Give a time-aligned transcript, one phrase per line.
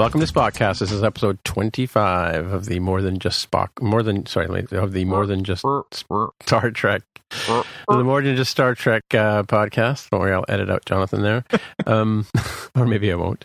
[0.00, 0.78] Welcome to Spockcast.
[0.78, 5.04] This is episode 25 of the More Than Just Spock, more than, sorry, of the
[5.04, 10.10] More Than Just Star Trek the More Than Just Star Trek uh, podcast.
[10.10, 11.44] Don't worry, I'll edit out Jonathan there.
[11.86, 12.26] Um,
[12.74, 13.44] or maybe I won't.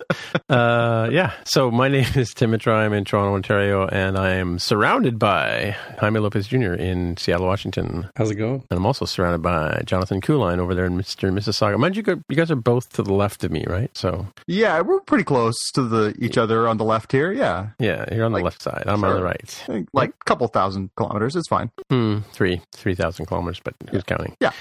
[0.49, 2.75] Uh, yeah, so my name is Tim Mitra.
[2.75, 6.73] I'm in Toronto, Ontario, and I am surrounded by Jaime Lopez Jr.
[6.73, 8.09] in Seattle, Washington.
[8.15, 8.63] How's it going?
[8.69, 11.31] And I'm also surrounded by Jonathan Kuline over there in Mr.
[11.31, 11.77] Mississauga.
[11.77, 13.95] Mind you, you guys are both to the left of me, right?
[13.95, 17.31] So Yeah, we're pretty close to the each other on the left here.
[17.31, 17.69] Yeah.
[17.79, 18.83] Yeah, you're on the left side.
[18.87, 19.09] I'm sure.
[19.09, 19.87] on the right.
[19.93, 21.35] Like a couple thousand kilometers.
[21.35, 21.71] It's fine.
[21.89, 24.35] Hmm, three, 3,000 kilometers, but who's counting?
[24.39, 24.51] Yeah.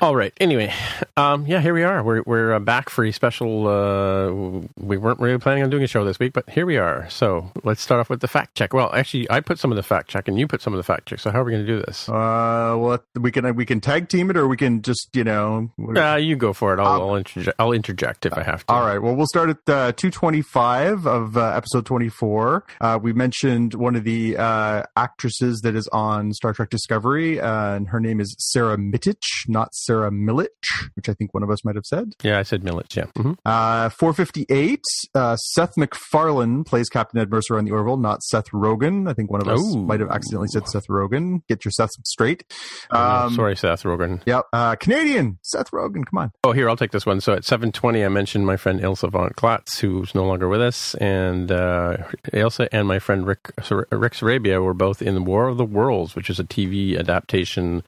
[0.00, 0.32] All right.
[0.40, 0.72] Anyway,
[1.18, 2.02] um, yeah, here we are.
[2.02, 3.68] We're we're uh, back for a special.
[3.68, 7.06] Uh, we weren't really planning on doing a show this week, but here we are.
[7.10, 8.72] So let's start off with the fact check.
[8.72, 10.84] Well, actually, I put some of the fact check, and you put some of the
[10.84, 11.20] fact check.
[11.20, 12.08] So how are we going to do this?
[12.08, 15.70] Uh, well, we can we can tag team it, or we can just you know.
[15.94, 16.80] Uh, you go for it.
[16.80, 18.72] I'll I'll, interject, I'll interject if I have to.
[18.72, 19.02] All right.
[19.02, 22.64] Well, we'll start at uh, two twenty five of uh, episode twenty four.
[22.80, 27.74] Uh, we mentioned one of the uh, actresses that is on Star Trek Discovery, uh,
[27.74, 30.46] and her name is Sarah Mitich, not Sarah Milich,
[30.94, 32.14] which I think one of us might have said.
[32.22, 32.96] Yeah, I said Milich.
[32.96, 33.06] Yeah.
[33.16, 33.32] Mm-hmm.
[33.44, 34.80] Uh, 458.
[35.14, 39.08] Uh, Seth MacFarlane plays Captain Ed Mercer on the Orville, not Seth Rogen.
[39.08, 39.84] I think one of us Ooh.
[39.84, 41.42] might have accidentally said Seth Rogen.
[41.48, 42.44] Get your Seth straight.
[42.90, 44.22] Um, sorry, Seth Rogen.
[44.26, 44.46] Yep.
[44.52, 46.04] Uh, Canadian Seth Rogen.
[46.06, 46.32] Come on.
[46.44, 47.20] Oh, here I'll take this one.
[47.20, 50.94] So at 7:20, I mentioned my friend Ilse von Glatz, who's no longer with us,
[50.96, 51.98] and uh,
[52.32, 53.52] Ilse and my friend Rick
[53.90, 57.82] Rick Sarabia were both in the War of the Worlds, which is a TV adaptation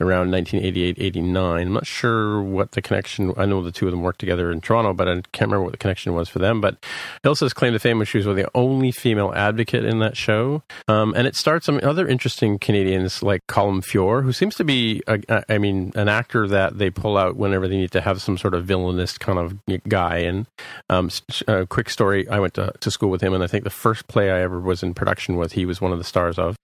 [0.00, 0.98] around 1988
[1.42, 1.66] 89.
[1.66, 3.32] I'm not sure what the connection.
[3.36, 5.72] I know the two of them worked together in Toronto, but I can't remember what
[5.72, 6.60] the connection was for them.
[6.60, 6.84] But
[7.24, 11.14] Ilse's claim to fame was she was the only female advocate in that show, um,
[11.16, 15.44] and it starts some other interesting Canadians like Colm Feore, who seems to be, a,
[15.48, 18.54] I mean, an actor that they pull out whenever they need to have some sort
[18.54, 19.58] of villainous kind of
[19.88, 20.18] guy.
[20.18, 20.46] And
[20.88, 21.10] um,
[21.48, 24.06] a quick story: I went to, to school with him, and I think the first
[24.08, 26.56] play I ever was in production with, he was one of the stars of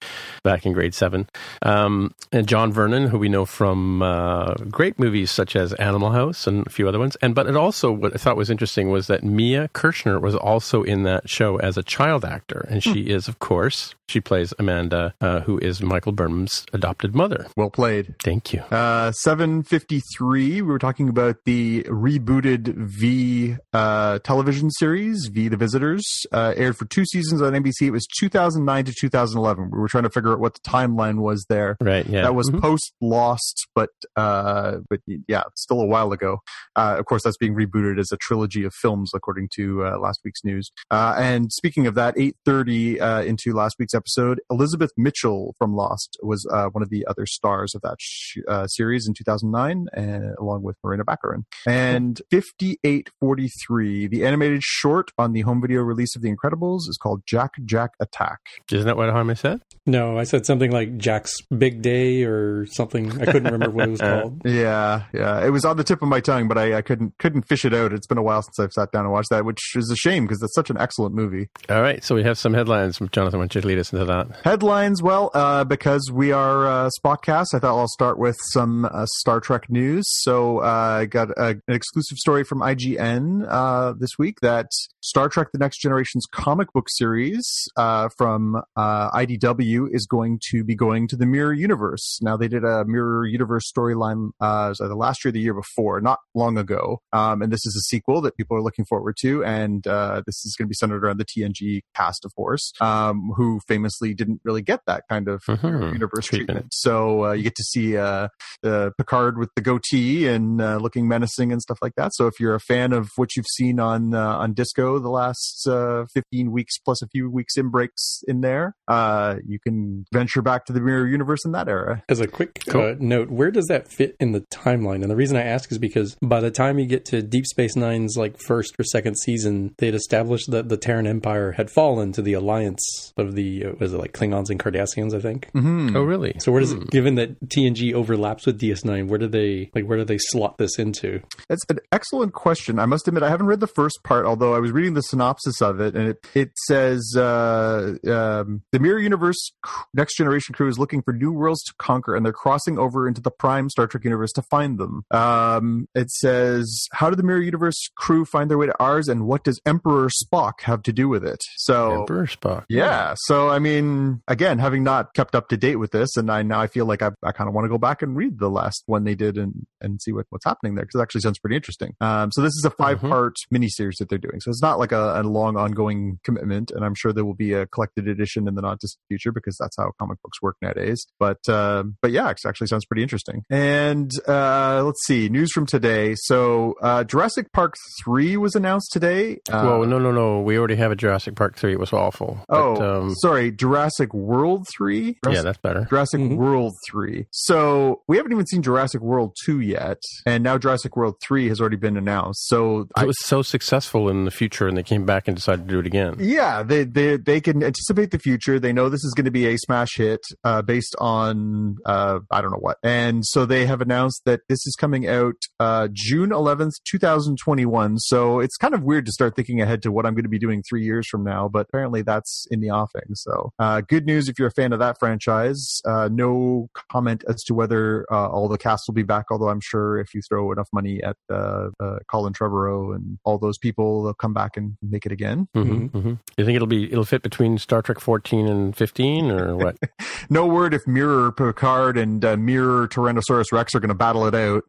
[0.43, 1.29] back in grade seven.
[1.63, 6.47] Um, and John Vernon, who we know from uh, great movies such as Animal House
[6.47, 7.17] and a few other ones.
[7.23, 10.83] And but it also what I thought was interesting was that Mia Kirshner was also
[10.83, 13.11] in that show as a child actor, and she hmm.
[13.11, 17.47] is of course she plays Amanda, uh, who is Michael Burnham's adopted mother.
[17.57, 18.15] Well played.
[18.23, 18.61] Thank you.
[18.61, 26.05] Uh, 753, we were talking about the rebooted V uh, television series, V The Visitors,
[26.33, 27.83] uh, aired for two seasons on NBC.
[27.83, 29.71] It was 2009 to 2011.
[29.71, 31.77] We were trying to figure out what the timeline was there.
[31.81, 32.23] Right, yeah.
[32.23, 32.61] That was mm-hmm.
[32.61, 34.58] post Lost, but, uh,
[34.89, 36.39] but yeah, still a while ago.
[36.77, 40.45] Uh, of course, that's being rebooted as a trilogy of films, according to last week's
[40.45, 40.71] news.
[40.91, 44.41] and speaking of that, 8.30 into last week's episode.
[44.51, 48.67] Elizabeth Mitchell from Lost was uh, one of the other stars of that sh- uh,
[48.67, 51.45] series in 2009, and along with Morena Baccarin.
[51.67, 57.23] And 5843, the animated short on the home video release of The Incredibles, is called
[57.27, 58.39] Jack Jack Attack.
[58.73, 59.61] Isn't that what Jaime said?
[59.87, 63.11] No, I said something like Jack's Big Day or something.
[63.21, 64.38] I couldn't remember what it was called.
[64.45, 67.43] Yeah, yeah, it was on the tip of my tongue, but I, I couldn't couldn't
[67.43, 67.93] fish it out.
[67.93, 70.25] It's been a while since I've sat down and watched that, which is a shame
[70.25, 71.49] because it's such an excellent movie.
[71.69, 72.99] All right, so we have some headlines.
[73.11, 74.29] Jonathan, why don't you lead us into that?
[74.45, 79.07] Headlines, well, uh, because we are uh, Spockcast, I thought I'll start with some uh,
[79.19, 80.05] Star Trek news.
[80.23, 84.67] So uh, I got a, an exclusive story from IGN uh, this week that
[85.01, 90.75] Star Trek The Next Generation's comic book series uh, from IDW is going to be
[90.75, 92.19] going to the Mirror Universe.
[92.23, 96.19] Now they did a Mirror Universe storyline uh, the last year, the year before, not
[96.35, 99.45] long ago, um, and this is a sequel that people are looking forward to.
[99.45, 103.33] And uh, this is going to be centered around the TNG cast, of course, um,
[103.37, 105.93] who famously didn't really get that kind of Mhm.
[105.93, 106.49] universe Treatment.
[106.49, 106.75] treatment.
[106.75, 108.29] So uh, you get to see uh,
[108.65, 112.13] uh, Picard with the goatee and uh, looking menacing and stuff like that.
[112.15, 115.67] So if you're a fan of what you've seen on uh, on Disco the last
[115.69, 120.43] uh, 15 weeks plus a few weeks in breaks in there, uh, you can venture
[120.43, 122.03] back to the Mirror Universe in that era.
[122.09, 122.83] As a quick Cool.
[122.83, 125.03] uh, note, where does that fit in the timeline?
[125.03, 127.77] And the reason I ask is because by the time you get to Deep Space
[127.77, 132.13] Nine's like first or second season, they had established that the Terran Empire had fallen
[132.13, 135.51] to the alliance of the uh, was it like Klingons and Cardassians, I think.
[135.53, 135.97] Mm-hmm.
[135.97, 136.35] Oh, really?
[136.39, 139.99] So where does it, given that TNG overlaps with DS9, where do they like where
[139.99, 141.21] do they slot this into?
[141.49, 142.79] That's an excellent question.
[142.79, 145.61] I must admit, I haven't read the first part, although I was reading the synopsis
[145.61, 149.53] of it, and it, it says uh, um, the Mirror Universe
[149.95, 153.21] Next Generation crew is looking for new worlds to conquer, and they're crossing over into
[153.21, 155.05] the Prime Star Trek universe to find them.
[155.11, 159.27] Um, it says, How did the Mirror Universe crew find their way to ours, and
[159.27, 161.43] what does Emperor Spock have to do with it?
[161.57, 162.01] So.
[162.01, 162.65] Emperor Spock.
[162.69, 163.15] Yeah.
[163.17, 166.61] So, I mean, again, having not kept up to date with this, and I now
[166.61, 168.83] I feel like I, I kind of want to go back and read the last
[168.87, 171.57] one they did and, and see what, what's happening there because it actually sounds pretty
[171.57, 171.95] interesting.
[172.01, 174.41] Um, so this is a five part miniseries that they're doing.
[174.41, 177.53] So it's not like a, a long ongoing commitment, and I'm sure there will be
[177.53, 181.07] a collected edition in the not distant future because that's how comic books work nowadays.
[181.19, 183.45] But uh, but yeah, it actually sounds pretty interesting.
[183.51, 186.15] And uh, let's see, news from today.
[186.17, 187.75] So uh, Jurassic Park
[188.05, 189.39] three was announced today.
[189.51, 190.41] Uh, Well, no, no, no.
[190.41, 191.73] We already have a Jurassic Park 3.
[191.73, 192.39] It was awful.
[192.49, 195.19] Oh, But, um, sorry, Jurassic World 3?
[195.31, 195.87] yeah, that's better.
[195.91, 196.37] Jurassic Mhm.
[196.37, 197.27] World 3.
[197.31, 201.61] So we haven't even seen Jurassic World 2 yet, and now Jurassic World 3 has
[201.61, 202.49] already been announced.
[202.49, 205.67] So It I, was so successful in the future, and they came back and decided
[205.69, 206.17] to do it again.
[206.19, 208.59] yeah, they, they they can anticipate the future.
[208.61, 212.41] They know this is going to be a smash hit uh, based on uh, I
[212.41, 216.29] don't know what, and so they have announced that this is coming out uh, June
[216.29, 217.99] 11th, 2021.
[217.99, 220.39] So it's kind of weird to start thinking ahead to what I'm going to be
[220.39, 223.15] doing three years from now, but apparently that's in the offing.
[223.15, 225.81] So uh, good news if you're a fan of that franchise.
[225.87, 229.61] Uh, no comment as to whether uh, all the cast will be back, although I'm
[229.63, 234.03] sure if you throw enough money at uh, uh, Colin Trevorrow and all those people,
[234.03, 235.49] they'll come back and make it again.
[235.55, 239.57] hmm hmm You think it'll be it'll fit between Star Trek 14 and 15, or
[239.57, 239.77] what?
[240.31, 244.35] no word if Mirror Picard and uh, Mirror Tyrannosaurus Rex are going to battle it
[244.35, 244.65] out.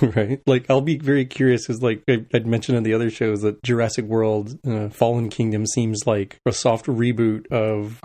[0.16, 0.40] right?
[0.46, 3.62] Like, I'll be very curious because, like I, I'd mentioned in the other shows, that
[3.62, 8.00] Jurassic World uh, Fallen Kingdom seems like a soft reboot of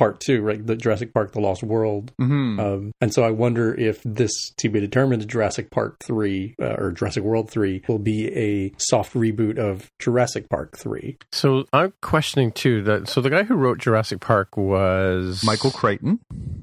[0.00, 0.64] part two, right?
[0.66, 2.12] The Jurassic Park: The Lost World.
[2.20, 2.58] Mm-hmm.
[2.58, 6.90] Um, and so I wonder if this, to be determined, Jurassic Park 3 uh, or
[6.92, 11.18] Jurassic World 3 will be a soft reboot of Jurassic Park 3.
[11.32, 13.08] So I'm questioning too that.
[13.08, 16.20] So the guy who wrote Jurassic Park was Michael Crichton,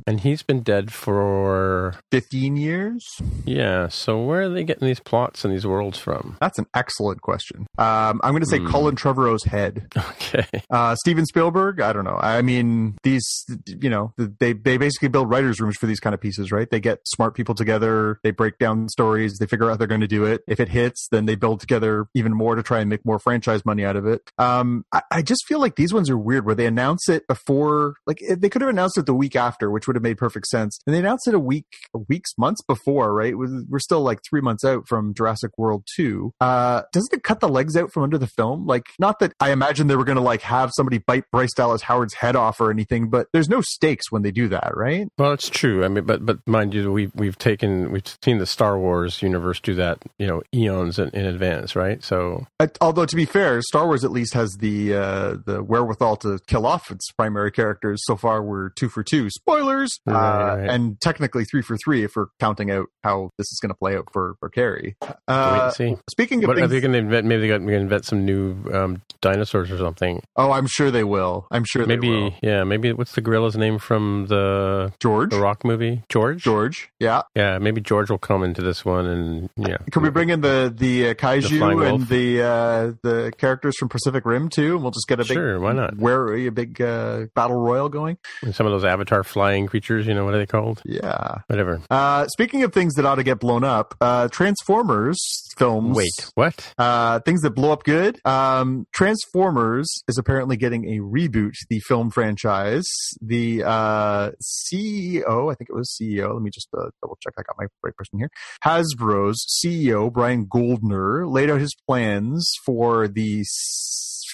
[0.07, 3.05] and he's been dead for 15 years?
[3.45, 3.87] yeah.
[3.87, 6.37] So where are they getting these plots and these worlds from?
[6.41, 7.67] That's an excellent question.
[7.77, 8.67] Um, I'm going to say Hmm.
[8.67, 9.93] Colin Trevorrow's head.
[10.17, 12.17] Okay, Uh, Steven Spielberg, I don't know.
[12.19, 13.26] I mean, these,
[13.65, 16.69] you know, they, they basically build writers' rooms for these kind of pieces, right?
[16.69, 20.07] They get smart people together, they break down stories, they figure out they're going to
[20.07, 20.41] do it.
[20.47, 23.65] If it hits, then they build together even more to try and make more franchise
[23.65, 24.21] money out of it.
[24.37, 27.95] Um, I, I just feel like these ones are weird where they announce it before,
[28.05, 30.47] like, eh, they could have announced it the week after, which would have made perfect
[30.47, 30.79] sense.
[30.85, 31.65] And they announced it a week,
[32.07, 33.33] weeks, months before, right?
[33.37, 36.33] We're still like three months out from Jurassic World 2.
[36.39, 38.65] Uh, doesn't it cut the legs out from under the film?
[38.65, 41.81] Like, not that I imagine they were going to like have somebody bite Bryce Dallas
[41.81, 45.07] Howard's head off or anything, but there's no stakes when they do that, right?
[45.17, 45.83] well it's true.
[45.83, 49.59] I mean, but but mind you, we've we've taken we've seen the Star Wars universe
[49.59, 52.03] do that, you know, eons in, in advance, right?
[52.03, 52.45] So
[52.81, 56.65] although to be fair, Star Wars at least has the uh, the wherewithal to kill
[56.65, 58.01] off its primary characters.
[58.05, 59.29] So far, we're two for two.
[59.29, 60.69] Spoilers, Right, uh, right.
[60.69, 63.95] and technically three for three if we're counting out how this is going to play
[63.97, 64.95] out for for Carrie.
[65.27, 65.71] Uh,
[66.09, 67.25] speaking of What, are they going to invent?
[67.25, 70.21] Maybe they're going to invent some new um, dinosaurs or something.
[70.35, 71.47] oh, I'm sure they will.
[71.51, 72.01] I'm sure they will.
[72.31, 72.63] Maybe yeah.
[72.63, 76.03] Maybe what's the gorilla's name from the George, the Rock movie?
[76.09, 76.43] George.
[76.43, 77.21] George, yeah.
[77.35, 79.77] Yeah, maybe George will come into this one, and yeah.
[79.91, 83.89] Can we bring in the the uh, flying kaiju and the uh, the characters from
[83.89, 84.73] Pacific Rim too?
[84.73, 85.97] And we'll just get a big Sure, why not?
[85.97, 88.17] Where are a big uh, battle royal going?
[88.41, 90.07] And some of those Avatar flying creatures?
[90.07, 90.81] You know what are they called?
[90.83, 91.35] Yeah.
[91.47, 91.81] Whatever.
[91.89, 95.19] Uh, speaking of things that ought to get blown up, uh, Transformers
[95.57, 95.97] films.
[95.97, 96.73] Wait, what?
[96.77, 98.19] Uh, things that blow up good.
[98.25, 102.86] Um, Transformers is apparently getting a reboot, the film franchise.
[103.21, 106.33] The uh, CEO, I think it was CEO.
[106.33, 107.33] Let me just uh, double check.
[107.37, 108.29] I got my right person here.
[108.63, 113.43] Hasbro's CEO Brian Goldner laid out his plans for the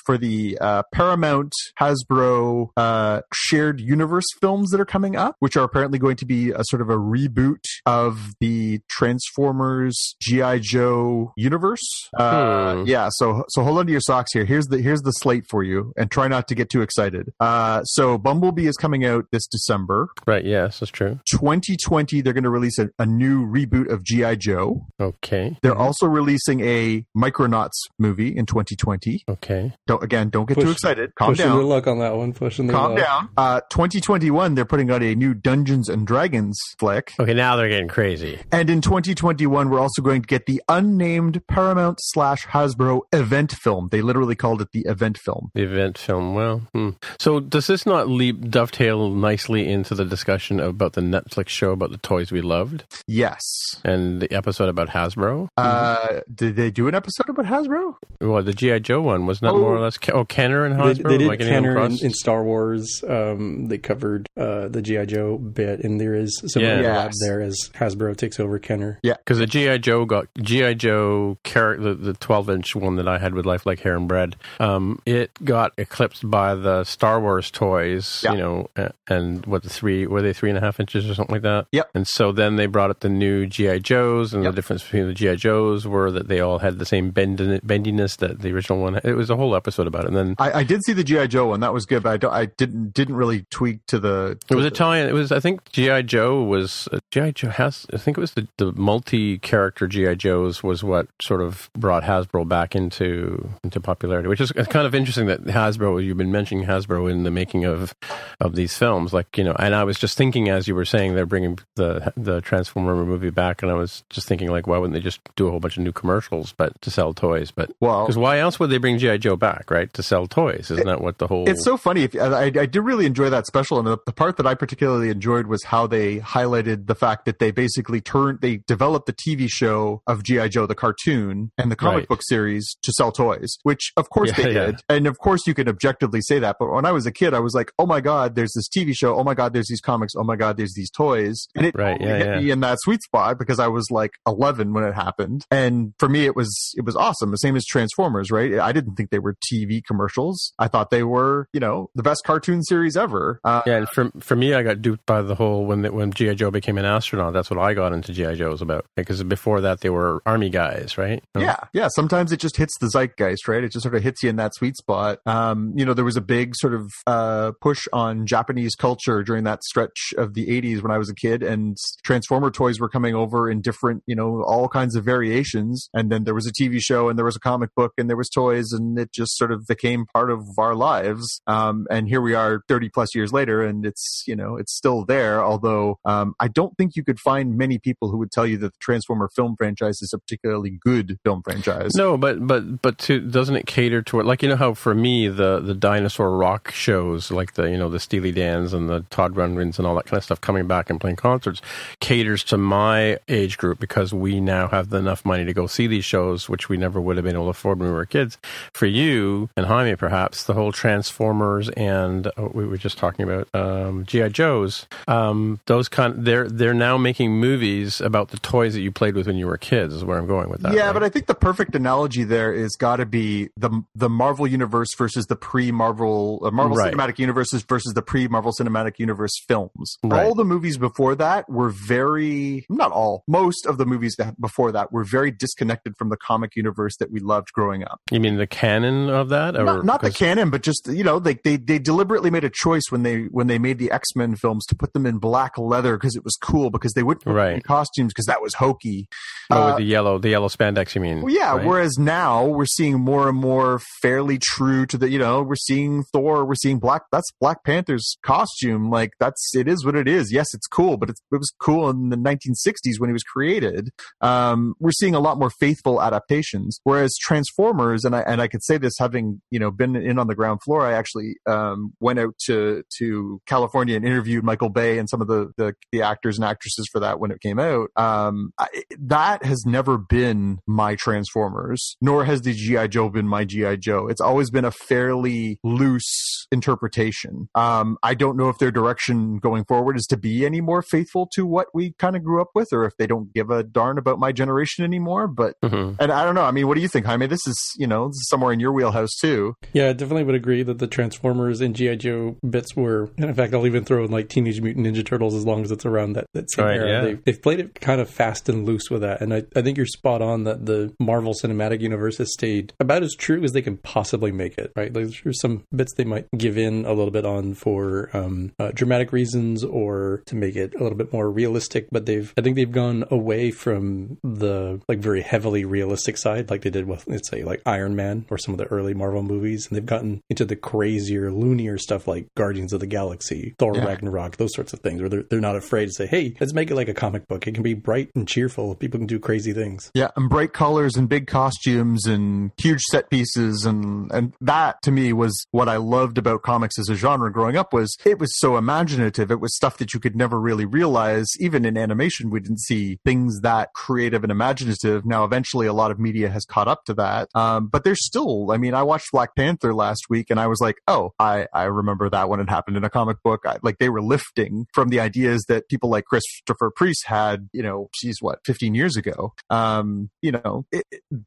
[0.05, 5.63] for the uh, Paramount Hasbro uh, shared universe films that are coming up, which are
[5.63, 12.09] apparently going to be a sort of a reboot of the Transformers GI Joe universe.
[12.17, 12.83] Uh, Hmm.
[12.85, 14.45] Yeah, so so hold on to your socks here.
[14.45, 17.29] Here's the here's the slate for you, and try not to get too excited.
[17.39, 20.09] Uh, so Bumblebee is coming out this December.
[20.25, 20.43] Right.
[20.45, 21.19] Yes, that's true.
[21.31, 24.85] 2020, they're going to release a, a new reboot of GI Joe.
[24.99, 25.57] Okay.
[25.61, 29.23] They're also releasing a Micronauts movie in 2020.
[29.29, 29.73] Okay.
[29.93, 31.13] Don't again, don't get Push- too excited.
[31.15, 31.57] Calm Pushing down.
[31.57, 32.33] their luck on that one.
[32.33, 33.03] Pushing their Calm luck.
[33.03, 33.29] down.
[33.37, 37.13] Uh, 2021, they're putting out a new Dungeons and Dragons flick.
[37.19, 37.33] Okay.
[37.33, 38.39] Now they're getting crazy.
[38.51, 43.89] And in 2021, we're also going to get the unnamed Paramount slash Hasbro event film.
[43.91, 45.49] They literally called it the event film.
[45.53, 46.33] The event film.
[46.33, 46.91] Well, hmm.
[47.19, 51.91] so does this not leap dovetail nicely into the discussion about the Netflix show about
[51.91, 53.41] the toys we loved Yes.
[53.83, 55.49] and the episode about Hasbro?
[55.57, 57.95] Uh, did they do an episode about Hasbro?
[58.21, 59.57] Well, the GI Joe one wasn't Oh.
[59.59, 59.97] more or less?
[60.13, 61.09] Oh, Kenner and They, Hasbro.
[61.09, 63.03] they did like Kenner in, in Star Wars.
[63.07, 66.73] Um, they covered uh, the GI Joe bit, and there is some Yeah.
[66.73, 67.13] overlap Yes.
[67.25, 68.99] there as Hasbro takes over Kenner.
[69.03, 73.17] Yeah, Because the GI Joe got GI Joe character, the twelve inch one that I
[73.19, 74.35] had with Life Like Hair and Bread.
[74.59, 78.21] Um, it got eclipsed by the Star Wars toys.
[78.23, 78.33] Yeah.
[78.33, 78.69] You know,
[79.07, 81.67] and what the three were they three and a half inches or something like that.
[81.71, 81.89] Yep.
[81.93, 84.51] And so then they brought up the new GI Joes, and Yep.
[84.51, 88.17] the difference between the GI Joes were that they all had the same bendin- bendiness
[88.17, 88.99] that the original one.
[89.03, 90.35] It was a whole episode about it, and then.
[90.37, 91.59] I, I did see the GI Joe one.
[91.61, 94.37] That was good, but I, don't, I didn't didn't really tweak to the.
[94.49, 95.07] It was to the- tie-in.
[95.07, 97.85] It was, I think, GI Joe was uh, GI Joe has.
[97.93, 102.47] I think it was the, the multi-character GI Joes was what sort of brought Hasbro
[102.47, 106.03] back into into popularity, which is kind of interesting that Hasbro.
[106.03, 107.93] You've been mentioning Hasbro in the making of
[108.39, 109.55] of these films, like you know.
[109.59, 113.29] And I was just thinking as you were saying they're bringing the the Transformer movie
[113.29, 115.77] back, and I was just thinking like, why wouldn't they just do a whole bunch
[115.77, 117.51] of new commercials, but to sell toys?
[117.51, 119.91] But Well, because why else would they bring GI Joe back, right?
[119.93, 121.47] To sell toys, isn't that what the whole?
[121.49, 122.03] It's so funny.
[122.03, 125.09] If I, I did really enjoy that special, and the, the part that I particularly
[125.09, 129.47] enjoyed was how they highlighted the fact that they basically turned, they developed the TV
[129.49, 132.07] show of GI Joe, the cartoon, and the comic Right.
[132.07, 133.57] book series to sell toys.
[133.63, 134.65] Which, of course, Yeah, they yeah.
[134.67, 136.55] did, and of course, you can objectively say that.
[136.59, 138.93] But when I was a kid, I was like, "Oh my god, there's this TV
[138.95, 139.15] show.
[139.15, 140.13] Oh my god, there's these comics.
[140.15, 143.01] Oh my god, there's these toys." And it Right, yeah, hit me in that sweet
[143.03, 146.85] spot because I was like 11 when it happened, and for me, it was it
[146.85, 147.31] was awesome.
[147.31, 148.59] The same as Transformers, right?
[148.59, 149.52] I didn't think they were TV
[149.85, 150.53] commercials.
[150.59, 153.39] I thought they were, you know, the best cartoon series ever.
[153.43, 156.35] Uh, Yeah, and for for me, I got duped by the whole when when GI
[156.35, 157.33] Joe became an astronaut.
[157.33, 160.97] That's what I got into GI Joes about because before that they were army guys,
[160.97, 161.23] right?
[161.37, 161.87] Yeah, yeah.
[161.95, 163.63] Sometimes it just hits the zeitgeist, right?
[163.63, 165.19] It just sort of hits you in that sweet spot.
[165.25, 169.43] Um, you know, there was a big sort of uh, push on Japanese culture during
[169.45, 173.15] that stretch of the '80s when I was a kid, and Transformer toys were coming
[173.15, 175.89] over in different, you know, all kinds of variations.
[175.93, 178.17] And then there was a TV show, and there was a comic book, and there
[178.17, 181.41] was toys, and it just sort of became part of our lives.
[181.47, 185.05] Um, and here we are, 30 plus years later, and it's you know it's still
[185.05, 185.43] there.
[185.43, 188.73] Although um, I don't think you could find many people who would tell you that
[188.73, 191.91] the Transformer film franchise is a particularly good film franchise.
[191.95, 194.25] No, but but but to doesn't it cater to it?
[194.25, 197.89] Like you know how for me the the dinosaur rock shows, like the you know
[197.89, 200.89] the Steely Dans and the Todd Rundgrens and all that kind of stuff, coming back
[200.89, 201.61] and playing concerts,
[201.99, 206.05] caters to my age group because we now have enough money to go see these
[206.05, 208.37] shows, which we never would have been able to afford when we were kids.
[208.73, 209.22] For you
[209.55, 214.29] and Jaime, perhaps the whole Transformers and oh, we were just talking about um, GI
[214.29, 214.87] Joes.
[215.07, 219.27] Um, those kind they're they're now making movies about the toys that you played with
[219.27, 219.93] when you were kids.
[219.93, 220.73] Is where I'm going with that.
[220.73, 220.93] yeah, right?
[220.93, 224.93] but I think the perfect analogy there is got to be the the Marvel universe
[224.95, 226.93] versus the pre Marvel uh, Marvel Right.
[226.93, 229.97] Cinematic Universes versus the pre Marvel Cinematic Universe films.
[230.03, 230.25] Right.
[230.25, 234.71] All the movies before that were very not all most of the movies that before
[234.71, 237.99] that were very disconnected from the comic universe that we loved growing up.
[238.11, 241.19] You mean the canon of that, or not, not the canon, but just you know,
[241.19, 244.35] they, they they deliberately made a choice when they when they made the X Men
[244.35, 247.63] films to put them in black leather because it was cool because they wouldn't Right.
[247.63, 249.07] costumes because that was hokey.
[249.49, 250.95] Oh, Uh, the yellow, the yellow spandex.
[250.95, 251.21] You mean?
[251.21, 251.55] well, yeah.
[251.55, 251.65] right?
[251.65, 256.03] Whereas now we're seeing more and more fairly true to the, you know, we're seeing
[256.11, 257.03] Thor, we're seeing Black.
[257.11, 258.89] That's Black Panther's costume.
[258.89, 260.31] Like that's it is what it is.
[260.31, 263.89] Yes, it's cool, but it's, it was cool in the 1960s when he was created.
[264.21, 266.79] Um, we're seeing a lot more faithful adaptations.
[266.83, 270.27] Whereas Transformers, and I and I could say this having you know been in on
[270.27, 270.81] the ground floor.
[270.85, 275.27] I actually um, went out to to California and interviewed Michael Bay and some of
[275.27, 277.89] the the, the actors and actresses for that when it came out.
[277.95, 278.67] Um, I,
[278.99, 284.07] that has never been my Transformers, nor has the GI Joe been my GI Joe.
[284.07, 287.49] It's always been a fairly loose interpretation.
[287.55, 291.27] Um, I don't know if their direction going forward is to be any more faithful
[291.33, 293.97] to what we kind of grew up with, or if they don't give a darn
[293.97, 295.27] about my generation anymore.
[295.27, 295.95] But Mhm.
[295.99, 296.43] and I don't know.
[296.43, 297.27] I mean, what do you think, Jaime?
[297.27, 299.55] This is you know this is somewhere in your wheelhouse wheelhouse too.
[299.73, 303.09] Yeah, I definitely would agree that the Transformers and GI Joe bits were.
[303.17, 305.71] And in fact, I'll even throw in like Teenage Mutant Ninja Turtles as long as
[305.71, 306.89] it's around that that same Right, era.
[306.89, 307.01] yeah.
[307.01, 309.77] They, they've played it kind of fast and loose with that, and I, I think
[309.77, 313.61] you're spot on that the Marvel Cinematic Universe has stayed about as true as they
[313.61, 314.71] can possibly make it.
[314.75, 318.51] Right, like, there's some bits they might give in a little bit on for um,
[318.59, 322.41] uh, dramatic reasons or to make it a little bit more realistic, but they've I
[322.41, 327.07] think they've gone away from the like very heavily realistic side, like they did with
[327.07, 330.19] let's say like Iron Man or some of the early Marvel movies, and they've gotten
[330.29, 333.85] into the crazier, loonier stuff like Guardians of the Galaxy, Thor Yeah.
[333.85, 336.69] Ragnarok, those sorts of things, where they're, they're not afraid to say, hey, let's make
[336.69, 337.47] it like a comic book.
[337.47, 338.75] It can be bright and cheerful.
[338.75, 339.89] People can do crazy things.
[339.93, 344.91] Yeah, and bright colors and big costumes and huge set pieces and and that to
[344.91, 348.37] me was what I loved about comics as a genre growing up was it was
[348.39, 349.31] so imaginative.
[349.31, 351.27] It was stuff that you could never really realize.
[351.39, 355.05] Even in animation, we didn't see things that creative and imaginative.
[355.05, 357.29] Now, eventually, a lot of media has caught up to that.
[357.35, 360.59] Um, but there's still, I mean, I watched Black Panther last week and I was
[360.61, 363.41] like, oh, I I remember that when it happened in a comic book.
[363.45, 367.63] I, like they were lifting from the ideas that people like Christopher Priest had, you
[367.63, 369.33] know, she's what 15 years ago.
[369.49, 370.65] Um, you know,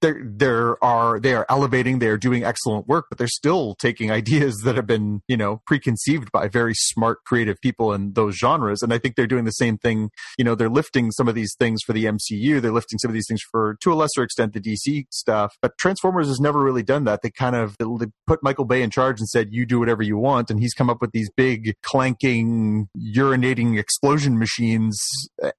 [0.00, 4.10] there there are they are elevating, they are doing excellent work, but they're still taking
[4.20, 8.82] ideas that have been, you know, preconceived by very smart, creative people in those genres.
[8.82, 10.10] And I think they're doing the same thing.
[10.38, 12.60] You know, they're lifting some of these things for the MCU.
[12.60, 15.54] They're lifting some of these things for, to a lesser extent, the DC stuff.
[15.60, 17.22] But Transformers has never really done that.
[17.22, 20.16] They kind of they put Michael Bay in charge and said, "You do whatever you
[20.18, 24.98] want," and he's come up with these big clanking, urinating explosion machines,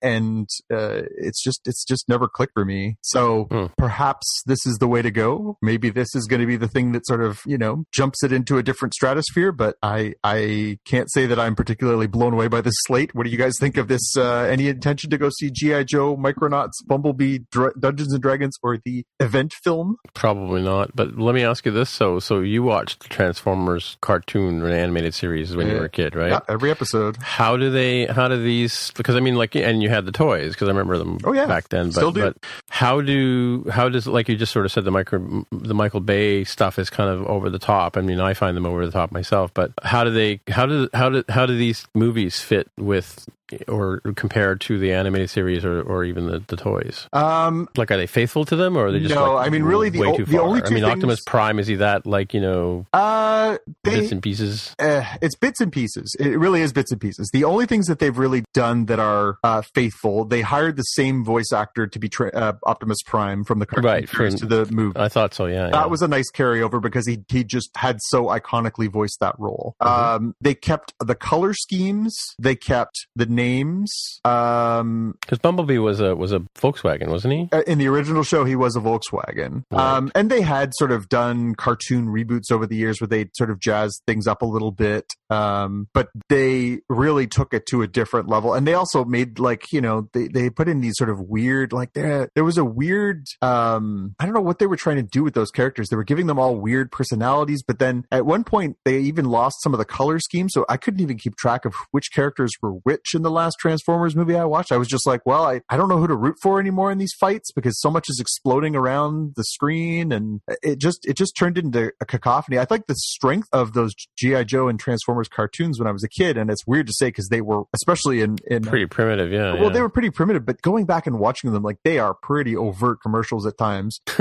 [0.01, 2.97] and uh, it's just it's just never clicked for me.
[3.01, 3.65] So Hmm.
[3.77, 5.57] perhaps this is the way to go.
[5.61, 8.31] Maybe this is going to be the thing that sort of you know jumps it
[8.31, 9.51] into a different stratosphere.
[9.51, 13.13] But I I can't say that I'm particularly blown away by this slate.
[13.13, 14.15] What do you guys think of this?
[14.17, 18.77] Uh, any intention to go see GI Joe, Micronauts, Bumblebee, Dra- Dungeons and Dragons, or
[18.83, 19.97] the event film?
[20.13, 20.95] Probably not.
[20.95, 25.13] But let me ask you this: so, so you watched the Transformers cartoon or animated
[25.13, 26.29] series when you were a kid, right?
[26.29, 27.17] Yeah, every episode.
[27.17, 28.05] How do they?
[28.05, 28.91] How do these?
[28.95, 31.45] Because I mean, like, and you had the toys because I remember them Oh, yeah.
[31.45, 31.87] back then.
[31.87, 32.21] But, Still do.
[32.21, 32.37] but
[32.69, 33.65] how do?
[33.71, 34.07] How does?
[34.07, 37.25] Like you just sort of said, the micro, the Michael Bay stuff is kind of
[37.27, 37.97] over the top.
[37.97, 39.53] I mean, I find them over the top myself.
[39.53, 40.39] But how do they?
[40.47, 40.89] How do?
[40.93, 41.23] How do?
[41.29, 43.27] How do these movies fit with?
[43.67, 47.97] Or compared to the animated series, or, or even the, the toys, Um, like are
[47.97, 50.07] they faithful to them, or are they just No, like, I mean, really, the way
[50.09, 50.41] o- too the far?
[50.41, 54.11] only I two mean, Optimus Prime is he that like you know uh, they, bits
[54.11, 54.75] and pieces?
[54.79, 56.15] uh, it's bits and pieces.
[56.19, 57.29] It really is bits and pieces.
[57.31, 61.23] The only things that they've really done that are uh, faithful, they hired the same
[61.23, 64.65] voice actor to be tra- uh, Optimus Prime from the cartoon Right, from- to the
[64.71, 64.99] movie.
[64.99, 65.45] I thought so.
[65.45, 65.71] Yeah, yeah.
[65.71, 69.75] That was a nice carryover because he he just had so iconically voiced that role.
[69.81, 69.87] Mhm.
[69.87, 72.13] Um, they kept the color schemes.
[72.39, 74.19] They kept the names.
[74.25, 77.49] Um, Because Bumblebee was a was a Volkswagen, wasn't he?
[77.53, 79.63] uh, in the original show, he was a Volkswagen.
[79.71, 79.97] Right.
[79.97, 83.49] Um, and they had sort of done cartoon reboots over the years where they sort
[83.49, 85.05] of jazzed things up a little bit.
[85.29, 88.53] Um, but they really took it to a different level.
[88.53, 91.71] And they also made like, you know, they, they put in these sort of weird,
[91.71, 95.03] like there, there was a weird, um, I don't know what they were trying to
[95.03, 95.89] do with those characters.
[95.89, 99.61] They were giving them all weird personalities, but then at one point they even lost
[99.61, 100.49] some of the color scheme.
[100.49, 104.15] So I couldn't even keep track of which characters were which in the last Transformers
[104.15, 104.71] movie I watched.
[104.71, 106.97] I was just like, well, I, I don't know who to root for anymore in
[106.97, 111.35] these fights because so much is exploding around the screen and it just, it just
[111.37, 112.59] turned into a cacophony.
[112.59, 114.43] I think the strength of those G.I.
[114.43, 117.29] Joe and Transformers cartoons when I was a kid, and it's weird to say because
[117.29, 119.53] they were, especially in, in Pretty primitive, yeah.
[119.53, 119.69] well, yeah.
[119.69, 122.99] they were pretty primitive, but going back and watching them, like they are pretty overt
[123.01, 123.99] commercials at times.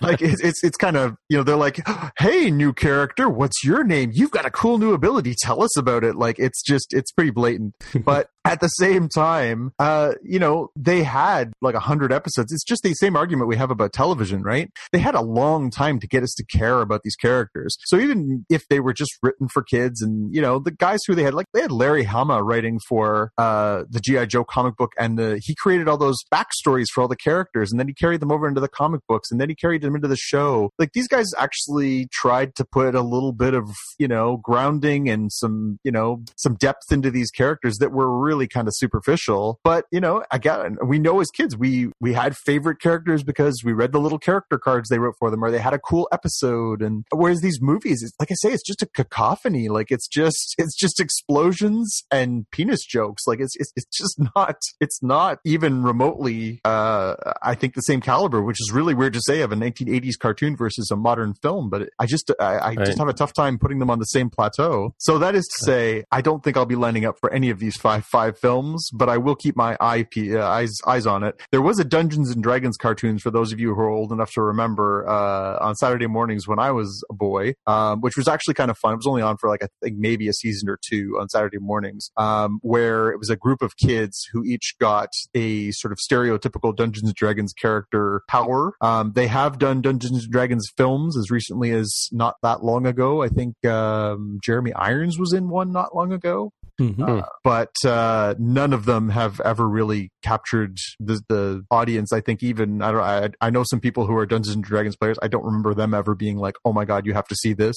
[0.00, 1.80] like it's, it's it's kind of you know they're like,
[2.18, 4.10] "Hey, new character, what's your name?
[4.12, 5.34] You've got a cool new ability.
[5.38, 7.74] Tell us about it." Like it's just it's pretty blatant.
[8.04, 12.52] But at the same time, uh, you know, they had like a hundred episodes.
[12.52, 14.70] It's just the same argument we have about television, right?
[14.90, 17.76] They had a long time to get us to care about these characters.
[17.84, 21.14] So even if they were just written for kids, and you know, the guys who
[21.14, 24.92] they had, like they had Larry Hama writing for uh, the GI Joe comic book,
[24.98, 28.20] and the, he created all those backstories for all the characters, and then he carried
[28.20, 30.70] them over into the comic books, and then he carried them into the show.
[30.78, 35.32] Like these guys actually tried to put a little bit of you know grounding and
[35.32, 39.60] some you know some depth into these characters that were really kind of superficial.
[39.64, 43.72] But you know, again, we know as kids we we had favorite characters because we
[43.72, 46.82] read the little character cards they wrote for them, or they had a cool episode.
[46.82, 49.68] And whereas these movies, it's, like I say, it's just a cacophony.
[49.68, 53.26] Like it's just it's just explosions and penis jokes.
[53.26, 56.60] Like it's it's, it's just not it's not even remotely.
[56.64, 60.18] Uh, I think the same caliber, which is really weird to say of a 1980s
[60.18, 61.70] cartoon versus a modern film.
[61.70, 62.86] But I just I, I Right.
[62.86, 64.94] just have a tough time putting them on the same plateau.
[64.98, 67.58] So that is to say, I don't think I'll be lining up for any of
[67.58, 71.24] these five five five films, but I will keep my eye uh, eyes eyes on
[71.24, 71.40] it.
[71.50, 74.32] There was a Dungeons and Dragons cartoons for those of you who are old enough
[74.32, 78.54] to remember uh, on Saturday mornings when I was a boy, um, which was actually
[78.54, 78.92] kind of fun.
[78.92, 81.58] It was only on for like I think maybe a season or two on Saturday
[81.58, 85.98] mornings, um, where it was a group of kids who each got a sort of
[85.98, 88.74] stereotypical Dungeons and Dragons character power.
[88.80, 93.22] Um, they have done Dungeons and Dragons films as recently as not that long ago.
[93.22, 96.52] I think um, Jeremy Irons was in one not long ago.
[96.80, 97.20] Mhm.
[97.22, 102.12] Uh, but uh, none of them have ever really captured the, the audience.
[102.12, 103.00] I think even I don't.
[103.00, 105.18] I, I know some people who are Dungeons and Dragons players.
[105.22, 107.76] I don't remember them ever being like, "Oh my god, you have to see this."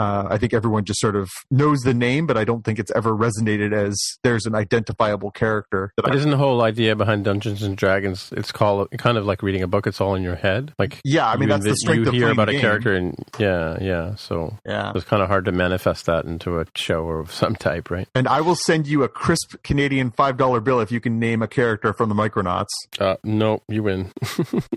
[0.00, 2.90] Uh, I think everyone just sort of knows the name, but I don't think it's
[2.92, 5.92] ever resonated as there's an identifiable character.
[5.96, 8.32] That But I, isn't the whole idea behind Dungeons and Dragons?
[8.36, 9.86] It's called kind of like reading a book.
[9.86, 10.72] It's all in your head.
[10.78, 12.94] Like yeah, I mean you that's the strength you of hear about the a character,
[12.94, 14.16] and yeah, yeah.
[14.16, 17.90] So Yeah, it's kind of hard to manifest that into a show of some type,
[17.90, 18.08] right?
[18.14, 21.42] and I will send you a crisp Canadian five dollar bill if you can name
[21.42, 22.68] a character from the Micronauts.
[22.98, 24.12] Uh, no, you win.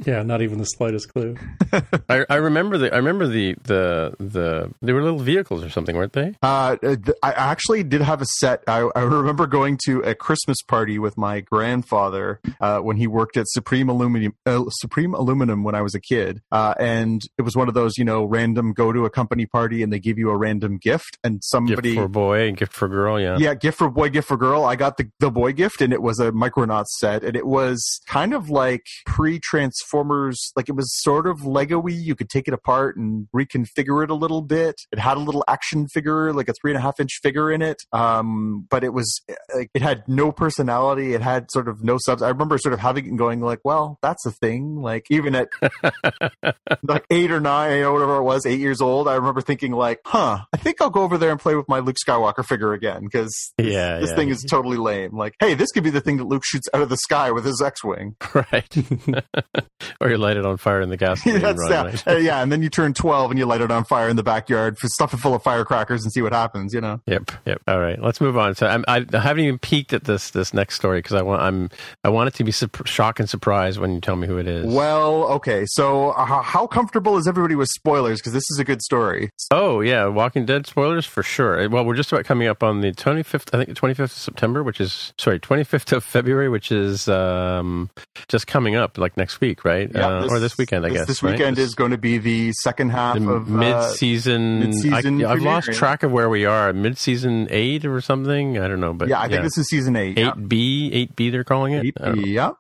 [0.06, 1.36] Yeah, not even the slightest clue.
[2.10, 5.96] I, I remember the I remember the the the they were little vehicles or something,
[5.98, 6.34] weren't they?
[6.42, 8.64] Uh, th- I actually did have a set.
[8.68, 13.36] I, I remember going to a Christmas party with my grandfather uh, when he worked
[13.38, 14.34] at Supreme Aluminum.
[14.46, 17.98] Uh, Supreme Aluminum when I was a kid, uh, and it was one of those,
[17.98, 21.18] you know, random go to a company party and they give you a random gift,
[21.24, 21.96] and somebody.
[21.96, 23.20] Gift for boy and gift for girl.
[23.20, 23.37] Yeah.
[23.38, 24.64] Yeah, gift for boy, gift for girl.
[24.64, 28.02] I got the, the boy gift, and it was a Micronauts set, and it was
[28.08, 30.52] kind of like pre Transformers.
[30.56, 31.92] Like it was sort of Lego-y.
[31.92, 34.82] You could take it apart and reconfigure it a little bit.
[34.92, 37.62] It had a little action figure, like a three and a half inch figure in
[37.62, 37.84] it.
[37.92, 39.22] Um, but it was
[39.56, 41.14] like it had no personality.
[41.14, 42.22] It had sort of no subs.
[42.22, 44.82] I remember sort of having it and going like, well, that's a thing.
[44.82, 45.50] Like even at
[46.84, 50.00] like eight or nine or whatever it was, eight years old, I remember thinking like,
[50.06, 53.04] huh, I think I'll go over there and play with my Luke Skywalker figure again
[53.04, 53.27] because
[53.58, 54.16] Yeah, this yeah.
[54.16, 55.16] thing is totally lame.
[55.16, 57.46] Like, hey, this could be the thing that Luke shoots out of the sky with
[57.46, 58.16] his X-wing.
[58.34, 58.78] right.
[60.02, 61.70] or you light it on fire in the That's run.
[61.70, 62.14] yeah?
[62.14, 64.24] Uh, yeah, and then you turn twelve and you light it on fire in the
[64.24, 66.74] backyard, f- stuff it full of firecrackers, and see what happens.
[66.74, 67.02] You know.
[67.08, 67.32] Yep.
[67.46, 67.62] Yep.
[67.68, 68.02] All right.
[68.02, 68.56] Let's move on.
[68.56, 71.42] So I'm, I, I haven't even peeked at this this next story because I want
[71.42, 71.70] I'm
[72.04, 74.48] I want it to be sup- shock and surprise when you tell me who it
[74.48, 74.66] is.
[74.66, 75.66] Well, okay.
[75.68, 78.20] So, uh, how- how comfortable is everybody with spoilers?
[78.20, 79.30] Because this is a good story.
[79.52, 81.70] Oh yeah, Walking Dead spoilers for sure.
[81.70, 82.92] Well, we're just about coming up on the
[83.24, 87.90] 25th, I think 25th of September, which is sorry, 25th of February, which is um,
[88.28, 89.90] just coming up, like next week, right?
[89.94, 91.08] Yeah, uh, or this weekend, I this, guess.
[91.08, 94.60] This weekend This- is going to be the second half the of uh, mid-season.
[94.60, 96.74] mid-season I, have lost track of where we are.
[96.74, 98.58] Mid-season eight or something.
[98.60, 100.18] I don't know, but yeah, I think this is season eight.
[100.18, 100.30] yeah.
[100.36, 101.30] eight B, eight B.
[101.30, 101.94] They're calling it.
[102.00, 102.24] I don't know.
[102.28, 102.52] Yeah.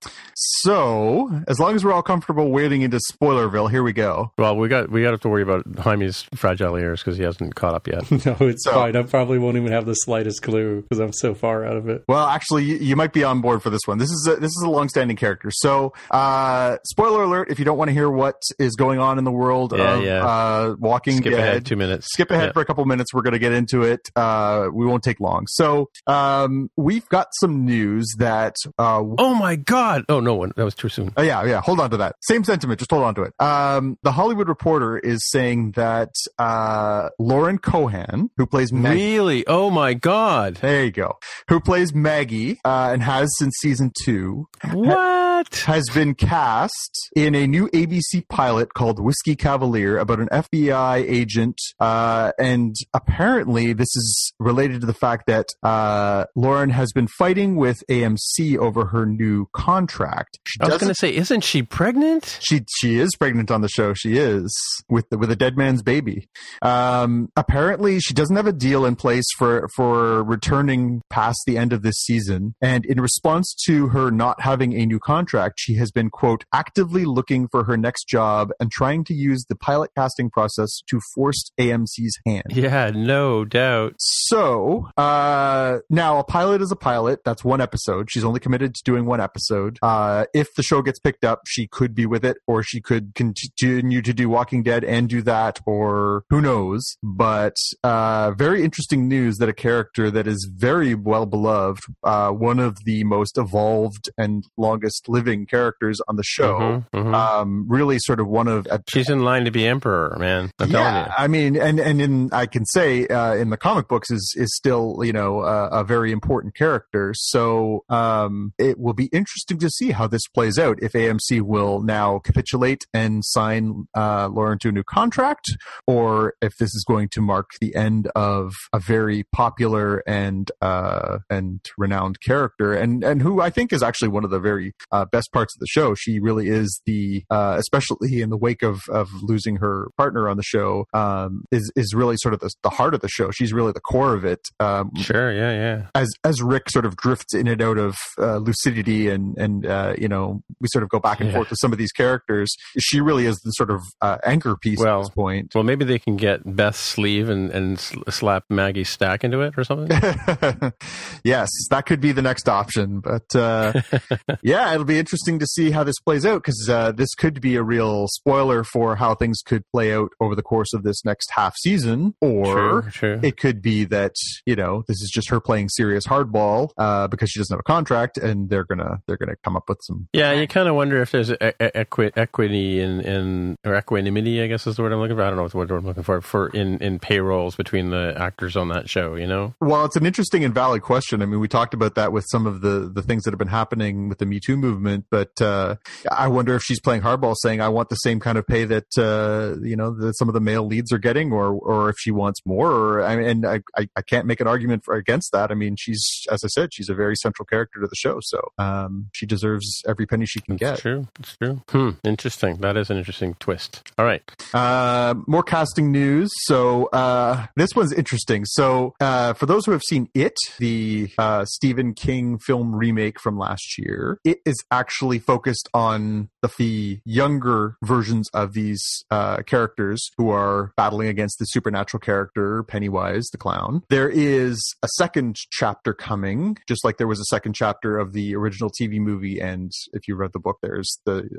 [0.61, 4.31] So, as long as we're all comfortable wading into Spoilerville, here we go.
[4.37, 7.55] Well, we got we got to to worry about Jaime's fragile ears because he hasn't
[7.55, 8.03] caught up yet.
[8.27, 8.95] No, it's So- fine.
[8.95, 12.03] I probably won't even have the slightest clue because I'm so far out of it.
[12.07, 13.97] Well, actually, you, you might be on board for this one.
[13.97, 15.49] This is a, this is a long-standing character.
[15.51, 19.23] So, uh, spoiler alert: if you don't want to hear what is going on in
[19.23, 20.25] the world Yeah, of yeah.
[20.25, 22.07] Uh, Walking Skip Dead, ahead two minutes.
[22.11, 22.51] skip ahead Yeah.
[22.53, 23.13] for a couple minutes.
[23.13, 24.09] We're going to get into it.
[24.15, 25.45] Uh, we won't take long.
[25.47, 30.05] So, um, we've got some news that uh, Oh my God!
[30.09, 31.11] Oh no, one that was too soon.
[31.17, 31.61] Uh, yeah, yeah.
[31.61, 32.15] Hold on to that.
[32.21, 32.79] Same sentiment.
[32.79, 33.33] Just hold on to it.
[33.39, 39.47] Um, the Hollywood Reporter is saying that uh, Lauren Cohan, who plays Maggie, Really?
[39.47, 40.17] Oh my God!
[40.51, 41.17] There you go,
[41.49, 45.55] who plays Maggie uh, and has since season two, What?
[45.65, 51.57] has been cast in a new ABC pilot called Whiskey Cavalier about an FBI agent.
[51.79, 57.55] Uh, and apparently, this is related to the fact that uh, Lauren has been fighting
[57.55, 60.39] with AMC over her new contract.
[60.45, 62.39] She I was going to say, isn't she pregnant?
[62.41, 63.93] she she is pregnant on the show.
[63.93, 64.55] She is
[64.89, 66.27] with the, with a dead man's baby.
[66.61, 71.73] Um, apparently, she doesn't have a deal in place for for returning past the end
[71.73, 72.55] of this season.
[72.61, 77.05] And in response to her not having a new contract, she has been quote actively
[77.05, 81.51] looking for her next job and trying to use the pilot casting process to force
[81.59, 82.45] AMC's hand.
[82.49, 83.95] Yeah, no doubt.
[83.97, 87.23] So uh, now a pilot is a pilot.
[87.23, 88.11] That's one episode.
[88.11, 89.79] She's only committed to doing one episode.
[89.81, 93.15] Uh, if the show gets picked up, she could be with it, or she could
[93.15, 96.97] continue to do Walking Dead and do that, or who knows.
[97.03, 102.57] But uh, very interesting news that a character that is very well beloved, uh, one
[102.59, 107.13] of the most evolved and longest living characters on the show, Mhm, mhm.
[107.13, 110.49] um, really sort of one of She's in line to be emperor, man.
[110.59, 111.11] I'm telling you.
[111.15, 114.55] I mean, and and in I can say uh, in the comic books is is
[114.55, 117.13] still you know uh, a very important character.
[117.15, 120.79] So um, it will be interesting to see how this plays out.
[120.81, 125.45] If AMC will now capitulate and sign uh, Lauren to a new contract,
[125.85, 130.51] or if this is going to mark the end of a very popular actor and
[130.61, 134.73] uh, and renowned character, and and who I think is actually one of the very
[134.91, 135.95] uh, best parts of the show.
[135.95, 140.37] She really is the, uh, especially in the wake of of losing her partner on
[140.37, 143.31] the show, um, is is really sort of the, the heart of the show.
[143.31, 144.39] She's really the core of it.
[144.59, 145.87] Um, Sure, yeah, yeah.
[145.95, 149.93] as as Rick sort of drifts in and out of uh, lucidity and and uh,
[149.97, 151.35] you know we sort of go back and Yeah.
[151.35, 154.79] forth with some of these characters, she really is the sort of uh, anchor piece
[154.79, 155.51] Well, at this point.
[155.55, 159.63] Well, maybe they can get Beth's sleeve and, and slap Maggie Stack into it or
[159.63, 159.86] something.
[161.23, 163.73] yes, that could be the next option, but uh,
[164.41, 167.55] yeah, it'll be interesting to see how this plays out because uh, this could be
[167.55, 171.31] a real spoiler for how things could play out over the course of this next
[171.31, 173.19] half season, or True, true.
[173.23, 177.29] it could be that you know this is just her playing serious hardball uh, because
[177.29, 180.31] she doesn't have a contract, and they're gonna they're gonna come up with some Yeah,
[180.33, 184.75] you kind of wonder if there's equi- equity in, in or equanimity, I guess is
[184.75, 185.23] the word I'm looking for.
[185.23, 188.55] I don't know what word I'm looking for for in, in payrolls between the actors
[188.55, 189.15] on that show.
[189.15, 191.21] You know, Well, it's an interesting and valid question.
[191.21, 193.47] I mean, we talked about that with some of the the things that have been
[193.47, 195.75] happening with the Me Too movement, but uh,
[196.11, 198.97] I wonder if she's playing hardball, saying I want the same kind of pay that
[198.97, 202.11] uh, you know that some of the male leads are getting, or or if she
[202.11, 202.71] wants more.
[202.71, 205.51] Or I mean, and I I, I can't make an argument for, against that.
[205.51, 208.51] I mean, she's as I said, she's a very central character to the show, so
[208.57, 210.79] um, she deserves every penny she can it's get.
[210.79, 211.07] true.
[211.19, 211.61] It's true.
[211.69, 211.89] Hmm.
[212.03, 212.57] Interesting.
[212.57, 213.91] That is an interesting twist.
[213.97, 214.23] All right.
[214.53, 216.29] Uh, more casting news.
[216.45, 218.45] So uh, this one's interesting.
[218.45, 223.37] So uh, for those who have seen It, the uh, Stephen King film remake from
[223.37, 230.09] last year, it is actually focused on the, the younger versions of these uh, characters
[230.17, 233.83] who are battling against the supernatural character Pennywise the clown.
[233.89, 238.35] There is a second chapter coming, just like there was a second chapter of the
[238.35, 239.39] original TV movie.
[239.39, 241.29] And if you read the book, there's the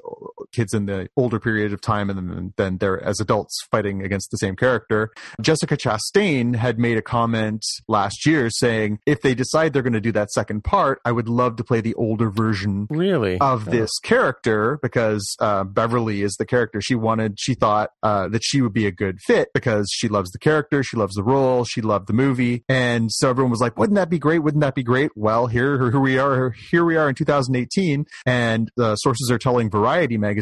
[0.53, 4.31] kids in the older period of time, and then, then they're as adults fighting against
[4.31, 5.11] the same character.
[5.41, 10.01] Jessica Chastain had made a comment last year saying, if they decide they're going to
[10.01, 13.39] do that second part, I would love to play the older version Really?
[13.41, 17.39] of this character because uh, Beverly is the character she wanted.
[17.39, 20.83] She thought uh, that she would be a good fit because she loves the character,
[20.83, 24.09] she loves the role, she loved the movie, and so everyone was like, "Wouldn't that
[24.11, 24.41] be great?
[24.41, 26.51] Wouldn't that be great?" Well, here, here we are.
[26.71, 30.38] Here we are in 2018, and the sources are telling Variety magazine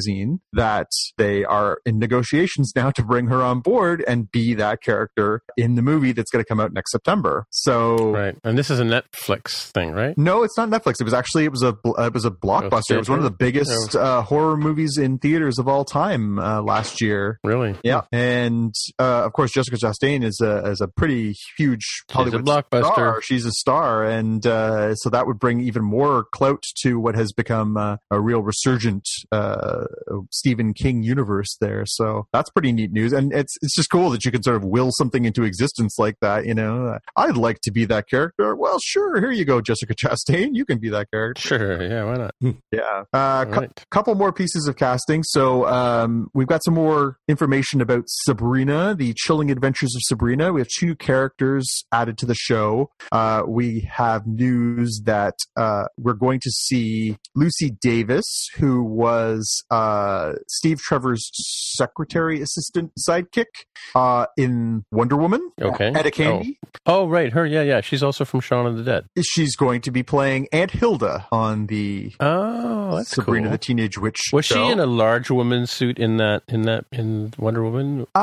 [0.53, 5.43] that they are in negotiations now to bring her on board and be that character
[5.57, 7.47] in the movie that's going to come out next September.
[7.51, 8.13] So.
[8.13, 8.37] right.
[8.45, 10.17] And this is a Netflix thing, right?
[10.17, 11.01] No, it's not Netflix.
[11.01, 12.93] It was actually it was a it was a blockbuster.
[12.93, 16.63] it was one of the biggest uh, horror movies in theaters of all time uh,
[16.63, 17.39] last year.
[17.45, 17.77] Really?
[17.83, 22.93] Yeah, and uh, of course Jessica Chastain is a is a pretty huge Hollywood blockbuster.
[22.93, 23.23] star.
[23.23, 27.33] She's a star, and uh, so that would bring even more clout to what has
[27.33, 29.85] become uh, a real resurgent uh,
[30.33, 31.85] Stephen King universe there.
[31.87, 34.65] So that's pretty neat news, and it's it's just cool that you can sort of
[34.65, 36.47] will something into existence like that.
[36.47, 38.57] You know, I'd like to be that character.
[38.57, 40.51] Well, sure, here you go, Jessica Chastain.
[40.55, 41.41] You can be that character.
[41.41, 41.83] Sure.
[41.83, 42.05] Yeah.
[42.05, 42.35] Why not?
[42.73, 43.05] Yeah.
[43.13, 43.85] Uh, All cou- right.
[43.91, 45.23] couple more pieces of casting.
[45.23, 50.53] So um, we've got some more information about Sabrina, the chilling adventures of Sabrina.
[50.53, 52.91] We have two new characters added to the show.
[53.13, 58.25] Uh, we have news that uh, we're going to see Lucy Davis,
[58.57, 61.31] who was uh, Steve Trevor's
[61.77, 63.47] secretary assistant sidekick
[63.95, 65.51] uh, in Wonder Woman.
[65.61, 65.93] Okay.
[65.95, 66.59] Etta Candy.
[66.87, 67.33] Oh, right.
[67.33, 67.45] Her.
[67.47, 67.81] Yeah, yeah.
[67.81, 69.07] She's also from Shaun of the Dead.
[69.23, 73.53] She's going to be playing Aunt Hilda on the Oh, that's Sabrina cool.
[73.53, 74.21] the Teenage Witch.
[74.33, 78.07] Was she in a large woman suit in that in that in Wonder Woman?
[78.15, 78.19] Uh,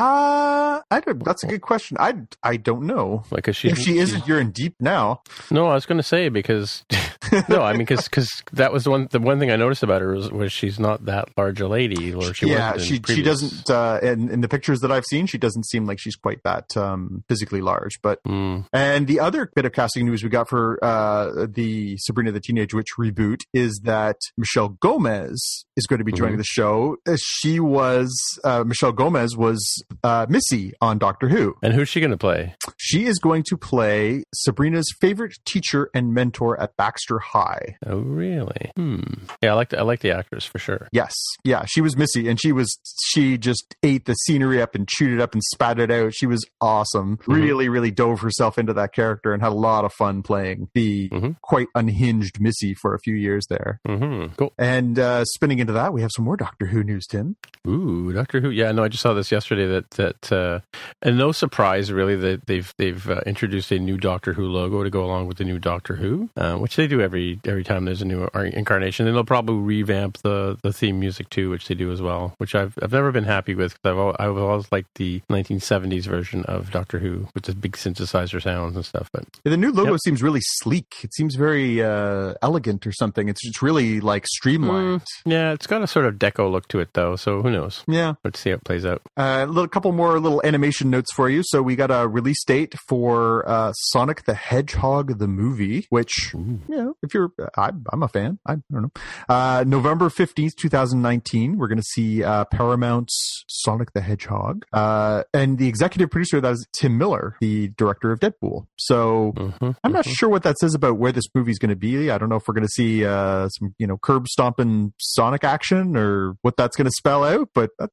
[0.94, 1.96] I don't, that's a good question.
[2.00, 3.24] I, I don't know.
[3.30, 3.68] Like, she?
[3.68, 5.22] if she isn't, you're in deep now.
[5.50, 6.84] No, I was going to say because
[7.48, 10.00] no, I mean because because that was the one the one thing I noticed about
[10.02, 13.14] her was, was she's not that large a lady, or she yeah, wasn't in she
[13.14, 13.70] she doesn't.
[13.70, 16.76] Uh, in, in the pictures that I've seen, she doesn't seem like she's quite that
[16.76, 18.00] um, physically large.
[18.02, 22.32] But Mm, and the other bit of casting news we got for uh, the Sabrina
[22.32, 26.38] the Teenage Witch reboot is that Michelle Gomez is going to be joining Mhm.
[26.38, 26.96] the show.
[27.06, 28.10] Uh, She was
[28.44, 31.54] uh, Michelle Gomez was uh, Missy on Doctor Who.
[31.62, 32.54] and who's she going to play?
[32.76, 37.76] She is going to play Sabrina's favorite teacher and mentor at Baxter High.
[37.86, 38.70] Oh, really?
[38.76, 39.00] Hmm.
[39.42, 40.88] Yeah, I like the, I like the actress for sure.
[40.92, 41.14] Yes.
[41.44, 45.12] Yeah, she was Missy and she was she just ate the scenery up and chewed
[45.12, 46.14] it up and spat it out.
[46.14, 47.18] She was awesome.
[47.26, 51.08] Really, really dove herself into that character and had a lot of fun playing the
[51.10, 51.36] Mhm.
[51.42, 53.80] quite unhinged Missy for a few years there.
[53.86, 54.52] hmm Cool.
[54.58, 57.36] And uh spinning into that, we have some more Doctor Who news, Tim.
[57.66, 58.50] Ooh, Doctor Who.
[58.50, 60.60] Yeah, no, I just saw this yesterday that that uh,
[61.02, 64.90] And no surprise, really, that they've they've uh, introduced a new Doctor Who logo to
[64.90, 68.02] go along with the new Doctor Who, uh, which they do every every time there's
[68.02, 69.06] a new incarnation.
[69.06, 72.34] And they'll probably revamp the, the theme music too, which they do as well.
[72.38, 76.04] Which I've I've never been happy with because I've al- I've always liked the 1970s
[76.06, 79.10] version of Doctor Who with the big synthesizer sounds and stuff.
[79.12, 80.00] But Yeah, the new logo Yep.
[80.04, 80.94] seems really sleek.
[81.02, 83.28] It seems very uh, elegant or something.
[83.28, 85.02] It's just really like streamlined.
[85.26, 87.16] yeah, it's got a sort of deco look to it though.
[87.16, 87.84] So who knows?
[87.86, 88.14] Yeah.
[88.24, 89.02] Let's see how it plays out.
[89.16, 91.42] Uh, a little, couple more little animation notes for you.
[91.44, 96.32] So we got a release date for uh, Sonic the Hedgehog the movie, which
[96.68, 98.38] you know, if you're, I, I'm a fan.
[98.46, 98.90] I, don't know.
[99.28, 101.58] Uh, November fifteenth, two thousand nineteen.
[101.58, 106.44] We're going to see uh, Paramount's Sonic the Hedgehog, uh, and the executive producer of
[106.44, 108.66] that is Tim Miller, the director of Deadpool.
[108.78, 112.10] So hmm I'm not sure what that says about where this movie's going to be.
[112.10, 115.44] I don't know if we're going to see uh, some, you know, curb stomping Sonic
[115.44, 117.50] action or what that's going to spell out.
[117.54, 117.88] But uh,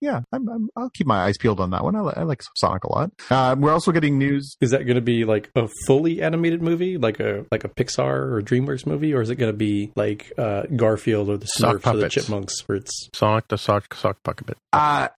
[0.00, 1.96] yeah, I'm, I'm, I'll keep my eyes peeled on that one.
[1.96, 3.10] I, I like Sonic a lot.
[3.30, 4.56] Uh, we're also getting news.
[4.60, 8.32] Is that going to be like a fully animated movie, like a like a Pixar
[8.32, 11.76] or DreamWorks movie, or is it going to be like uh, Garfield or the Sock
[11.76, 12.08] Smurfs or the.
[12.08, 14.56] Chipmunks, where it's Sonic the Sock Sock Puppet.
[14.72, 15.08] Uh,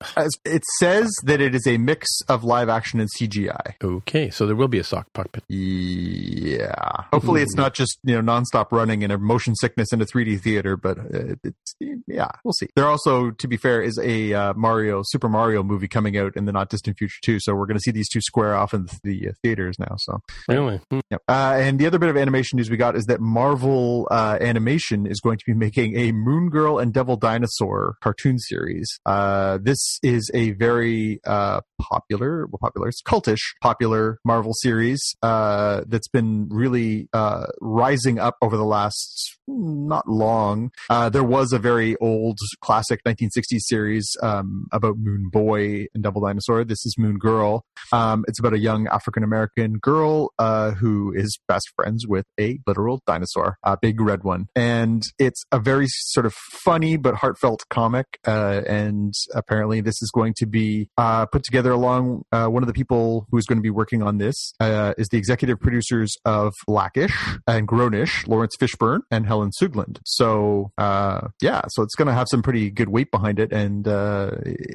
[0.44, 3.74] it says that it is a mix of live action and CGI.
[3.82, 5.44] Okay, so there will be a sock puppet.
[5.48, 7.04] Yeah.
[7.12, 10.40] Hopefully, it's not just you know nonstop running and a motion sickness in a 3D
[10.40, 11.74] theater, but uh, it's
[12.06, 12.68] yeah, we'll see.
[12.76, 16.44] There also, to be fair, is a uh, Mario Super Mario movie coming out in
[16.44, 17.40] the not distant future too.
[17.40, 19.96] So we're going to see these two square off in the theaters now.
[19.98, 20.80] So Really?
[20.90, 21.00] Hmm.
[21.10, 21.22] Yep.
[21.28, 25.06] Uh, and the other bit of animation news we got is that Marvel uh, Animation
[25.06, 28.98] is going to be making a Moon Girl and Devil Dinosaur cartoon series.
[29.06, 35.82] Uh, this is a very uh, popular, well, popular, it's cultish, popular Marvel series uh,
[35.86, 40.70] that's been really uh, rising up over the last not long.
[40.90, 46.22] Uh, there was a very old classic 1960s series um, about Moon Boy and Devil
[46.22, 46.64] Dinosaur.
[46.66, 47.64] This is Moon Girl.
[47.92, 52.58] Um, it's about a young African American girl uh, who is best friends with a
[52.66, 54.46] literal dinosaur, a big red one.
[54.56, 58.06] And it's a very sort of funny but heartfelt comic.
[58.26, 62.66] Uh, and apparently, this is going to be uh, put together along uh, one of
[62.66, 66.52] the people who's going to be working on this uh, is the executive producers of
[66.66, 67.14] Blackish
[67.46, 69.98] and Grownish, Laurence Fishburne and Helen Sugland.
[70.04, 73.86] So uh, yeah, so it's going to have some pretty good weight behind it, and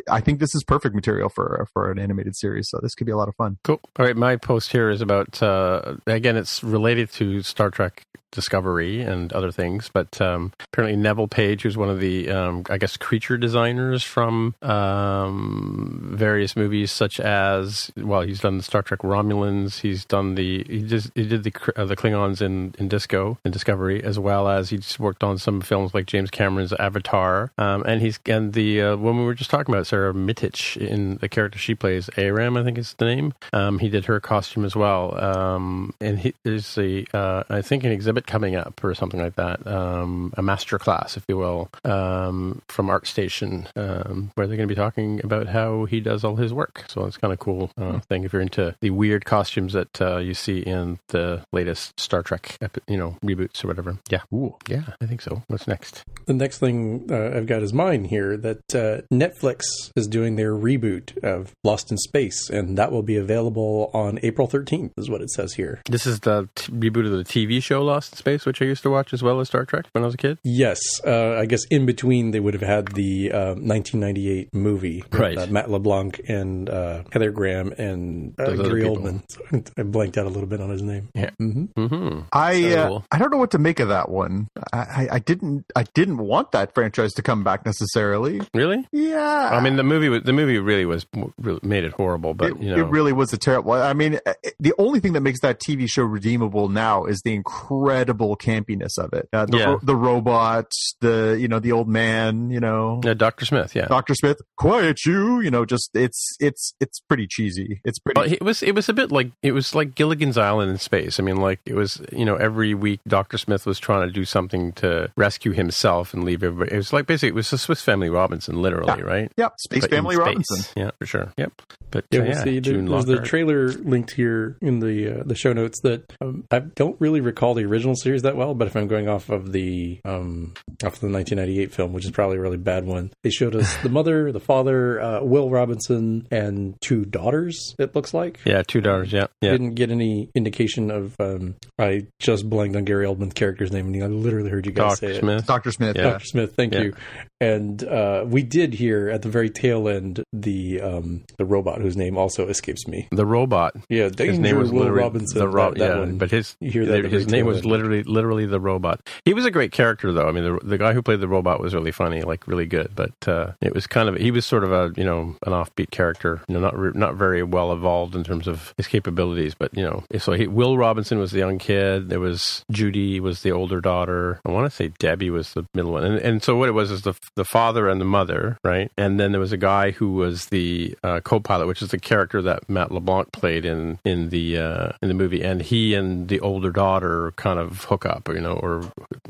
[0.09, 2.69] I think this is perfect material for for an animated series.
[2.69, 3.57] So this could be a lot of fun.
[3.63, 3.79] Cool.
[3.97, 9.01] All right, my post here is about uh, again, it's related to Star Trek Discovery
[9.01, 12.97] and other things, but um, apparently Neville Page, who's one of the um, I guess
[12.97, 19.81] creature designers from um, various movies, such as well, he's done the Star Trek Romulans,
[19.81, 23.51] he's done the he just he did the uh, the Klingons in in Disco in
[23.51, 28.01] Discovery, as well as he's worked on some films like James Cameron's Avatar, um, and
[28.01, 31.59] he's and the uh, woman we were just talking about, Sarah Mitich, in the character
[31.59, 33.33] she plays, Airiam, I think is the name.
[33.53, 37.83] Um, he did her costume as well, um, and he, there's a uh, I think
[37.83, 41.69] an exhibit coming up or something like that, um, a master class, if you will,
[41.83, 46.35] um, from ArtStation, um, where they're going to be talking about how he does all
[46.35, 46.85] his work.
[46.87, 50.17] So it's kind of cool uh, thing if you're into the weird costumes that uh,
[50.17, 52.57] you see in the latest Star Trek,
[52.87, 53.97] you know, reboots or whatever.
[54.09, 55.43] Yeah, Ooh, yeah, I think so.
[55.47, 56.03] What's next?
[56.25, 59.61] The next thing uh, I've got is mine here that uh, Netflix
[59.95, 64.47] is doing their reboot of Lost in Space, and that will be available on April
[64.47, 65.81] 13th, is what it says here.
[65.85, 68.83] This is the t- reboot of the TV show Lost in Space, which I used
[68.83, 70.37] to watch as well as Star Trek when I was a kid.
[70.43, 75.19] Yes, uh, I guess in between they would have had the uh, 1998 movie, with,
[75.19, 75.37] Right.
[75.37, 78.83] uh, Matt LeBlanc and uh, Heather Graham and uh, Gary.
[78.83, 79.23] Oldman.
[79.29, 79.41] So
[79.77, 81.09] I blanked out a little bit on his name.
[81.13, 81.29] Yeah.
[81.37, 82.21] hmm Mm-hmm.
[82.33, 83.05] I So uh, cool.
[83.11, 84.47] I don't know what to make of that one.
[84.73, 88.41] I, I, I didn't I didn't want that franchise to come back necessarily.
[88.53, 88.87] Really?
[88.91, 91.05] Yeah, I mean, the movie was, the movie really was
[91.37, 93.73] really made it horrible, but it, you know, it really was a terrible.
[93.73, 97.33] I mean, uh, the only thing that makes that TV show redeemable now is the
[97.33, 99.27] incredible campiness of it.
[99.33, 99.65] Uh, the, Yeah.
[99.65, 103.01] ro- the robot, the you know the old man, you know.
[103.03, 103.75] yeah, Doctor Smith.
[103.75, 105.39] Yeah, Doctor Smith, quiet you.
[105.41, 107.81] You know, just it's it's it's pretty cheesy.
[107.85, 108.19] It's pretty.
[108.19, 111.19] Well, it was it was a bit like it was like Gilligan's Island in space.
[111.19, 114.25] I mean, like it was you know every week Doctor Smith was trying to do
[114.25, 116.73] something to rescue himself and leave everybody.
[116.73, 119.03] It was like basically it was a Swiss Family Robinson, literally, Yeah.
[119.03, 119.31] right?
[119.37, 120.25] yep, Space But in Family space.
[120.25, 120.65] Robinson.
[120.75, 121.33] Yeah, for sure.
[121.37, 121.53] Yep.
[121.91, 122.51] But Yeah, uh, we'll see.
[122.59, 126.45] There- June there's the trailer linked here in the uh, the show notes that um,
[126.51, 129.51] I don't really recall the original series that well, but if I'm going off of
[129.51, 133.29] the um, off of the 1998 film, which is probably a really bad one, they
[133.29, 137.75] showed us the mother, the father, uh, Will Robinson and two daughters.
[137.79, 138.39] It looks like.
[138.45, 139.11] Yeah, two daughters.
[139.11, 139.51] Yeah, yeah.
[139.51, 141.15] Didn't get any indication of.
[141.19, 144.99] Um, I just blanked on Gary Oldman's character's name, and I literally heard you guys
[144.99, 145.13] Dr.
[145.13, 145.45] say Smith.
[145.45, 145.71] Dr.
[145.71, 145.95] Smith.
[145.95, 146.01] Yeah.
[146.03, 146.09] Yeah.
[146.11, 146.25] Dr.
[146.25, 146.81] Smith, thank Yeah.
[146.81, 146.93] you.
[147.39, 151.97] And uh, we did hear at the very tail end the um, the robot whose
[151.97, 153.07] name also escapes me.
[153.11, 153.75] The robot.
[153.89, 155.39] Yeah, His name was Will Robinson.
[155.39, 156.17] The ro- that, that yeah, one.
[156.17, 157.65] but his You hear that his name was end.
[157.81, 159.07] Literally literally the robot.
[159.25, 160.27] He was a great character though.
[160.27, 162.91] I mean, the the guy who played the robot was really funny, like really good.
[162.95, 165.91] But uh, it was kind of he was sort of a you know an offbeat
[165.91, 169.55] character, you know, not re- not very well evolved in terms of his capabilities.
[169.55, 172.09] But you know, so he, Will Robinson was the young kid.
[172.09, 174.39] There was Judy was the older daughter.
[174.45, 176.03] I want to say Debbie was the middle one.
[176.03, 178.91] And, and so what it was is the the father and the mother, right?
[178.97, 182.41] And then there was a guy who was the uh, co-pilot, which is the character
[182.41, 185.43] that Matt LeBlanc played in in the uh, in the movie.
[185.43, 188.83] And he and the older daughter kind of hook up, you know, or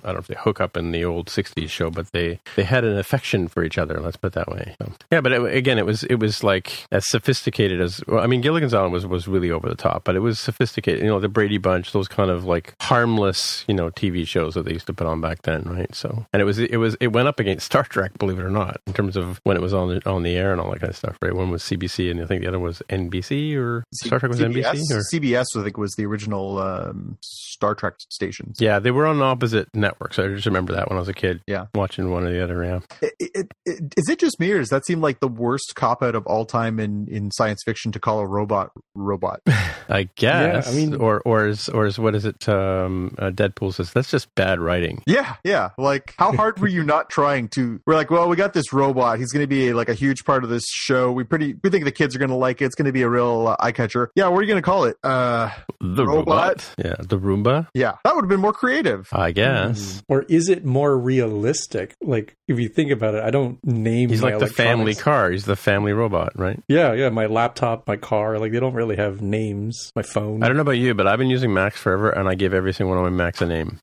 [0.04, 2.64] I don't know if they hook up in the old '60s show, but they they
[2.64, 4.00] had an affection for each other.
[4.00, 4.76] Let's put it that way.
[4.80, 8.28] So, yeah, but it, again, it was it was like as sophisticated as well, I
[8.28, 11.02] mean, Gilligan's Island was was really over the top, but it was sophisticated.
[11.02, 14.66] You know, the Brady Bunch, those kind of like harmless, you know, TV shows that
[14.66, 15.94] they used to put on back then, right?
[15.94, 18.50] So, and it was it was it went up against Star Trek, believe it or
[18.50, 20.80] not, in terms of when it was on the on the air and all that
[20.80, 21.18] kind of stuff.
[21.22, 21.34] Right?
[21.34, 24.66] One was CBC, and I think the other was NBC or Star Trek was CBS,
[24.66, 25.02] NBC or.
[25.12, 28.58] CBS, I think, was the original um, Star Trek stations.
[28.60, 30.20] Yeah, they were on opposite networks.
[30.20, 31.42] I just remember that when I was a kid.
[31.48, 31.66] Yeah.
[31.74, 32.64] watching one or the other.
[32.64, 35.74] Yeah, It, it, it, is it just me, or does that seem like the worst
[35.76, 39.42] cop out of all time in, in science fiction to call a robot robot?
[39.90, 40.70] I guess.
[40.72, 42.48] I mean- or or is or is what is it?
[42.48, 45.02] Um, uh, Deadpool says that's just bad writing.
[45.08, 45.70] Yeah, yeah.
[45.78, 47.82] Like, how hard were you not trying to?
[47.88, 49.18] We're like, well, we got this robot.
[49.20, 51.12] He's going to be like a huge part of this show.
[51.12, 52.66] We pretty, we think the kids are going to like it.
[52.66, 54.12] It's going to be a real uh, eye catcher.
[54.16, 54.98] Yeah, what are you going to call it?
[55.04, 55.50] Uh,
[55.80, 56.28] The Robot?
[56.28, 56.74] robot.
[56.78, 57.68] Yeah, the Roomba.
[57.74, 59.08] yeah, that would have been more creative.
[59.14, 60.14] I guess mm-hmm.
[60.14, 61.96] Or is it more realistic?
[62.02, 64.10] Like, if you think about it, I don't name.
[64.10, 65.02] he's my like the family electronics.
[65.02, 65.32] car.
[65.32, 66.62] He's the family robot, right?
[66.68, 67.08] Yeah, yeah.
[67.10, 69.92] My laptop, my car, like they don't really have names.
[69.96, 70.44] My phone.
[70.44, 72.74] I don't know about you, but I've been using Macs forever, and I give every
[72.74, 73.80] single one of my Macs a name.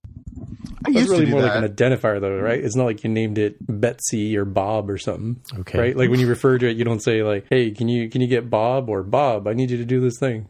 [0.85, 1.55] I That's used really to do more that.
[1.62, 2.62] like an identifier, though, right?
[2.62, 5.79] It's not like you named it Betsy or Bob or something, Okay.
[5.79, 5.97] right?
[5.97, 8.29] Like when you refer to it, you don't say like, "Hey, can you can you
[8.29, 10.47] get Bob?" or "Bob, I need you to do this thing."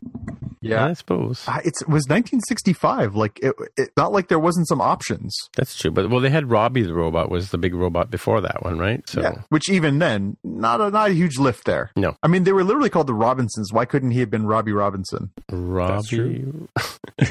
[0.61, 0.87] Yeah.
[0.87, 3.15] I suppose Uh, It's, it was 1965.
[3.15, 5.35] Like, it, it, not like there wasn't some options.
[5.57, 5.91] that's true.
[5.91, 9.07] But well, they had Robbie the robot was the big robot before that one, right?
[9.09, 9.43] So Yeah.
[9.49, 11.91] Which even then, not a not a huge lift there.
[11.97, 12.17] No.
[12.23, 13.73] I mean, they were literally called the Robinsons.
[13.73, 15.31] Why couldn't he have been Robbie Robinson?
[15.51, 16.45] Robbie.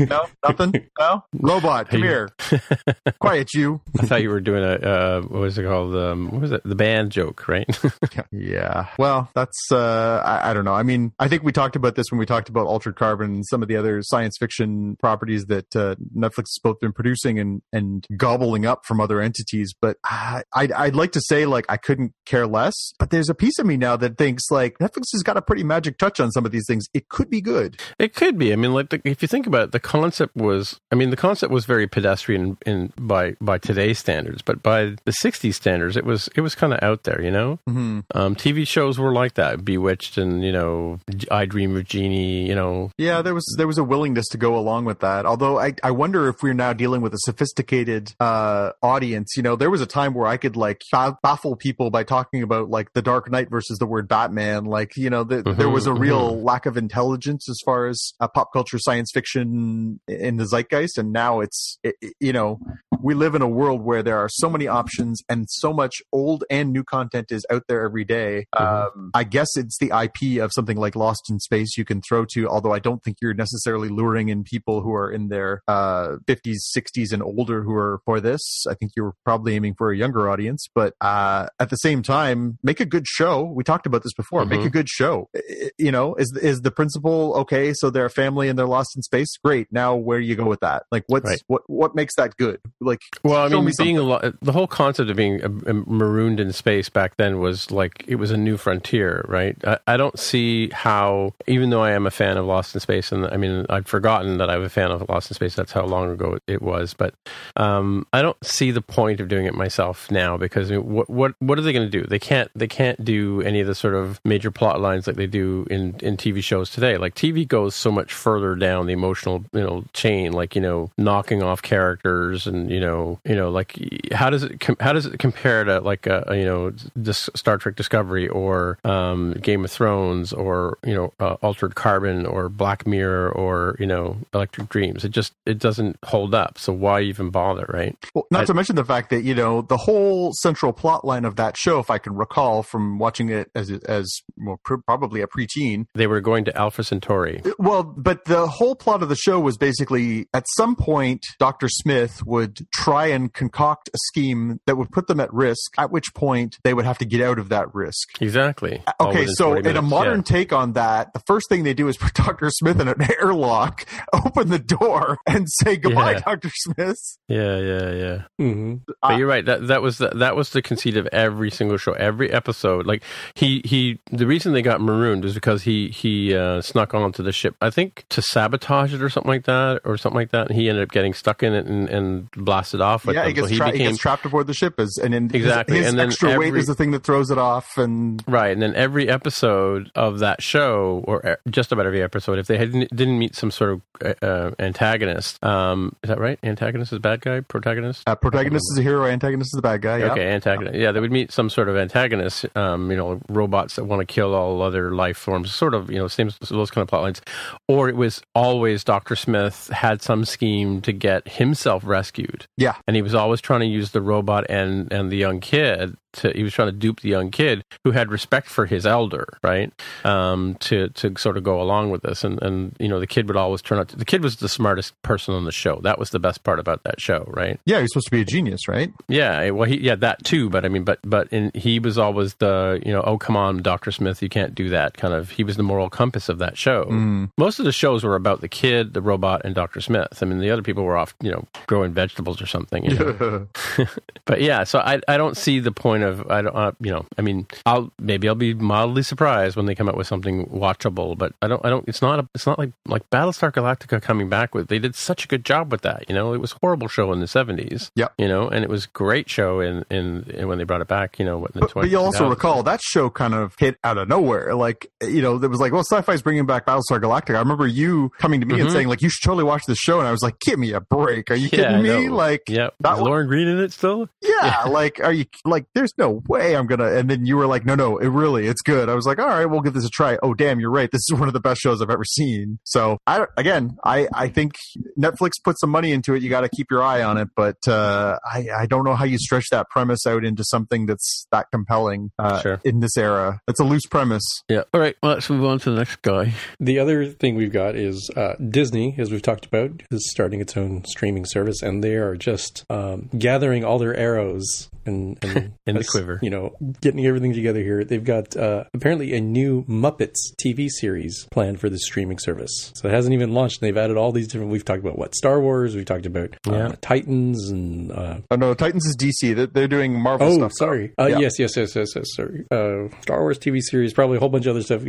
[0.09, 0.73] No, nothing.
[0.99, 2.07] No, robot, come Hey.
[2.07, 2.29] here.
[3.21, 3.79] Quiet, you.
[3.99, 5.95] I thought you were doing a uh, what was it called?
[5.95, 6.61] Um, what was it?
[6.65, 7.65] The band joke, right?
[8.31, 8.87] Yeah.
[8.99, 10.73] Well, that's uh I, I don't know.
[10.73, 13.45] I mean, I think we talked about this when we talked about Altered Carbon and
[13.47, 17.61] some of the other science fiction properties that uh, Netflix has both been producing and
[17.73, 19.73] and gobbling up from other entities.
[19.79, 22.73] But I, I'd I'd like to say like I couldn't care less.
[22.99, 25.63] But there's a piece of me now that thinks like Netflix has got a pretty
[25.63, 26.85] magic touch on some of these things.
[26.93, 27.79] It could be good.
[27.99, 28.53] It could be.
[28.53, 30.79] I mean, like the, if you think about it, the concept was.
[30.91, 35.11] I mean, the concept was very pedestrian in by by today's standards, but by the
[35.23, 37.21] '60s standards, it was it was kind of out there.
[37.21, 37.99] You know, Mm-hmm.
[38.15, 40.99] um, TV shows were like that, Bewitched, and you know,
[41.31, 42.47] I Dream of Jeannie.
[42.47, 45.25] You know, Yeah, there was there was a willingness to go along with that.
[45.25, 49.33] Although I, I wonder if we're now dealing with a sophisticated uh, audience.
[49.35, 52.69] You know, there was a time where I could like baffle people by talking about
[52.69, 54.65] like the Dark Knight versus the word Batman.
[54.65, 58.27] Like you know, the, there was a real lack of intelligence as far as uh,
[58.27, 62.59] pop culture science fiction in the zeitgeist, and now it's it, you know
[63.01, 66.43] we live in a world where there are so many options and so much old
[66.49, 68.45] and new content is out there every day.
[68.57, 72.25] Um, I guess it's the IP of something like Lost in Space you can throw
[72.33, 76.17] to, although I don't think you're necessarily luring in people who are in their uh,
[76.27, 78.65] 50s, 60s, and older who are for this.
[78.69, 82.57] I think you're probably aiming for a younger audience, but uh, at the same time,
[82.63, 83.43] make a good show.
[83.43, 84.45] We talked about this before.
[84.45, 85.29] Make a good show.
[85.77, 87.73] You know, is is the principle okay?
[87.73, 89.37] So they're a family and they're lost in space.
[89.43, 89.67] Great.
[89.71, 90.83] Now where do you go with that?
[90.91, 91.41] Like, what's Right.
[91.47, 92.59] what what makes that good?
[92.79, 95.49] Like, Well, I mean, me being a lot, the whole concept of being uh,
[95.85, 99.55] marooned in space back then was like it was a new frontier, right?
[99.65, 102.86] I, I don't see how, even though I am a fan of Lost in Space,
[103.11, 105.55] and I mean, I'd forgotten that I'm a fan of Lost in Space.
[105.55, 107.13] That's how long ago it was, but
[107.55, 111.09] um, I don't see the point of doing it myself now because I mean, what
[111.09, 112.05] what what are they going to do?
[112.05, 115.27] They can't they can't do any of the sort of major plot lines like they
[115.27, 116.97] do in in TV shows today.
[116.97, 120.91] Like TV goes so much further down the emotional you know chain, like you know
[120.97, 123.77] knocking off characters and you know you know like
[124.11, 127.29] how does it com- how does it compare to like a, a, you know this
[127.35, 132.49] Star Trek Discovery or um, Game of Thrones or you know uh, Altered Carbon or
[132.49, 135.03] Black Mirror or you know Electric Dreams?
[135.03, 136.57] It just it doesn't hold up.
[136.57, 137.97] So why even bother, right?
[138.13, 141.25] Well, not I- to mention the fact that you know the whole central plot line
[141.25, 145.21] of that show, if I can recall from watching it as as well, pr- probably
[145.21, 145.87] a preteen.
[145.95, 147.41] They were going to Alpha Centauri.
[147.43, 151.69] Uh, well, but the whole plot of the show was basically at some point Dr.
[151.69, 155.71] Smith would try and concoct a scheme that would put them at risk.
[155.77, 158.21] At which point they would have to get out of that risk.
[158.21, 158.81] Exactly.
[158.85, 160.23] Uh, okay, so 40 in a modern yeah.
[160.23, 162.49] take on that, the first thing they do is put Dr.
[162.49, 166.19] Smith in an airlock, open the door, and say goodbye, Yeah.
[166.19, 166.49] Dr.
[166.53, 166.99] Smith.
[167.27, 168.21] Yeah, yeah, yeah.
[168.37, 169.45] hmm Uh, But you're right.
[169.45, 172.85] That that was the, that was the conceit of every single show, every episode.
[172.85, 173.03] Like
[173.33, 177.31] he he, the reason they got marooned was because he he uh, snuck onto the
[177.31, 177.55] ship.
[177.61, 180.47] I think to sabotage it or something like that, or something like that.
[180.49, 183.05] And he ended up getting stuck in it and, and blasted off.
[183.05, 183.29] With yeah, them.
[183.29, 185.87] he gets, So tra- he gets trapped aboard the ship, as, and then Exactly, his,
[185.89, 187.77] and then extra weight is the thing that throws it off.
[187.77, 192.47] And Right, and then every episode of that show, or just about every episode, if
[192.47, 196.39] they had, didn't meet some sort of uh, uh, antagonist, um, is that right?
[196.43, 198.03] Antagonist is bad guy, protagonist.
[198.07, 199.97] uh, protagonist is a hero, antagonist is the bad guy.
[199.99, 200.11] Yeah.
[200.11, 200.75] Okay, antagonist.
[200.77, 202.45] Yeah, they would meet some sort of antagonist.
[202.55, 205.53] Um, you know, robots that want to kill all other life forms.
[205.53, 207.21] Sort of, you know, same those kind of plot lines.
[207.67, 212.45] Or it was always Doctor Smith had some scheme to get himself rescued.
[212.57, 212.75] Yeah.
[212.87, 215.95] and he was always trying to use the robot and and the young kid.
[216.17, 219.25] To, he was trying to dupe the young kid who had respect for his elder,
[219.43, 219.71] right?
[220.03, 223.27] Um, to to sort of go along with this, and and you know the kid
[223.27, 223.89] would always turn out.
[223.89, 225.79] To, the kid was the smartest person on the show.
[225.81, 227.59] That was the best part about that show, right?
[227.65, 228.91] Yeah, he's supposed to be a genius, right?
[229.07, 230.49] Yeah, well, he, yeah, that too.
[230.49, 233.61] But I mean, but but in, he was always the you know, oh come on,
[233.61, 234.97] Doctor Smith, you can't do that.
[234.97, 236.85] Kind of, he was the moral compass of that show.
[236.85, 237.29] Mm.
[237.37, 240.19] Most of the shows were about the kid, the robot, and Doctor Smith.
[240.21, 242.83] I mean, the other people were off, you know, growing vegetables or something.
[242.85, 243.47] You know?
[244.25, 247.05] but yeah, so I I don't see the point of I don't uh, you know
[247.17, 251.17] I mean I'll maybe I'll be mildly surprised when they come out with something watchable,
[251.17, 254.29] but I don't I don't it's not a, it's not like like Battlestar Galactica coming
[254.29, 256.05] back with they did such a good job with that.
[256.09, 257.91] You know, it was a horrible show in the seventies.
[257.95, 260.87] yeah You know, and it was great show in in, in when they brought it
[260.87, 261.19] back.
[261.19, 263.77] You know, what in the But, but you also recall that show kind of hit
[263.83, 264.55] out of nowhere.
[264.55, 267.35] Like, you know, it was like, well, sci-fi's bringing back Battlestar Galactica.
[267.35, 268.73] I remember you coming to me and Mhm.
[268.73, 269.99] saying, like, you should totally watch this show.
[269.99, 271.29] And I was like, give me a break.
[271.31, 272.09] Are you Yeah, kidding me?
[272.09, 274.09] Like, yeah that Lorne Greene in it still?
[274.21, 276.97] yeah, like, are you, like, there's no way I'm going to.
[276.97, 278.89] And then you were like, no, no, it really, it's good.
[278.89, 280.17] I was like, all right, we'll give this a try.
[280.23, 280.89] Oh, damn, you're right.
[280.91, 282.59] This is one of the best shows I've ever seen.
[282.63, 284.53] So, I, again, I, I think
[284.99, 286.21] Netflix put some money into it.
[286.21, 287.29] You got to keep your eye on it.
[287.35, 291.27] But, uh, I, I don't know how you stretch that premise out into something that's
[291.31, 292.61] that compelling, uh, Sure.
[292.63, 293.39] in this era.
[293.47, 294.23] It's a loose premise.
[294.49, 294.63] Yeah.
[294.73, 294.95] All right.
[295.03, 296.33] Well, let's move on to the next guy.
[296.59, 300.55] The other thing we've got is uh, Disney, as we've talked about, is starting its
[300.57, 305.76] own streaming service, and they are just um, gathering all their arrows and, and In
[305.77, 306.19] the as- quiver.
[306.21, 307.83] You know, getting everything together here.
[307.83, 312.71] They've got uh, apparently a new Muppets TV series planned for the streaming service.
[312.75, 313.61] So it hasn't even launched.
[313.61, 314.51] And they've added all these different.
[314.51, 315.75] We've talked about what Star Wars.
[315.75, 319.35] We've talked about uh, Titans and uh, Oh no, Titans is DC.
[319.35, 320.53] They're, they're doing Marvel Oh, stuff.
[320.55, 320.93] sorry.
[320.99, 321.19] Uh, Yeah.
[321.19, 322.05] Yes, yes, yes, yes, yes.
[322.15, 322.45] Sorry.
[322.51, 324.83] Uh, Star Wars TV series, probably a whole bunch of other stuff.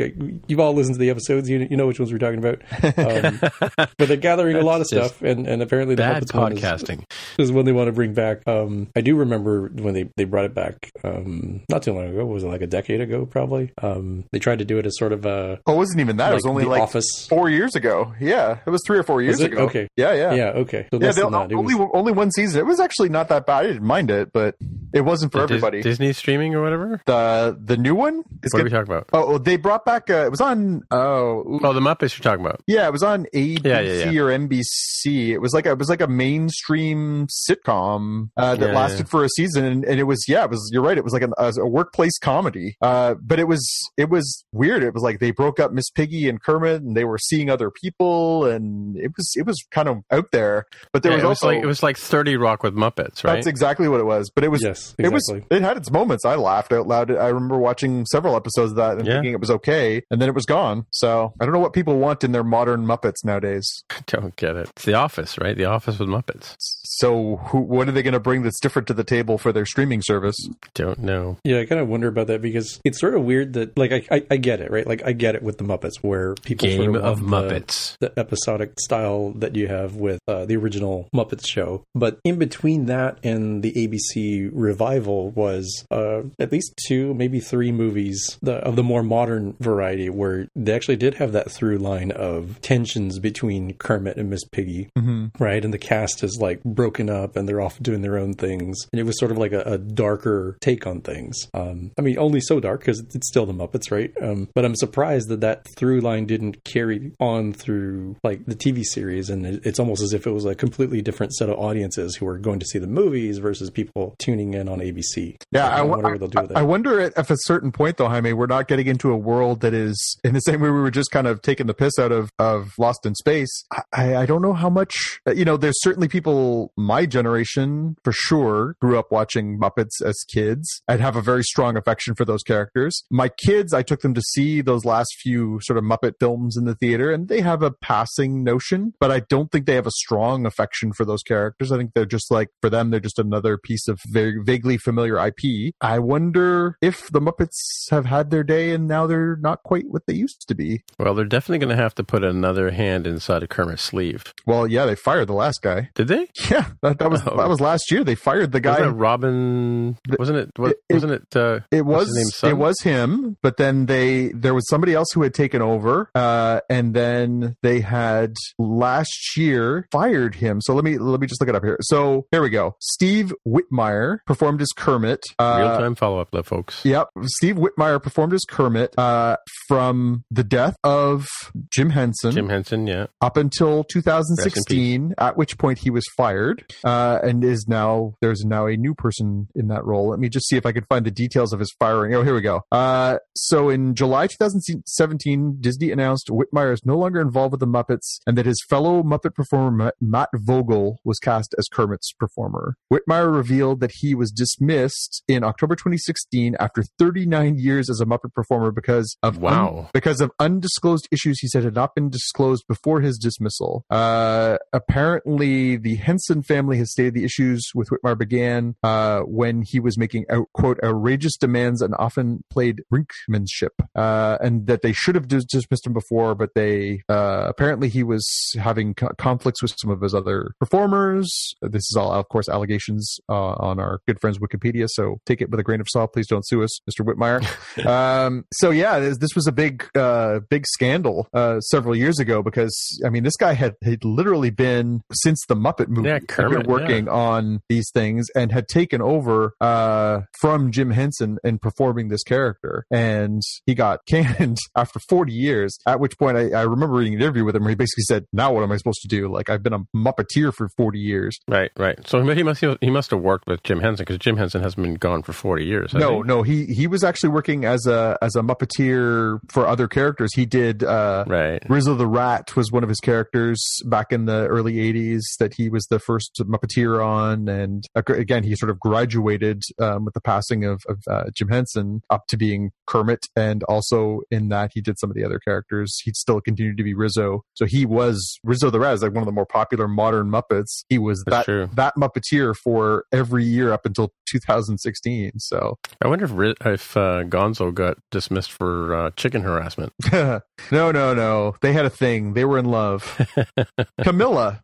[0.47, 1.49] You've all listened to the episodes.
[1.49, 2.63] You, you know which ones we're talking about.
[2.99, 3.41] Um,
[3.99, 6.61] but they're gathering a lot of stuff, and, and apparently the Bad Muppets one is-
[6.61, 7.05] podcasting.
[7.39, 8.47] is one they want to bring back.
[8.47, 12.25] Um, I do remember when they, they brought it back um, not too long ago.
[12.27, 13.27] Was it like a decade ago?
[13.27, 13.73] Probably.
[13.83, 16.33] Um, they tried to do it as sort of a Oh, it wasn't even that.
[16.33, 17.27] it was only like Office.
[17.29, 18.13] four years ago.
[18.21, 19.59] Yeah, it was three or four years ago.
[19.65, 19.89] Okay.
[19.97, 20.35] Yeah, yeah.
[20.35, 20.45] Yeah.
[20.51, 20.87] Okay.
[20.93, 21.53] So Yeah, less they- than that.
[21.53, 22.61] Only was- only one season.
[22.61, 23.65] It was actually not that bad.
[23.65, 24.55] I didn't mind it, but
[24.93, 25.83] it wasn't for The Dis- everybody.
[25.83, 27.01] Disney streaming or whatever.
[27.07, 29.09] the the new one is What are we talking about?
[29.13, 30.09] Oh, they brought back.
[30.11, 30.83] Uh, it was on.
[30.91, 32.61] Oh, Oh, the Muppets you're talking about.
[32.67, 34.21] yeah, it was on ABC Yeah, yeah, yeah.
[34.21, 35.29] or NBC.
[35.31, 39.11] It was like a, it was like a mainstream sitcom uh, that Yeah, lasted yeah.
[39.11, 40.69] for a season, and, and it was yeah, it was.
[40.73, 40.97] You're right.
[40.99, 42.77] It was like an, a, a workplace comedy.
[42.83, 43.67] Uh, but it was
[43.97, 44.83] it was weird.
[44.83, 47.71] It was like they broke up Miss Piggy and Kermit, and they were seeing other
[47.71, 50.67] people, and it was it was kind of out there.
[50.93, 53.25] But there Yeah, was it was also like it was like Thirty Rock with Muppets,
[53.25, 53.35] right?
[53.35, 54.31] That's exactly what it was.
[54.35, 54.88] But it was yes.
[54.99, 56.25] It was it had its moments.
[56.25, 57.11] I laughed out loud.
[57.11, 59.15] I remember watching several episodes of that and Yeah.
[59.15, 60.87] thinking it was okay, and then it was gone.
[60.91, 63.85] So I don't know what people want in their modern Muppets nowadays.
[63.91, 64.69] I Don't get it.
[64.71, 65.57] It's The Office, right?
[65.57, 66.55] The Office with Muppets.
[66.59, 69.67] So who, what are they going to bring that's different to the table for their
[69.67, 70.37] streaming service?
[70.75, 71.37] Don't know.
[71.45, 74.03] Yeah, I kind of wonder about that because it's sort of weird that, like, I,
[74.11, 74.87] I, I get it, right?
[74.87, 77.97] Like, I get it with the Muppets, where people Game sort of want the- Muppets.
[78.01, 81.85] the episodic style that you have with uh, the original Muppets show.
[81.95, 87.73] But in between that and the ABC revival was uh, at least two, maybe three
[87.73, 92.11] movies the, of the more modern variety where they actually did have that through line
[92.13, 95.43] of tensions between Kermit and Miss Piggy, Mm-hmm.
[95.43, 95.65] right?
[95.65, 98.77] And the cast is like broken up and they're off doing their own things.
[98.93, 101.37] And it was sort of like a, a darker take on things.
[101.55, 104.13] Um, I mean, only so dark because it's still the Muppets, right?
[104.23, 108.85] Um, but I'm surprised that that through line didn't carry on through like the TV
[108.85, 109.31] series.
[109.31, 112.27] And it, it's almost as if it was a completely different set of audiences who
[112.27, 115.37] were going to see the movies versus people tuning in on ABC.
[115.51, 118.09] Yeah, I, wonder wo- they'll do with I wonder at, at a certain point, though,
[118.09, 120.91] Jaime, we're not getting into a world that is in the same way we were
[120.91, 123.65] just kind of taking the piss out of, of Lost in Space.
[123.93, 128.13] I, I don't know how much, uh, you know, there's certainly people my generation for
[128.13, 130.83] sure grew up watching Muppets as kids.
[130.89, 133.05] I'd have a very strong affection for those characters.
[133.11, 136.65] My kids, I took them to see those last few sort of Muppet films in
[136.65, 139.93] the theater, and they have a passing notion, but I don't think they have a
[139.93, 141.73] strong affection for those characters.
[141.73, 145.19] I think they're just like, for them, they're just another piece of very vaguely familiar
[145.27, 145.75] IP.
[145.81, 150.03] I wonder if the Muppets have had their day and now they're not quite what
[150.07, 150.83] they used to be.
[150.99, 154.33] Well, they're definitely going to have to put another hand inside of Kermit's sleeve.
[154.47, 155.91] Well, yeah, they fired the last guy.
[155.95, 156.29] Did they?
[156.51, 157.37] Yeah, that, that was Oh.
[157.37, 158.03] that was last year.
[158.05, 158.89] They fired the Wasn't guy.
[158.89, 159.99] it Robin?
[160.19, 160.51] Wasn't it?
[160.57, 161.37] What, It- wasn't it?
[161.37, 162.09] Uh, It was
[162.43, 166.61] it was him, but then they there was somebody else who had taken over, uh,
[166.71, 170.61] and then they had last year fired him.
[170.63, 171.77] So let me let me just look it up here.
[171.83, 172.77] So here we go.
[172.81, 175.21] Steve Whitmire performed as Kermit.
[175.39, 176.85] Uh, real time follow up, folks.
[176.85, 179.37] Yep, Steve Whitmire performed as Kermit uh,
[179.67, 181.27] from the death of
[181.71, 183.07] Jim Henson Jim Henson, yeah.
[183.21, 188.67] up until 2016, at which point he was fired, uh, and is now there's now
[188.67, 190.11] a new person in that role.
[190.11, 192.15] Let me just see if I can find the details of his firing.
[192.15, 192.63] Oh, here we go.
[192.71, 198.21] Uh, so in July 2017, Disney announced Whitmire is no longer involved with the Muppets,
[198.25, 202.77] and that his fellow Muppet performer Matt Vogel was cast as Kermit's performer.
[202.93, 208.33] Whitmire revealed that he was dismissed in October 2016 after 39 years as a Muppet
[208.35, 209.91] performer because of Wow.
[209.93, 213.85] because of undisclosed issues he said had not been disclosed before his dismissal.
[213.91, 219.81] Uh, apparently, the Henson family has stated the issues with Whitmire began uh, when he
[219.81, 225.15] was making out, quote outrageous demands and often played brinkmanship, uh, and that they should
[225.15, 228.27] have dis- dismissed him before, but they uh, apparently he was
[228.59, 231.55] having co- conflicts with some of his other performers.
[231.63, 235.51] This is all, of course, allegations uh, on our good friends Wikipedia, so take it
[235.51, 236.13] with a grain of salt.
[236.13, 237.05] Please don't sue us, Mr.
[237.05, 237.87] Whitmire.
[237.87, 242.43] um, so yeah, this, this was a big, uh, big scandal uh, several years ago
[242.43, 246.67] because I mean, this guy had, had literally been since the Muppet movie Yeah, Kermit,
[246.67, 252.23] working on these things and had taken over uh, from Jim Henson and performing this
[252.23, 255.79] character, and he got canned after 40 years.
[255.87, 258.27] At which point, I, I remember reading an interview with him where he basically said,
[258.33, 259.33] "Now what am I supposed to do?
[259.33, 261.99] Like I've been a Muppeteer for 40 years." Right, right.
[262.07, 264.95] So he must he must have worked with Jim Henson because Jim Henson hasn't been
[264.95, 265.93] gone for forty years.
[265.93, 266.27] No, he?
[266.27, 270.35] no, he he was actually working as a as a Muppeteer for other characters.
[270.35, 271.63] He did uh Right.
[271.69, 275.69] Rizzo the Rat was one of his characters back in the early 80s that he
[275.69, 277.49] was the first Muppeteer on.
[277.49, 281.49] And uh, again, he sort of graduated um, with the passing of, of uh, Jim
[281.49, 283.27] Henson up to being Kermit.
[283.37, 285.99] And also in that, he did some of the other characters.
[286.03, 287.43] He still continued to be Rizzo.
[287.55, 290.85] So he was Rizzo the Rat is like one of the more popular modern Muppets.
[290.89, 291.69] He was That's that, true.
[291.75, 293.98] that Muppeteer for every year up until
[294.31, 295.33] 2016.
[295.39, 299.93] So I wonder if if uh, Gonzo got dismissed for uh, chicken harassment.
[300.13, 300.41] no,
[300.71, 301.55] no, no.
[301.61, 302.35] They had a thing.
[302.35, 303.21] They were in love.
[304.03, 304.61] Camilla.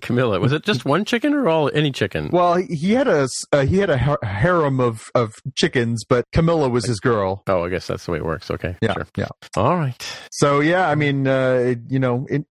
[0.00, 2.30] Camilla, was it just one chicken or all any chicken?
[2.32, 6.68] Well, he- had a uh, he had a har- harem of of chickens, but Camilla
[6.68, 7.42] was his girl.
[7.46, 8.50] oh, I guess that's the way it works.
[8.50, 9.06] Okay, Yeah, sure.
[9.16, 9.28] yeah.
[9.56, 9.94] All right.
[10.32, 12.44] So yeah, I mean, uh, it, you know, it,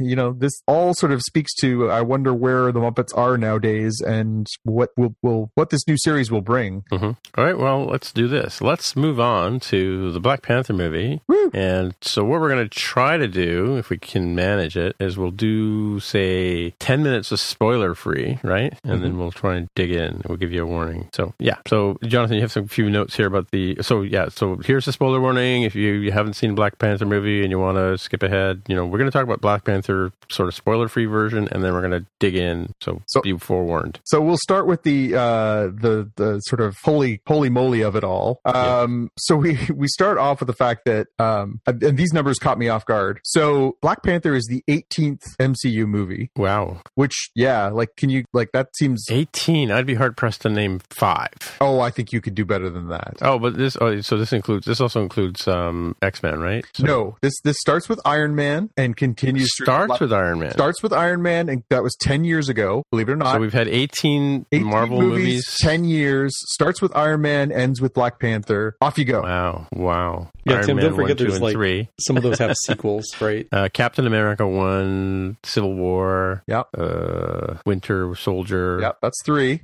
[0.00, 1.88] you know, this all sort of speaks to.
[1.90, 6.30] I wonder where the Muppets are nowadays, and what will will what this new series
[6.30, 6.84] will bring.
[6.90, 7.56] hmm All right.
[7.58, 8.60] Well, let's do this.
[8.60, 11.20] Let's move on to the Black Panther movie.
[11.28, 11.50] Woo.
[11.54, 15.16] And so, what we're going to try to do, if we can manage it, is
[15.16, 18.76] we'll do say ten minutes of spoiler free, right?
[18.84, 20.22] And then we'll try and dig in.
[20.28, 21.08] We'll give you a warning.
[21.12, 21.56] So yeah.
[21.66, 23.76] So Jonathan, you have some few notes here about the.
[23.82, 24.28] So yeah.
[24.28, 25.62] So here's the spoiler warning.
[25.62, 28.74] If you, you haven't seen Black Panther movie and you want to skip ahead, you
[28.74, 31.72] know we're going to talk about Black Panther sort of spoiler free version, and then
[31.72, 32.72] we're going to dig in.
[32.80, 34.00] So, So- be forewarned.
[34.04, 38.04] So we'll start with the uh, the the sort of holy holy moly of it
[38.04, 38.40] all.
[38.44, 42.58] Um, So we we start off with the fact that um, and these numbers caught
[42.58, 43.20] me off guard.
[43.24, 46.80] So Black Panther is the 18th MCU movie, Wow.
[46.94, 49.04] which yeah, like can you like that seems.
[49.10, 49.70] 18.
[49.70, 51.32] I'd be hard pressed to name five.
[51.60, 53.14] Oh, I think you could do better than that.
[53.22, 53.76] Oh, but this.
[53.80, 54.66] Oh, so this includes.
[54.66, 56.64] This also includes um, X Men, right?
[56.74, 60.50] So no, this this starts with Iron Man and continues through- starts with Iron Man.
[60.52, 62.82] starts with Iron Man, and that was 10 years ago.
[62.90, 63.34] Believe it or not.
[63.34, 65.45] so we've had 18, 18 Marvel movies.
[65.58, 68.76] 10 years, starts with Iron Man, ends with Black Panther.
[68.80, 69.22] Off you go.
[69.22, 70.30] Wow, wow.
[70.44, 71.88] Yeah, Iron Tim, Man don't forget 1, there's like three.
[72.00, 73.46] some of those have sequels, right?
[73.52, 76.68] Uh, Captain America one, Civil War, Yep.
[76.76, 79.60] uh, Winter Soldier, Yep, that's three.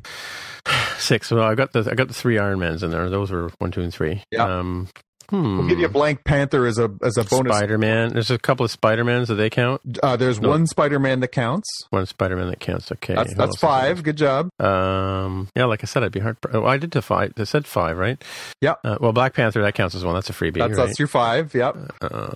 [0.99, 1.31] six.
[1.31, 3.09] Well, I got the I got the three Iron Mans in there.
[3.11, 4.23] Those were one, two, and three.
[4.31, 4.45] Yeah.
[4.59, 4.89] Um,
[5.33, 5.59] hmm.
[5.59, 7.57] We'll give you a blank Panther as a as a bonus.
[7.57, 8.13] Spider Man.
[8.13, 9.29] There's a couple of Spider Mans.
[9.29, 9.81] Do they count?
[10.03, 10.51] Uh, there's No.
[10.51, 11.69] one Spider Man that counts.
[11.91, 12.93] One Spider Man that counts.
[12.93, 13.69] Okay, That's that's on a second.
[13.69, 14.03] five.
[14.03, 14.51] Good job.
[14.61, 16.37] Um, yeah, like I said, I'd be hard.
[16.53, 17.33] Oh, I did to five.
[17.37, 18.23] I said five, right?
[18.61, 18.75] Yeah.
[18.85, 20.15] Uh, well, Black Panther that counts as one.
[20.15, 20.59] That's a freebie.
[20.59, 21.55] That's you're that's your five.
[21.55, 21.77] Yep.
[22.01, 22.31] Uh,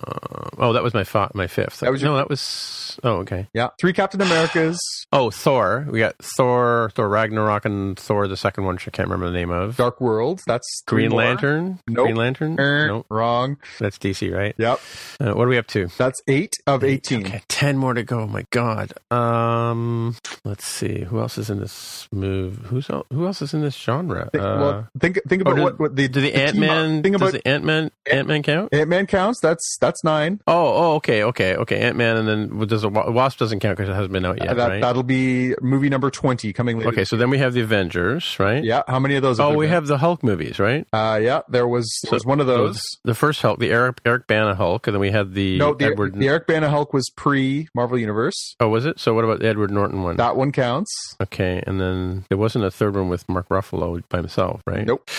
[0.57, 1.79] oh, that was my fi- my fifth.
[1.81, 2.99] That was your- no, that was.
[3.03, 3.47] Oh, okay.
[3.53, 3.69] Yeah.
[3.79, 4.79] Three Captain Americas.
[5.11, 5.85] Oh, Thor.
[5.89, 9.37] We got Thor, Thor Ragnarok, and Thor, the second one, which I can't remember the
[9.37, 9.77] name of.
[9.77, 10.41] Dark World.
[10.47, 11.11] That's three Green.
[11.17, 11.79] Lantern.
[11.87, 12.05] Nope.
[12.05, 12.59] Green Lantern.
[12.59, 13.57] Er, Nope, Wrong.
[13.79, 14.55] that's DC, right?
[14.57, 14.79] Yep.
[15.19, 15.87] Uh, what are we up to?
[15.97, 17.25] That's eight of eighteen.
[17.27, 18.21] Okay, ten more to go.
[18.21, 18.93] Oh my god.
[19.11, 21.01] Um, let's see.
[21.03, 22.57] Who else is in this move?
[22.65, 24.29] Who's el- who else is in this genre?
[24.31, 27.03] Think, Uh, well, think think about oh, what, what the do the team Ant Man?
[27.03, 27.91] Think Does about the Ant Man?
[28.11, 28.73] Ant Man count?
[28.73, 29.39] Ant Man counts.
[29.39, 30.39] That's that's nine.
[30.47, 31.79] Oh, oh, okay, okay, okay.
[31.81, 34.37] Ant Man, and then does a Wa- Wasp doesn't count because it hasn't been out
[34.39, 34.81] yet, Uh, that right?
[34.81, 36.89] that'll be movie number twenty coming later.
[36.89, 38.63] Okay, so then we have the Avengers, right?
[38.63, 39.39] yeah, how many of those?
[39.39, 39.73] Oh, we been?
[39.73, 40.85] have the Hulk movies, right?
[40.93, 42.76] Uh, yeah, there was there was one of those.
[43.03, 45.85] The first Hulk, the Eric Eric Bana Hulk, and then we had the no, the,
[45.85, 46.15] Edward.
[46.15, 48.55] the Eric Bana Hulk was pre Marvel Universe.
[48.59, 48.99] oh, was it?
[48.99, 50.17] So what about the Edward Norton one?
[50.17, 50.91] That one counts.
[51.21, 54.85] Okay, and then there wasn't a third one with Mark Ruffalo by himself, right?
[54.85, 55.09] Nope.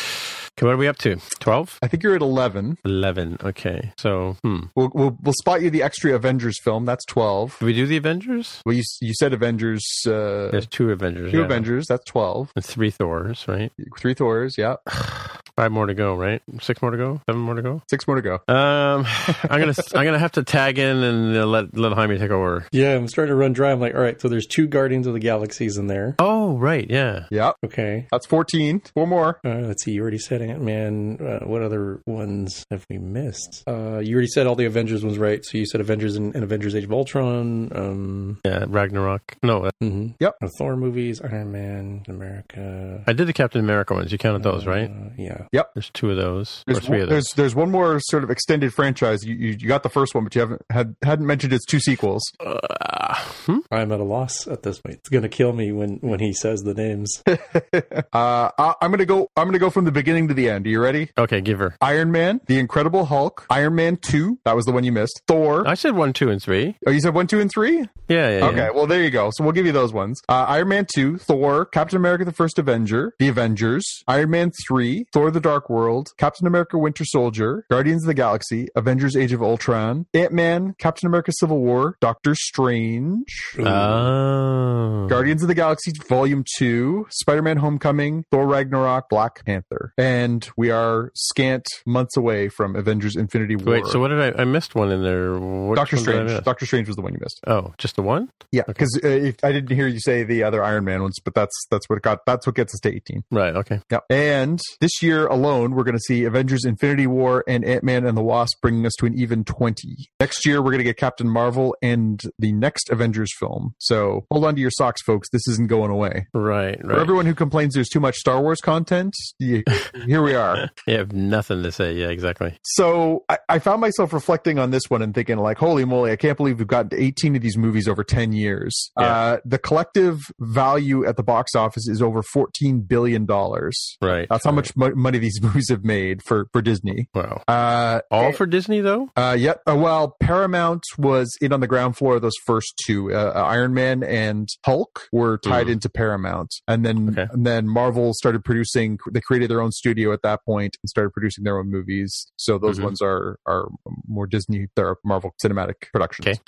[0.59, 1.21] Okay, what are we up to?
[1.39, 1.79] 12?
[1.83, 2.79] I think you're at eleven.
[2.85, 3.39] 11.
[3.45, 3.93] Okay.
[3.97, 4.63] So, hmm.
[4.75, 6.85] We'll we'll, we'll spot you the extra Avengers film.
[6.85, 7.57] That's twelve.
[7.61, 8.61] Do we do the Avengers?
[8.67, 9.87] Well, you you said Avengers.
[10.05, 11.31] Uh, There's two Avengers.
[11.31, 11.45] two yeah.
[11.45, 11.87] Avengers.
[11.87, 12.51] That's twelve.
[12.57, 13.71] And three Thors, right?
[14.01, 14.57] Three Thors.
[14.59, 14.77] Yeah,
[15.59, 16.41] Five more to go, right?
[16.63, 17.21] Six more to go?
[17.27, 17.83] Seven more to go?
[17.91, 18.35] six more to go.
[18.47, 19.05] Um,
[19.51, 22.65] I'm gonna I'm gonna have to tag in and uh, let let Jaime take over.
[22.71, 23.73] Yeah, I'm starting to run dry.
[23.73, 26.15] I'm like, all right, so there's two Guardians of the Galaxies in there.
[26.21, 27.27] Oh, right, yeah.
[27.33, 28.07] Yeah, Okay.
[28.13, 28.83] that's fourteen.
[28.95, 29.41] Four more.
[29.45, 29.91] Uh, let's see.
[29.91, 31.19] You already said Ant Man.
[31.21, 33.65] Uh, what other ones have we missed?
[33.67, 35.45] Uh, you already said all the Avengers ones, right?
[35.45, 37.73] So you said Avengers and, and Avengers: Age of Ultron.
[37.75, 39.37] Um, Yeah, Ragnarok.
[39.43, 40.15] No, uh, mhm.
[40.21, 40.37] Yep.
[40.41, 43.03] Uh, Thor movies, Iron Man, America.
[43.09, 44.13] I did the Captain America ones.
[44.13, 44.89] You counted those, right?
[44.89, 45.63] Uh, yeah.
[45.75, 47.35] There's two of those, or There's three one, of there's those.
[47.37, 49.25] there's one more sort of extended franchise.
[49.25, 51.81] You, you you got the first one, but you haven't had hadn't mentioned its two
[51.81, 52.23] sequels.
[52.41, 53.15] Uh,
[53.47, 53.59] hmm?
[53.71, 54.97] I'm at a loss at this point.
[54.97, 57.23] It's gonna kill me when when he says the names.
[57.27, 59.31] uh, I, I'm gonna go.
[59.37, 60.67] I'm gonna go from the beginning to the end.
[60.67, 61.11] Are you ready?
[61.19, 61.77] Okay, give her.
[61.81, 64.39] Iron Man, The Incredible Hulk, Iron Man Two.
[64.45, 65.23] That was the one you missed.
[65.27, 65.67] Thor.
[65.67, 66.77] I said one, two, and three.
[66.87, 67.79] oh, you said one, two, and three.
[68.09, 68.47] Yeah, yeah.
[68.47, 68.71] Okay, yeah.
[68.71, 69.31] well there you go.
[69.35, 70.21] So we'll give you those ones.
[70.29, 75.07] Uh, Iron Man two, Thor, Captain America: The First Avenger, The Avengers, Iron Man three,
[75.13, 79.43] Thor: The Dark World, Captain America: Winter Soldier, Guardians of the Galaxy, Avengers: Age of
[79.43, 83.55] Ultron, Ant Man, Captain America: Civil War, Doctor Strange.
[83.59, 85.07] Oh.
[85.09, 89.93] Guardians of the Galaxy Volume 2, Spider Man Homecoming, Thor Ragnarok, Black Panther.
[89.97, 93.75] And we are scant months away from Avengers Infinity War.
[93.75, 94.43] Wait, so what did I?
[94.43, 95.39] I missed one in there.
[95.39, 96.45] Which Doctor one did I Strange.
[96.45, 97.41] Doctor Strange was the one you missed.
[97.47, 98.31] Oh, just the one?
[98.53, 101.35] Yeah, because uh, if- I didn't hear you say the other Iron Man ones, but
[101.35, 103.25] that's that's what got that's what gets us to 18.
[103.31, 103.55] Right.
[103.57, 103.81] Okay.
[103.91, 104.01] Yeah.
[104.11, 108.17] And this year alone, we're going to see Avengers Infinity War and Ant Man and
[108.17, 110.09] the Wasp bringing us to an even 20.
[110.21, 113.75] Next year, we're going to get Captain Marvel and the next Avengers film.
[113.79, 115.29] So hold on to your socks, folks.
[115.31, 116.27] This isn't going away.
[116.33, 116.81] Right.
[116.81, 119.63] For everyone who complains there's too much Star Wars content, you,
[120.07, 120.71] here we are.
[120.87, 121.93] You have nothing to say.
[121.95, 122.59] Yeah, exactly.
[122.65, 126.17] So I, I found myself reflecting on this one and thinking, like, holy moly, I
[126.17, 128.91] can't believe we've gotten to 18 of these movies over 10 years.
[128.99, 129.07] Yeah.
[129.07, 133.27] Uh, the collective value at the box office is over $14 billion.
[133.27, 134.27] Right.
[134.29, 134.55] That's how right.
[134.55, 137.09] much mo- money these movies have made for, for Disney.
[137.15, 137.43] Wow.
[137.49, 139.09] Uh, All for Disney though.
[139.17, 139.63] uh, yep.
[139.67, 143.13] Uh, well, Paramount was in on the ground floor of those first two.
[143.13, 145.73] Uh, uh, Iron Man and Hulk were tied Mhm.
[145.73, 147.27] into Paramount, and then Okay.
[147.33, 148.99] and then Marvel started producing.
[149.11, 152.13] They created their own studio at that point and started producing their own movies.
[152.37, 152.85] So those Mhm.
[152.85, 153.69] ones are are
[154.07, 154.67] more Disney.
[154.77, 156.27] They're Marvel cinematic productions.
[156.29, 156.39] Okay.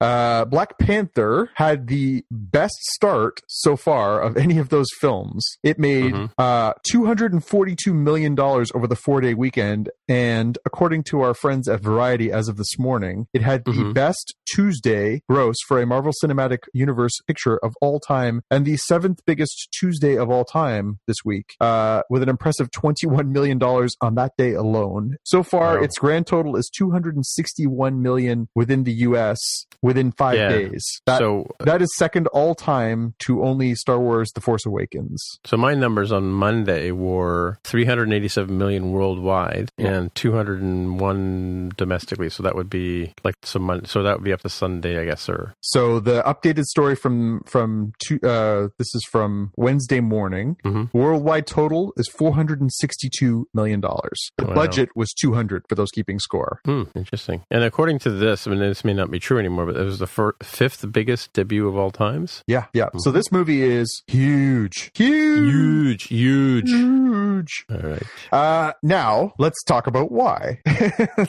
[0.00, 5.44] Uh, Black Panther had the best start so far of any of those films.
[5.62, 6.30] It made Mhm.
[6.38, 9.90] uh, $242 million over the four day weekend.
[10.08, 13.94] And according to our friends at Variety as of this morning, it had the Mhm.
[13.94, 19.20] best Tuesday gross for a Marvel Cinematic Universe picture of all time and the seventh
[19.26, 24.32] biggest Tuesday of all time this week, uh, with an impressive $21 million on that
[24.38, 25.16] day alone.
[25.24, 25.82] So far, Wow.
[25.84, 29.38] its grand total is 261 million within the US
[29.82, 30.48] within five Yeah.
[30.48, 30.84] days.
[31.06, 35.38] That, so that is second all time to only Star Wars The Force Awakens.
[35.44, 42.30] so my numbers on Monday were 387 million worldwide and 201 domestically.
[42.30, 43.82] So that would be like some money.
[43.84, 45.54] so that would be up to Sunday, I guess, or.
[45.60, 50.56] So the updated story from from two, uh, this is from Wednesday morning.
[50.64, 50.88] Mhm.
[50.94, 54.18] Worldwide total is four hundred and sixty two million dollars.
[54.38, 54.54] The Wow.
[54.54, 56.60] budget was two hundred for those keeping score.
[56.64, 57.42] Hmm, interesting.
[57.50, 59.98] And according to this, I mean, this may not be true anymore, but it was
[59.98, 62.42] the fifth biggest debut of all times.
[62.46, 62.88] Yeah, yeah.
[62.98, 63.16] So Mm-hmm.
[63.18, 66.70] this movie is huge, huge, Huge, huge.
[66.70, 67.65] huge.
[67.68, 68.02] All right.
[68.32, 70.60] Uh, now let's talk about why.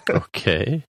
[0.10, 0.84] Okay.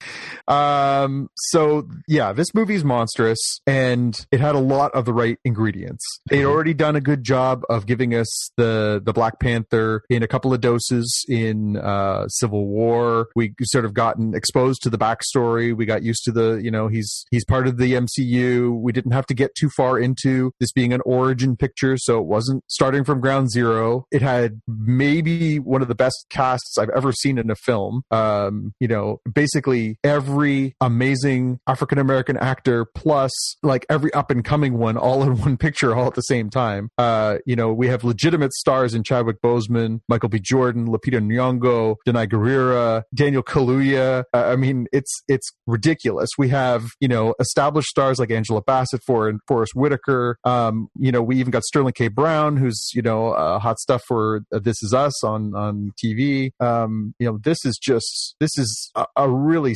[0.47, 5.39] Um, so yeah, this movie is monstrous and it had a lot of the right
[5.45, 6.05] ingredients.
[6.29, 10.29] They'd already done a good job of giving us the, the Black Panther in a
[10.29, 13.29] couple of doses in, uh, Civil War.
[13.35, 15.77] We sort of gotten exposed to the backstory.
[15.77, 18.79] We got used to the, you know, he's, he's part of the MCU.
[18.81, 21.97] We didn't have to get too far into this being an origin picture.
[21.97, 24.07] So it wasn't starting from ground zero.
[24.11, 28.03] It had maybe one of the best casts I've ever seen in a film.
[28.11, 33.33] Um, you know, basically every amazing African American actor plus
[33.63, 36.91] like every up and coming one all in one picture all at the same time.
[36.99, 40.41] Uh, you know, we have legitimate stars in Chadwick Boseman, Michael B.
[40.41, 44.25] Jordan, Lupita Nyong'o, Danai Gurira, Daniel Kaluuya.
[44.33, 46.31] Uh, I mean, it's it's ridiculous.
[46.39, 50.39] We have you know established stars like Angela Bassett for and Forrest Whitaker.
[50.45, 52.09] Um, you know, we even got Sterling K.
[52.09, 56.51] Brown, who's you know uh, hot stuff for This Is Us on on TV.
[56.61, 59.75] Um, you know, this is just this is a, a really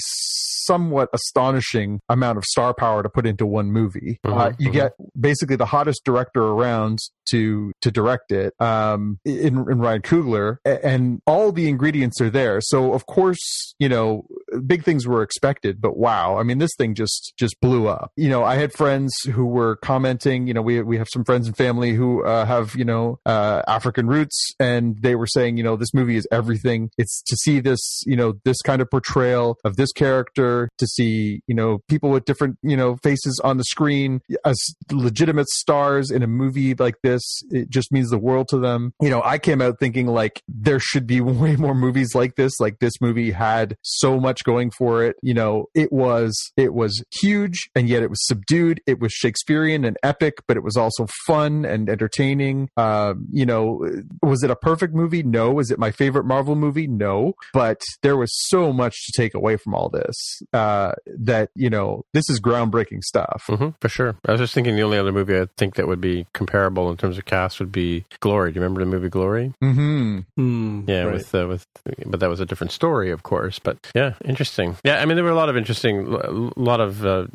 [0.64, 4.18] somewhat astonishing amount of star power to put into one movie.
[4.24, 4.72] uh, Mhm, you mhm.
[4.72, 6.98] get basically the hottest director around
[7.30, 12.60] to to direct it um in, in Ryan Coogler and all the ingredients are there
[12.60, 14.26] so of course you know
[14.66, 18.12] big things were expected but wow I mean this thing just just blew up.
[18.16, 21.46] You know I had friends who were commenting you know we we have some friends
[21.46, 25.62] and family who uh, have you know uh, African roots and they were saying you
[25.62, 26.90] know this movie is everything.
[26.98, 31.42] It's to see this you know this kind of portrayal of this character to see
[31.46, 34.58] you know people with different you know faces on the screen as
[34.90, 37.22] legitimate stars in a movie like this.
[37.50, 38.92] It just means the world to them.
[39.00, 42.60] You know i came out thinking like there should be way more movies like this.
[42.60, 47.02] Like this movie had so much going for it you know it was it was
[47.20, 51.06] huge and yet it was subdued it was shakespearean and epic but it was also
[51.26, 53.84] fun and entertaining um you know
[54.22, 58.16] was it a perfect movie no is it my favorite marvel movie no but there
[58.16, 62.40] was so much to take away from all this uh that you know this is
[62.40, 64.16] groundbreaking stuff hmm for sure.
[64.26, 66.96] I was just thinking the only other movie I think that would be comparable in
[66.96, 68.52] terms of cast would be Glory.
[68.52, 69.52] Do you remember the movie Glory?
[69.62, 71.14] mm-hmm Hmm, Yeah, right.
[71.14, 71.66] with uh, with,
[72.06, 73.58] but that was a different story, of course.
[73.58, 74.76] But yeah, interesting.
[74.84, 77.26] Yeah, I mean, there were a lot of interesting, a lot of uh,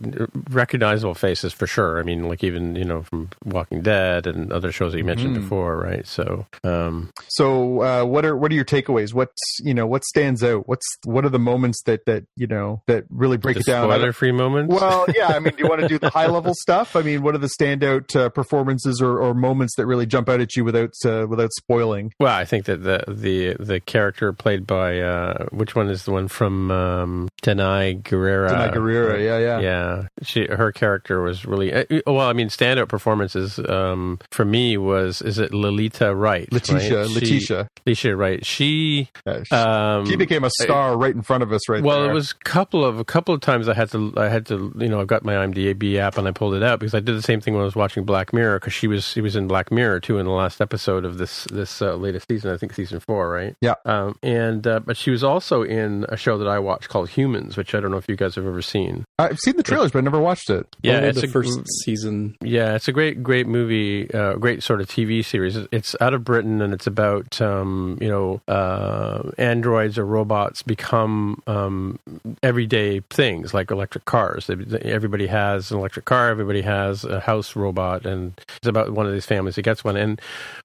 [0.49, 1.99] recognizable faces for sure.
[1.99, 5.35] I mean, like even you know from Walking Dead and other shows that you mentioned
[5.37, 5.41] Mhm.
[5.41, 6.05] before, right?
[6.07, 9.13] So, um, So, uh, what are what are your takeaways?
[9.13, 10.67] What's you know what stands out?
[10.67, 13.87] What's what are the moments that that you know that really break it down?
[13.89, 14.73] Spoiler-free moments.
[14.73, 15.27] Well, yeah.
[15.27, 16.95] I mean, do you want to do the high level stuff?
[16.95, 20.41] I mean, what are the standout uh, performances or, or moments that really jump out
[20.41, 22.11] at you without uh, without spoiling?
[22.19, 26.11] Well, I think that the the the character played by uh, which one is the
[26.11, 28.49] one from um, Danai Gurira?
[28.49, 29.59] Danai Gurira, yeah, yeah.
[29.59, 30.07] yeah.
[30.21, 32.27] She her character was really uh, well.
[32.27, 36.51] I mean, standout performances um, for me was is it Lolita Wright?
[36.51, 37.09] Letitia, right?
[37.09, 38.45] Letitia, Letitia Wright.
[38.45, 42.01] She Yeah, she, um, she became a star right in front of us, right well,
[42.01, 42.11] there.
[42.11, 44.73] it was a couple of a couple of times I had to I had to
[44.77, 47.15] you know I've got my IMDb app and I pulled it out because I did
[47.15, 49.47] the same thing when I was watching Black Mirror because she was she was in
[49.47, 52.73] Black Mirror too in the last episode of this this uh, latest season I think
[52.73, 53.75] season four right Yeah.
[53.85, 57.57] um, and uh, but she was also in a show that I watched called Humans
[57.57, 59.99] which I don't know if you guys have ever seen I've seen the trailers, but
[59.99, 60.67] I never watched it.
[60.83, 62.35] yeah Only it's the a first season.
[62.43, 65.57] yeah, it's a great, great movie, uh, great sort of TV series.
[65.71, 71.41] It's out of Britain and it's about, um, you know, uh, androids or robots become
[71.47, 71.97] um,
[72.43, 74.49] everyday things like electric cars.
[74.49, 79.13] Everybody has an electric car, everybody has a house robot, and it's about one of
[79.13, 79.97] these families that gets one.
[79.97, 80.21] And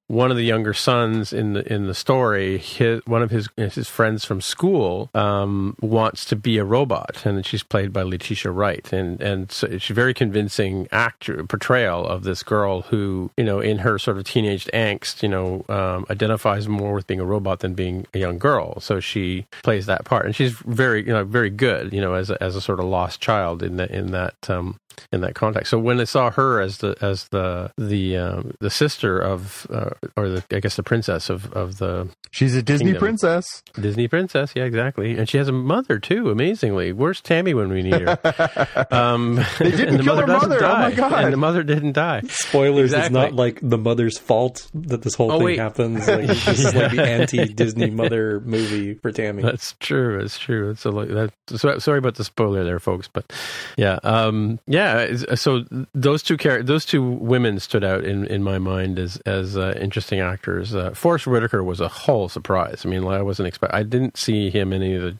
[0.08, 3.88] one of the younger sons in the in the story, his, one of his his
[3.88, 8.92] friends from school um, wants to be a robot, and she's played by Letitia Wright,
[8.92, 13.60] and and so she's a very convincing actor portrayal of this girl who you know
[13.60, 17.60] in her sort of teenage angst, you know, um, identifies more with being a robot
[17.60, 18.80] than being a young girl.
[18.80, 22.30] So she plays that part, and she's very you know very good, you know, as
[22.30, 24.76] a, as a sort of lost child in that in that um,
[25.12, 25.70] in that context.
[25.70, 29.90] So when I saw her as the as the the um, the sister of uh,
[30.16, 33.00] or the I guess the princess of of the She's a Disney Kingdom.
[33.00, 33.62] princess.
[33.78, 36.30] Disney princess, yeah, exactly, and she has a mother mother too.
[36.30, 38.18] Amazingly, where's Tammy when we need her?
[38.90, 40.64] Um, They didn't and the kill her doesn't mother.
[40.64, 40.90] Oh my.
[40.92, 41.24] God.
[41.24, 42.22] And the mother didn't die.
[42.28, 43.06] Spoilers, Exactly.
[43.06, 45.58] it's not like the mother's fault that this whole Oh, thing wait.
[45.58, 46.06] happens.
[46.08, 49.42] Like, this is like the anti Disney mother movie for Tammy.
[49.42, 50.18] That's true.
[50.20, 50.70] That's true.
[50.70, 51.32] It's a lo- that.
[51.56, 53.08] So, sorry about the spoiler there, folks.
[53.12, 53.32] But
[53.76, 55.14] yeah, um, yeah.
[55.34, 55.64] So
[55.94, 59.74] those two char- those two women stood out in, in my mind as as uh,
[59.80, 60.74] interesting actors.
[60.74, 62.82] Uh, Forrest Whitaker was a whole surprise.
[62.84, 63.74] I mean, I wasn't expect.
[63.74, 65.16] I didn't see him in any of the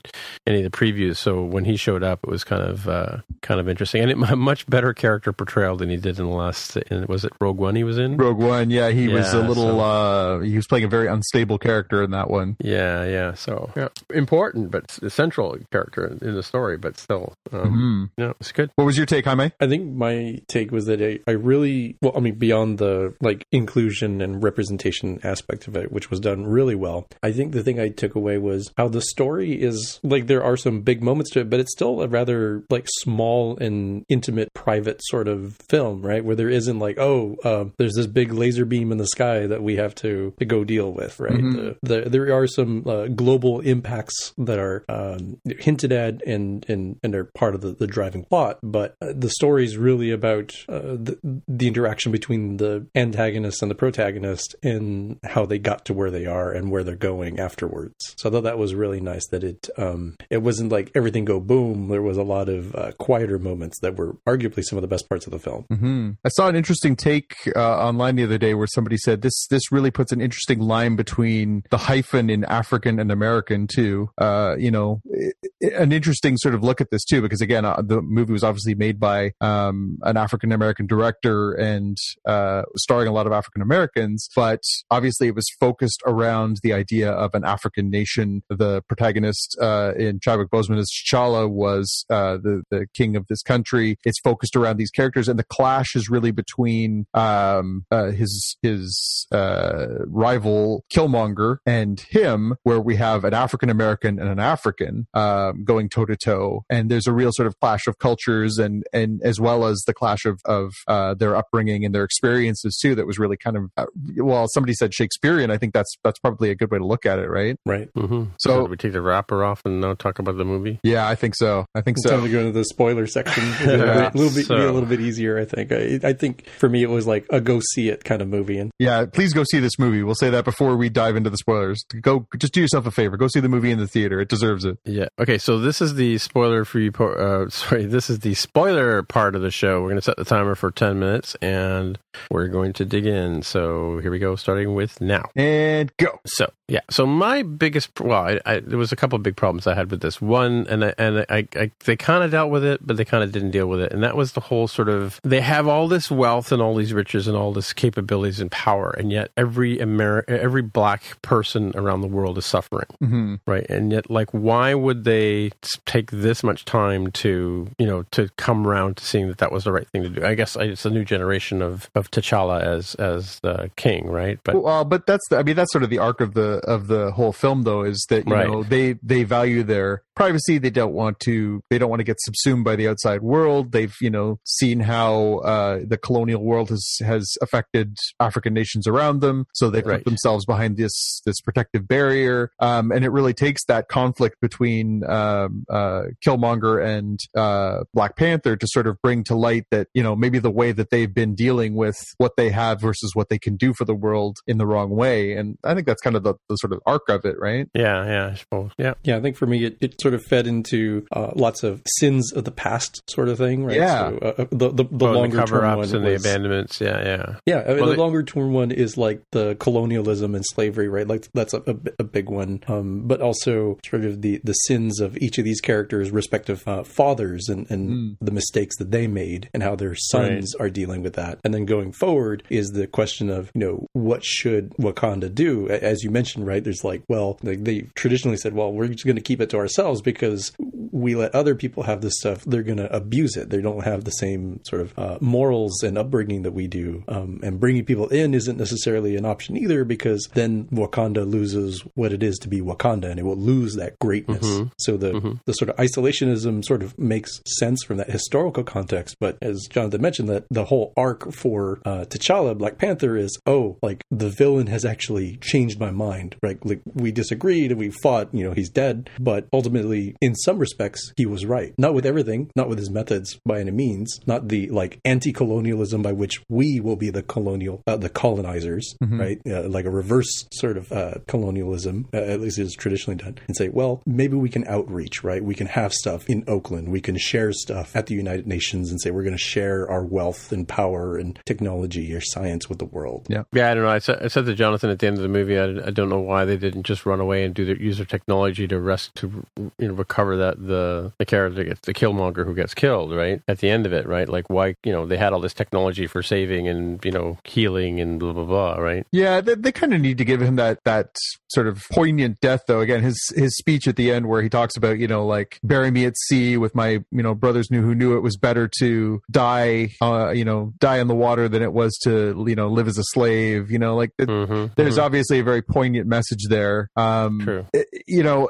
[0.47, 1.17] any of the previews.
[1.17, 4.29] So when he showed up, it was kind of uh, kind of interesting, and it,
[4.31, 6.77] a much better character portrayal than he did in the last.
[6.77, 7.75] In, was it Rogue One?
[7.75, 8.17] He was in.
[8.17, 9.63] Rogue One, yeah, he was a little.
[9.63, 12.55] so- uh He was playing a very unstable character in that one.
[12.59, 13.33] Yeah, yeah.
[13.33, 18.21] So yeah, important, but a central character in, in the story, but still, um, Mhm.
[18.21, 18.69] yeah, it's good.
[18.75, 19.51] What was your take, Jaime?
[19.59, 23.45] I think my take was that I, I really, well, I mean, beyond the like
[23.51, 27.79] inclusion and representation aspect of it, which was done really well, I think the thing
[27.79, 31.41] I took away was how the story is like there are some big moments to
[31.41, 36.23] it, but it's still a rather like small and intimate, private sort of film, right?
[36.23, 39.63] Where there isn't like, oh, uh, there's this big laser beam in the sky that
[39.63, 41.33] we have to, to go deal with, right?
[41.33, 46.99] The, the, there are some uh, global impacts that are um, hinted at and, and,
[47.03, 50.53] and are part of the, the driving plot, but uh, the story is really about
[50.69, 55.93] uh, the, the interaction between the antagonist and the protagonist and how they got to
[55.93, 58.15] where they are and where they're going afterwards.
[58.17, 61.39] So I thought that was really nice that it um, it wasn't like everything go
[61.39, 61.87] boom.
[61.89, 65.07] There was a lot of uh, quieter moments that were arguably some of the best
[65.07, 65.65] parts of the film.
[65.69, 69.47] hmm I saw an interesting take uh, online the other day where somebody said this
[69.49, 74.09] this really puts an interesting line between the hyphen in African and American too.
[74.17, 75.31] Uh, you know, i-
[75.65, 78.43] i- an interesting sort of look at this too because again, uh, the movie was
[78.43, 83.61] obviously made by um, an African American director and uh, starring a lot of African
[83.61, 88.41] Americans, but obviously it was focused around the idea of an African nation.
[88.49, 93.41] The protagonist uh, in Chadwick Boseman as T'Challa was uh, the the king of this
[93.41, 93.97] country.
[94.05, 99.27] It's focused around these characters, and the clash is really between um, uh, his his
[99.31, 105.63] uh, rival Killmonger and him, where we have an African American and an African um,
[105.63, 109.21] going toe to toe, and there's a real sort of clash of cultures, and and
[109.23, 112.95] as well as the clash of of uh, their upbringing and their experiences too.
[112.95, 113.85] That was really kind of uh,
[114.17, 115.51] well, somebody said Shakespearean.
[115.51, 117.57] I think that's that's probably a good way to look at it, right?
[117.65, 117.89] Right.
[117.97, 118.23] Mm-hmm.
[118.39, 120.79] So- So, we take the wrapper off and now talk about the movie.
[120.83, 121.65] Yeah, I think so.
[121.75, 122.25] I think It's time so.
[122.25, 123.43] to go into the spoiler section.
[123.63, 125.71] A little Yeah, bit, little bit, so- be a little bit easier, I think.
[125.71, 128.57] I, I think for me, it was like a go see it kind of movie,
[128.57, 130.03] and Yeah, please go see this movie.
[130.03, 131.83] We'll say that before we dive into the spoilers.
[132.01, 133.17] Go, just do yourself a favor.
[133.17, 134.19] Go see the movie in the theater.
[134.21, 134.77] It deserves it.
[134.85, 135.07] Yeah.
[135.19, 135.37] Okay.
[135.37, 136.89] So this is the spoiler free.
[136.91, 137.13] Po-
[137.45, 139.81] uh, sorry, this is the spoiler part of the show.
[139.81, 141.97] We're going to set the timer for ten minutes, and
[142.29, 143.41] we're going to dig in.
[143.43, 145.23] So here we go, starting with now.
[145.35, 146.19] And go.
[146.25, 149.67] So yeah, so my biggest well, I, I, there was a couple of big problems
[149.67, 150.21] I had with this.
[150.21, 153.23] One, and I, and I, I they kind of dealt with it, but they kind
[153.23, 155.87] of didn't deal with it, and that was the whole sort of they have all
[155.87, 159.77] this wealth and all these riches and all this capabilities and power, and yet every
[159.77, 163.65] Ameri- every black person around the world is suffering, hmm right?
[163.69, 165.49] And yet, like, why would they
[165.85, 169.63] take this much time to you know to come around to seeing that that was
[169.63, 170.23] the right thing to do?
[170.23, 174.39] I guess it's a new generation of of T'Challa as as the king, right?
[174.43, 176.87] But Well, but that's the, I mean that's sort of the arc of the of
[176.87, 178.47] the whole film though is that you Right.
[178.47, 180.57] know they they value their where privacy.
[180.57, 183.71] They don't want to they don't want to get subsumed by the outside world.
[183.71, 189.21] They've you know seen how uh, the colonial world has has affected African nations around
[189.21, 189.97] them, so they Right.
[189.97, 192.51] put themselves behind this this protective barrier.
[192.59, 198.55] Um, and it really takes that conflict between um, uh, Killmonger and uh, Black Panther
[198.55, 201.35] to sort of bring to light that you know maybe the way that they've been
[201.35, 204.65] dealing with what they have versus what they can do for the world in the
[204.65, 205.33] wrong way.
[205.33, 207.67] And I think that's kind of the, the sort of arc of it, right?
[207.73, 208.93] yeah, yeah, I suppose, yeah.
[209.03, 212.31] Yeah, I think for me, it, it sort of fed into uh, lots of sins
[212.33, 213.77] of the past sort of thing, right?
[213.77, 214.09] Yeah.
[214.11, 216.79] So, uh, the the, the Oh, longer cover term ups one and was, the abandonments.
[216.81, 217.35] Yeah, yeah.
[217.45, 220.87] yeah, I mean, Well, the it- longer term one is like the colonialism and slavery,
[220.89, 221.07] right?
[221.07, 222.61] Like that's a, a, a big one.
[222.67, 226.83] Um, but also sort of the the sins of each of these characters' respective uh,
[226.83, 228.17] fathers and and Mm.
[228.21, 231.39] the mistakes that they made and how their sons are dealing with that.
[231.43, 235.69] And then going forward is the question of you know what should Wakanda do?
[235.69, 236.63] As you mentioned, right?
[236.63, 239.57] There's like, well, like they traditionally said, well, we're just going to keep it to
[239.57, 240.51] ourselves because
[240.91, 242.43] we let other people have this stuff.
[242.45, 243.49] They're going to abuse it.
[243.49, 247.03] They don't have the same sort of uh, morals and upbringing that we do.
[247.07, 252.13] Um, and bringing people in isn't necessarily an option either because then Wakanda loses what
[252.13, 254.45] it is to be Wakanda and it will lose that greatness.
[254.47, 254.71] Mhm.
[254.79, 255.39] So the Mhm.
[255.45, 259.15] the sort of isolationism sort of makes sense from that historical context.
[259.19, 263.77] But as Jonathan mentioned, that the whole arc for uh, T'Challa, Black Panther, is oh,
[263.81, 266.35] like the villain has actually changed my mind.
[266.43, 268.29] Right, like we disagreed and we fought.
[268.33, 271.73] You know, he's dead, but ultimately ultimately, in some respects, he was right.
[271.77, 276.11] Not with everything, not with his methods by any means, not the like anti-colonialism by
[276.11, 279.19] which we will be the colonial, uh, the colonizers, Mhm.
[279.19, 279.41] right?
[279.49, 283.55] Uh, like a reverse sort of uh, colonialism, uh, at least is traditionally done, and
[283.57, 285.43] say, well, maybe we can outreach, right?
[285.43, 289.01] We can have stuff in Oakland, we can share stuff at the United Nations, and
[289.01, 292.85] say we're going to share our wealth and power and technology or science with the
[292.85, 293.25] world.
[293.29, 293.43] Yeah.
[293.53, 293.89] Yeah, I don't know.
[293.89, 296.09] I said, I said to Jonathan at the end of the movie, I, I don't
[296.09, 299.15] know why they didn't just run away and do their use their technology to rest
[299.15, 299.43] to
[299.77, 303.59] you know recover that the the character gets the killmonger who gets killed right at
[303.59, 306.21] the end of it right like why you know they had all this technology for
[306.23, 310.01] saving and you know healing and blah blah blah right Yeah, they, they kind of
[310.01, 311.15] need to give him that that
[311.49, 312.79] sort of poignant death, though.
[312.81, 315.91] Again, his his speech at the end where he talks about you know like bury
[315.91, 319.21] me at sea with my you know brothers knew who knew it was better to
[319.29, 322.87] die uh, you know die in the water than it was to you know live
[322.87, 323.71] as a slave.
[323.71, 324.73] You know, like it, mm-hmm.
[324.75, 326.89] there's obviously a very poignant message there.
[326.95, 327.65] Um, True.
[327.73, 328.49] it- you know,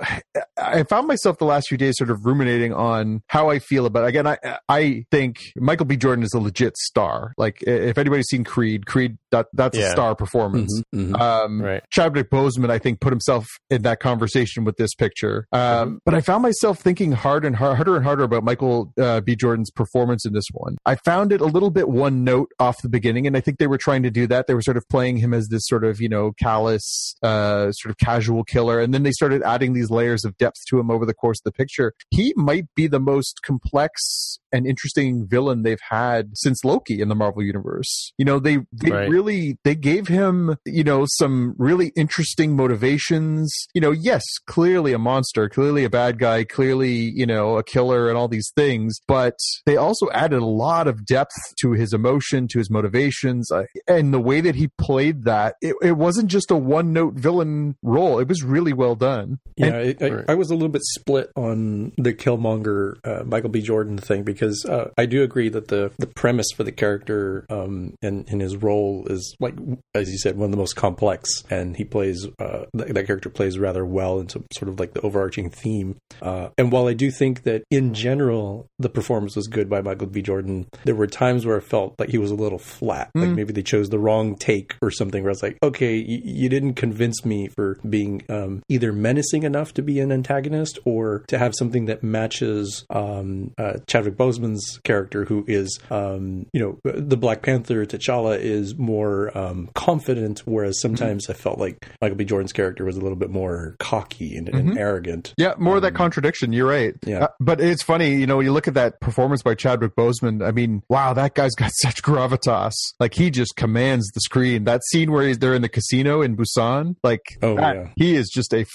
[0.58, 4.06] I found myself the last few days sort of ruminating on how I feel about.
[4.06, 4.38] Again, I
[4.68, 5.96] I think Michael B.
[5.96, 7.34] Jordan is a legit star.
[7.38, 10.82] Like if anybody's seen Creed, Creed that that's a star performance.
[10.94, 11.20] Mhm, mhm.
[11.22, 11.84] Um, Right.
[11.92, 15.48] Chadwick Boseman, I think, put himself in that conversation with this picture.
[15.52, 19.22] Um, But I found myself thinking hard and hard, harder and harder about Michael uh,
[19.22, 19.36] B.
[19.36, 20.78] Jordan's performance in this one.
[20.86, 23.68] I found it a little bit one note off the beginning, and I think they
[23.68, 24.48] were trying to do that.
[24.48, 27.92] They were sort of playing him as this sort of, you know, callous, uh, sort
[27.92, 31.03] of casual killer, and then they started adding these layers of depth to him over
[31.06, 31.94] the course of the picture.
[32.10, 37.16] He might be the most complex and interesting villain they've had since Loki in the
[37.16, 38.14] Marvel universe.
[38.18, 39.10] You know, they they Right.
[39.10, 43.52] really they gave him, you know, some really interesting motivations.
[43.74, 48.08] You know, yes, clearly a monster, clearly a bad guy, clearly, you know, a killer
[48.10, 49.34] and all these things, but
[49.66, 54.14] they also added a lot of depth to his emotion, to his motivations, uh, and
[54.14, 55.56] the way that he played that.
[55.62, 58.20] It, it wasn't just a one-note villain role.
[58.20, 59.40] It was really well done.
[59.58, 60.26] Yeah, I, I, Right.
[60.30, 63.62] I was a little bit split on the Killmonger uh, Michael B.
[63.62, 67.94] Jordan thing because uh, I do agree that the the premise for the character um,
[68.02, 69.56] and, and his role is like
[69.96, 73.30] as you said one of the most complex, and he plays uh, that, that character
[73.30, 75.96] plays rather well into sort of like the overarching theme.
[76.22, 80.08] Uh, and while I do think that in general the performance was good by Michael
[80.08, 80.22] B.
[80.22, 83.10] Jordan, there were times where I felt like he was a little flat.
[83.16, 83.36] Like Mm.
[83.36, 85.24] maybe they chose the wrong take or something.
[85.24, 89.44] Where I was like, okay, y- you didn't convince me for being um, either menacing
[89.44, 94.80] enough to be an antagonist or to have something that matches um, uh, Chadwick Boseman's
[94.84, 97.86] character, who is, um, you know, the Black Panther.
[97.86, 102.26] T'Challa is more um, confident, whereas sometimes I felt like Michael B.
[102.26, 104.78] Jordan's character was a little bit more cocky and, and Mhm.
[104.78, 105.34] arrogant.
[105.38, 106.54] Yeah, more of that Um, contradiction.
[106.54, 106.94] You're right.
[107.06, 107.26] yeah.
[107.26, 110.46] Uh, but it's funny, you know, you look at that performance by Chadwick Boseman.
[110.46, 112.74] I mean, wow, that guy's got such gravitas.
[113.00, 114.64] Like he just commands the screen.
[114.66, 117.88] That scene where he's they're in the casino in Busan, like Oh, that- yeah.
[117.96, 118.66] he is just a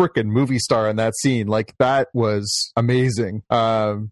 [0.00, 1.46] freaking movie star in that scene.
[1.46, 3.42] Like that was amazing.
[3.50, 4.10] Um,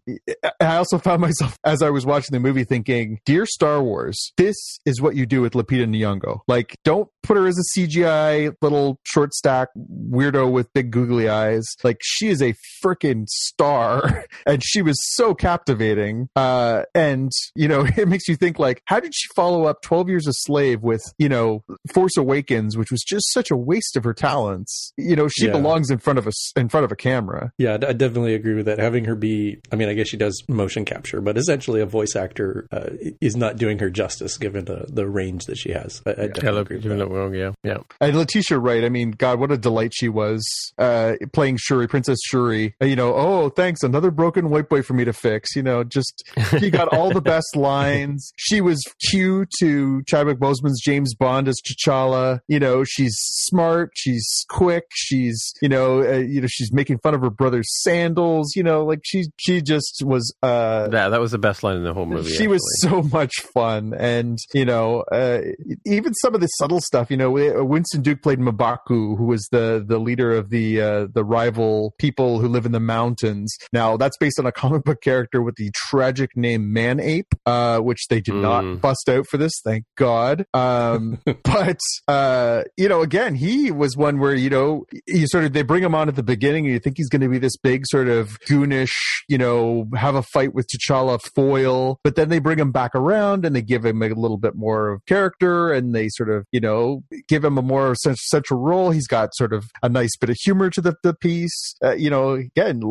[0.59, 4.55] I also found myself as I was watching the movie thinking, "Dear Star Wars, this
[4.85, 6.41] is what you do with Lupita Nyong'o.
[6.47, 11.65] Like, don't put her as a CGI little short stack weirdo with big googly eyes.
[11.83, 16.29] Like, she is a freaking star, and she was so captivating.
[16.35, 20.09] Uh, and you know, it makes you think like, how did she follow up Twelve
[20.09, 21.63] Years a Slave with you know
[21.93, 24.93] Force Awakens, which was just such a waste of her talents.
[24.97, 25.53] You know, she Yeah.
[25.53, 27.51] belongs in front of a s- in front of a camera.
[27.57, 28.79] Yeah, I definitely agree with that.
[28.79, 32.15] Having her be, I mean, I guess she does motion capture, but essentially a voice
[32.15, 32.89] actor uh,
[33.21, 36.01] is not doing her justice given the, the range that she has.
[36.05, 37.09] I, I yeah, definitely look, agree with even that.
[37.09, 40.43] though- yeah yeah And Letitia Wright, I mean, God, what a delight she was
[40.77, 42.75] uh, playing Shuri, Princess Shuri.
[42.81, 45.55] Uh, You know, oh, thanks, another broken white boy for me to fix.
[45.55, 46.23] You know, just
[46.59, 48.31] she got all the best lines.
[48.37, 52.39] She was Q to Chadwick Boseman's James Bond as T'Challa.
[52.47, 57.13] You know, she's smart, she's quick, she's you know, uh, you know, she's making fun
[57.13, 58.55] of her brother's sandals.
[58.55, 60.33] You know, like she she just was.
[60.41, 63.33] Uh, that that was the best line in the whole movie she was so much
[63.53, 65.41] fun and you know uh,
[65.85, 69.47] even some of the subtle stuff you know uh, winston duke played M'Baku who was
[69.51, 73.97] the the leader of the uh, the rival people who live in the mountains now
[73.97, 78.07] that's based on a comic book character with the tragic name man ape uh, which
[78.09, 78.81] they did not Mm.
[78.81, 84.19] bust out for this thank god um, but uh, you know again he was one
[84.19, 86.65] where you know you sort of they bring him on at the beginning?
[86.65, 88.91] And you think he's going to be this big sort of goonish
[89.29, 93.45] you know have a fight with T'Challa foil but then they bring him back around
[93.45, 96.59] and they give him a little bit more of character and they sort of you
[96.59, 98.91] know give him a more central role.
[98.91, 101.75] He's got sort of a nice bit of humor to the, the piece.
[101.83, 102.81] Uh, you know again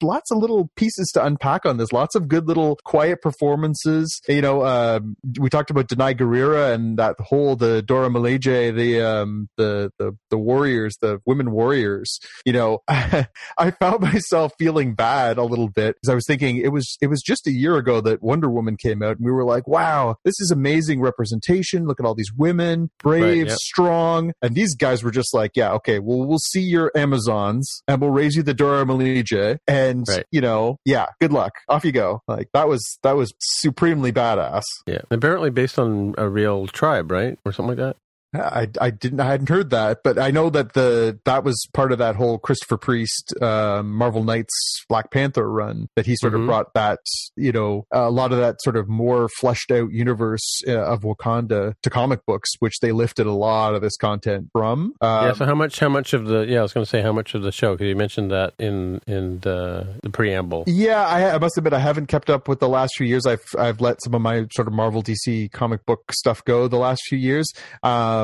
[0.00, 1.92] lots of little pieces to unpack on this.
[1.92, 4.20] Lots of good little quiet performances.
[4.28, 9.00] You know um, we talked about Danai Gurira and that whole the Dora Milaje the
[9.00, 12.18] um the the the warriors the women warriors years.
[12.44, 16.72] You know, I found myself feeling bad a little bit because I was thinking it
[16.72, 19.44] was it was just a year ago that Wonder Woman came out, and we were
[19.44, 21.86] like, "Wow, this is amazing representation.
[21.86, 23.58] Look at all these women, brave, Right, yep.
[23.58, 28.00] strong." And these guys were just like, "Yeah, okay, well, we'll see your Amazons, and
[28.00, 30.24] we'll raise you the Dora Milaje, and Right.
[30.30, 31.52] you know, yeah, good luck.
[31.68, 34.62] Off you go." Like that was that was supremely badass.
[34.86, 35.02] Yeah.
[35.10, 37.38] Apparently based on a real tribe, right?
[37.44, 37.96] Or something like that.
[38.32, 41.90] I, I didn't I hadn't heard that, but I know that the that was part
[41.90, 46.42] of that whole Christopher Priest uh, Marvel Knights Black Panther run that he sort Mhm.
[46.42, 47.00] of brought that
[47.36, 51.74] you know a lot of that sort of more fleshed out universe uh, of Wakanda
[51.82, 54.94] to comic books, which they lifted a lot of this content from.
[55.00, 55.32] Um, yeah.
[55.32, 55.80] So how much?
[55.80, 56.46] How much of the?
[56.46, 58.54] Yeah, I was going to say how much of the show because you mentioned that
[58.60, 60.64] in in the, the preamble.
[60.68, 63.26] Yeah, I, I must admit I haven't kept up with the last few years.
[63.26, 66.76] I've I've let some of my sort of Marvel DC comic book stuff go the
[66.78, 67.50] last few years,
[67.82, 68.19] um,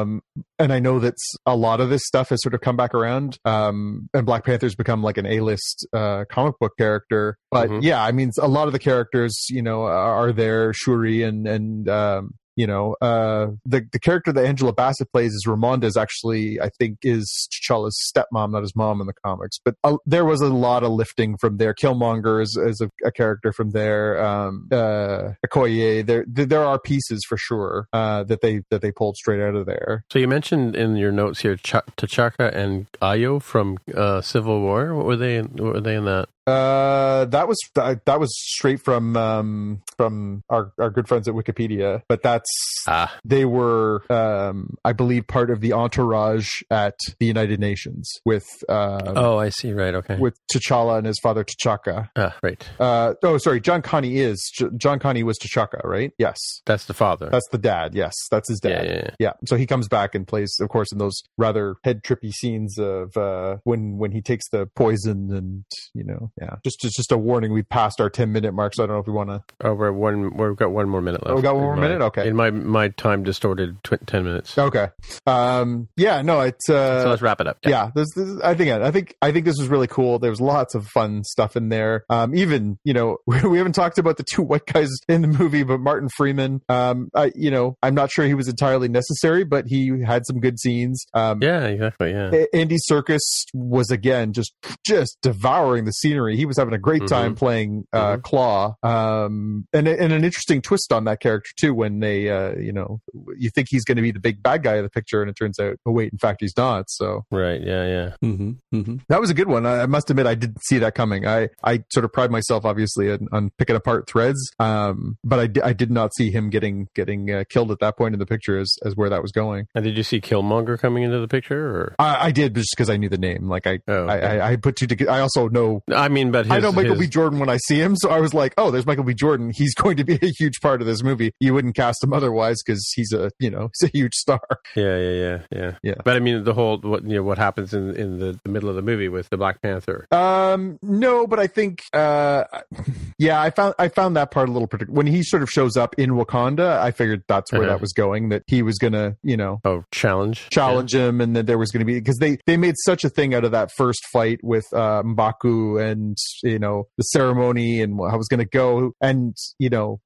[0.59, 1.15] and I know that
[1.45, 3.39] a lot of this stuff has sort of come back around.
[3.45, 7.39] Um, and Black Panther's become like an A list uh, comic book character.
[7.51, 7.83] But Mhm.
[7.83, 10.73] yeah, I mean, a lot of the characters, you know, are, are there.
[10.73, 15.45] Shuri and and um, you know, uh, the the character that Angela Bassett plays is
[15.47, 19.59] Ramonda is actually, I think, is T'Challa's stepmom, not his mom in the comics.
[19.63, 21.75] But uh, there was a lot of lifting from there.
[21.75, 24.25] Killmonger is, is a, a character from there.
[24.25, 29.17] Um, uh, Okoye, there there are pieces for sure uh, that they that they pulled
[29.17, 30.05] straight out of there.
[30.11, 34.95] So you mentioned in your notes here Ch- T'Chaka and Ayo from uh, Civil War.
[34.95, 35.37] What were they?
[35.37, 36.29] In, what were they in that?
[36.47, 41.35] Uh, that was that, that was straight from um, from our, our good friends at
[41.35, 42.03] Wikipedia.
[42.09, 42.49] But that's
[42.89, 48.45] Ah, they were, um, I believe, part of the entourage at the United Nations with
[48.69, 49.73] uh, oh, I see.
[49.73, 49.95] Right.
[49.95, 50.17] Okay.
[50.19, 52.11] with T'Challa and his father T'Chaka.
[52.17, 52.65] ah, right.
[52.79, 54.39] Uh, oh, sorry, John Kani is
[54.77, 56.13] John Kani was T'Chaka, right?
[56.19, 57.29] Yes, That's the father.
[57.31, 57.95] that's the dad.
[57.95, 58.85] Yes, that's his yeah, dad.
[58.87, 59.11] yeah, yeah.
[59.19, 62.79] Yeah, so he comes back and plays, of course, in those rather head trippy scenes
[62.79, 65.65] of uh, when when he takes the poison, and
[65.95, 66.57] you know, yeah.
[66.65, 69.01] Just just, just a warning, we've passed our ten minute mark, so I don't know
[69.01, 69.43] if we want to.
[69.63, 70.37] Oh, we're one.
[70.37, 71.33] We've got one more minute left.
[71.33, 72.03] Oh, we got one more my- minute?
[72.03, 72.29] Okay.
[72.29, 74.57] In my my time distorted tw- ten minutes.
[74.59, 74.89] Okay,
[75.27, 77.59] um, yeah, no, it's uh, so let's wrap it up.
[77.65, 80.19] yeah, this, this I think I think I think this was really cool.
[80.19, 82.05] There was lots of fun stuff in there.
[82.11, 85.29] Um, even you know we, we haven't talked about the two white guys in the
[85.29, 86.61] movie, but Martin Freeman.
[86.69, 90.41] Um, I you know I'm not sure he was entirely necessary, but he had some
[90.41, 91.05] good scenes.
[91.15, 92.11] Um, Yeah, exactly.
[92.13, 92.45] Yeah.
[92.53, 93.21] Andy Serkis
[93.55, 94.53] was again just
[94.87, 96.26] just devouring the scenery.
[96.35, 97.39] He was having a great time Mhm.
[97.39, 98.23] playing uh, Mhm.
[98.23, 101.75] Klaue, um, and and an interesting twist on that character too.
[101.75, 103.01] When they, uh, you know,
[103.37, 105.35] you think he's going to be the big bad guy of the picture, and it
[105.37, 106.91] turns out, oh wait, in fact, he's not.
[106.91, 107.61] So Right.
[107.63, 107.87] Yeah.
[107.87, 108.11] Yeah.
[108.21, 109.67] hmm hmm that was a good one.
[109.67, 111.27] I, I must admit, I didn't see that coming.
[111.27, 115.69] I, I sort of pride myself, obviously, on, on picking apart threads, um, but I,
[115.69, 118.59] I did not see him getting getting uh, killed at that point in the picture
[118.59, 119.67] as as where that was going.
[119.75, 121.67] And did you see Killmonger coming into the picture?
[121.69, 123.49] Or I, I did just because I knew the name.
[123.49, 124.41] Like I, Oh, I, okay.
[124.41, 125.11] I, I put two together.
[125.11, 127.07] I also know I mean, but his, I know Michael his- B.
[127.09, 129.15] Jordan when I see him, so I was like, "Oh, there's Michael B.
[129.15, 129.51] Jordan.
[129.55, 132.57] He's going to be a huge part of this movie." You wouldn't cast him otherwise
[132.65, 134.41] because he's a, you know, he's a huge star.
[134.75, 135.95] Yeah, yeah, yeah, yeah, Yeah.
[136.05, 138.69] But I mean, the whole what you know what happens in in the, the middle
[138.69, 140.07] of the movie with the Black Panther.
[140.11, 142.45] Um, no, but I think, uh,
[143.19, 144.95] yeah, I found I found that part a little particular.
[144.97, 147.71] When he sort of shows up in Wakanda, I figured that's where Uh-huh.
[147.73, 148.29] that was going.
[148.31, 151.81] That he was gonna, you know, Oh, challenge, challenge him, and that there was going
[151.81, 154.65] to be because they they made such a thing out of that first fight with
[154.73, 155.96] uh, Mbaku and
[156.43, 160.01] you know the ceremony and how it was going to go, and you know,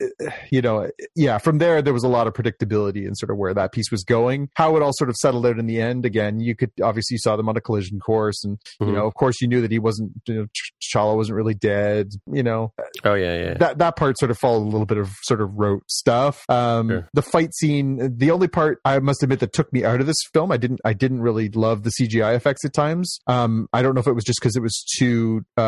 [0.50, 1.38] you know, yeah.
[1.38, 4.04] From there, there was a lot of predictability and sort of where that piece was
[4.04, 4.48] going.
[4.54, 6.04] How it all sort of settled out in the end.
[6.04, 8.94] Again, you could obviously you saw them on a collision course, and you Mhm.
[8.94, 12.10] know, of course, you knew that he wasn't, you know, Ch- T'Challa wasn't really dead.
[12.32, 12.72] You know,
[13.04, 13.54] Oh yeah, yeah.
[13.54, 16.42] that that part sort of followed a little bit of sort of rote stuff.
[16.48, 17.08] Um, Sure.
[17.14, 20.16] The fight scene, the only part I must admit that took me out of this
[20.32, 23.20] film, I didn't I didn't really love the CGI effects at times.
[23.26, 25.60] Um, I don't know if it was just because it was too uh,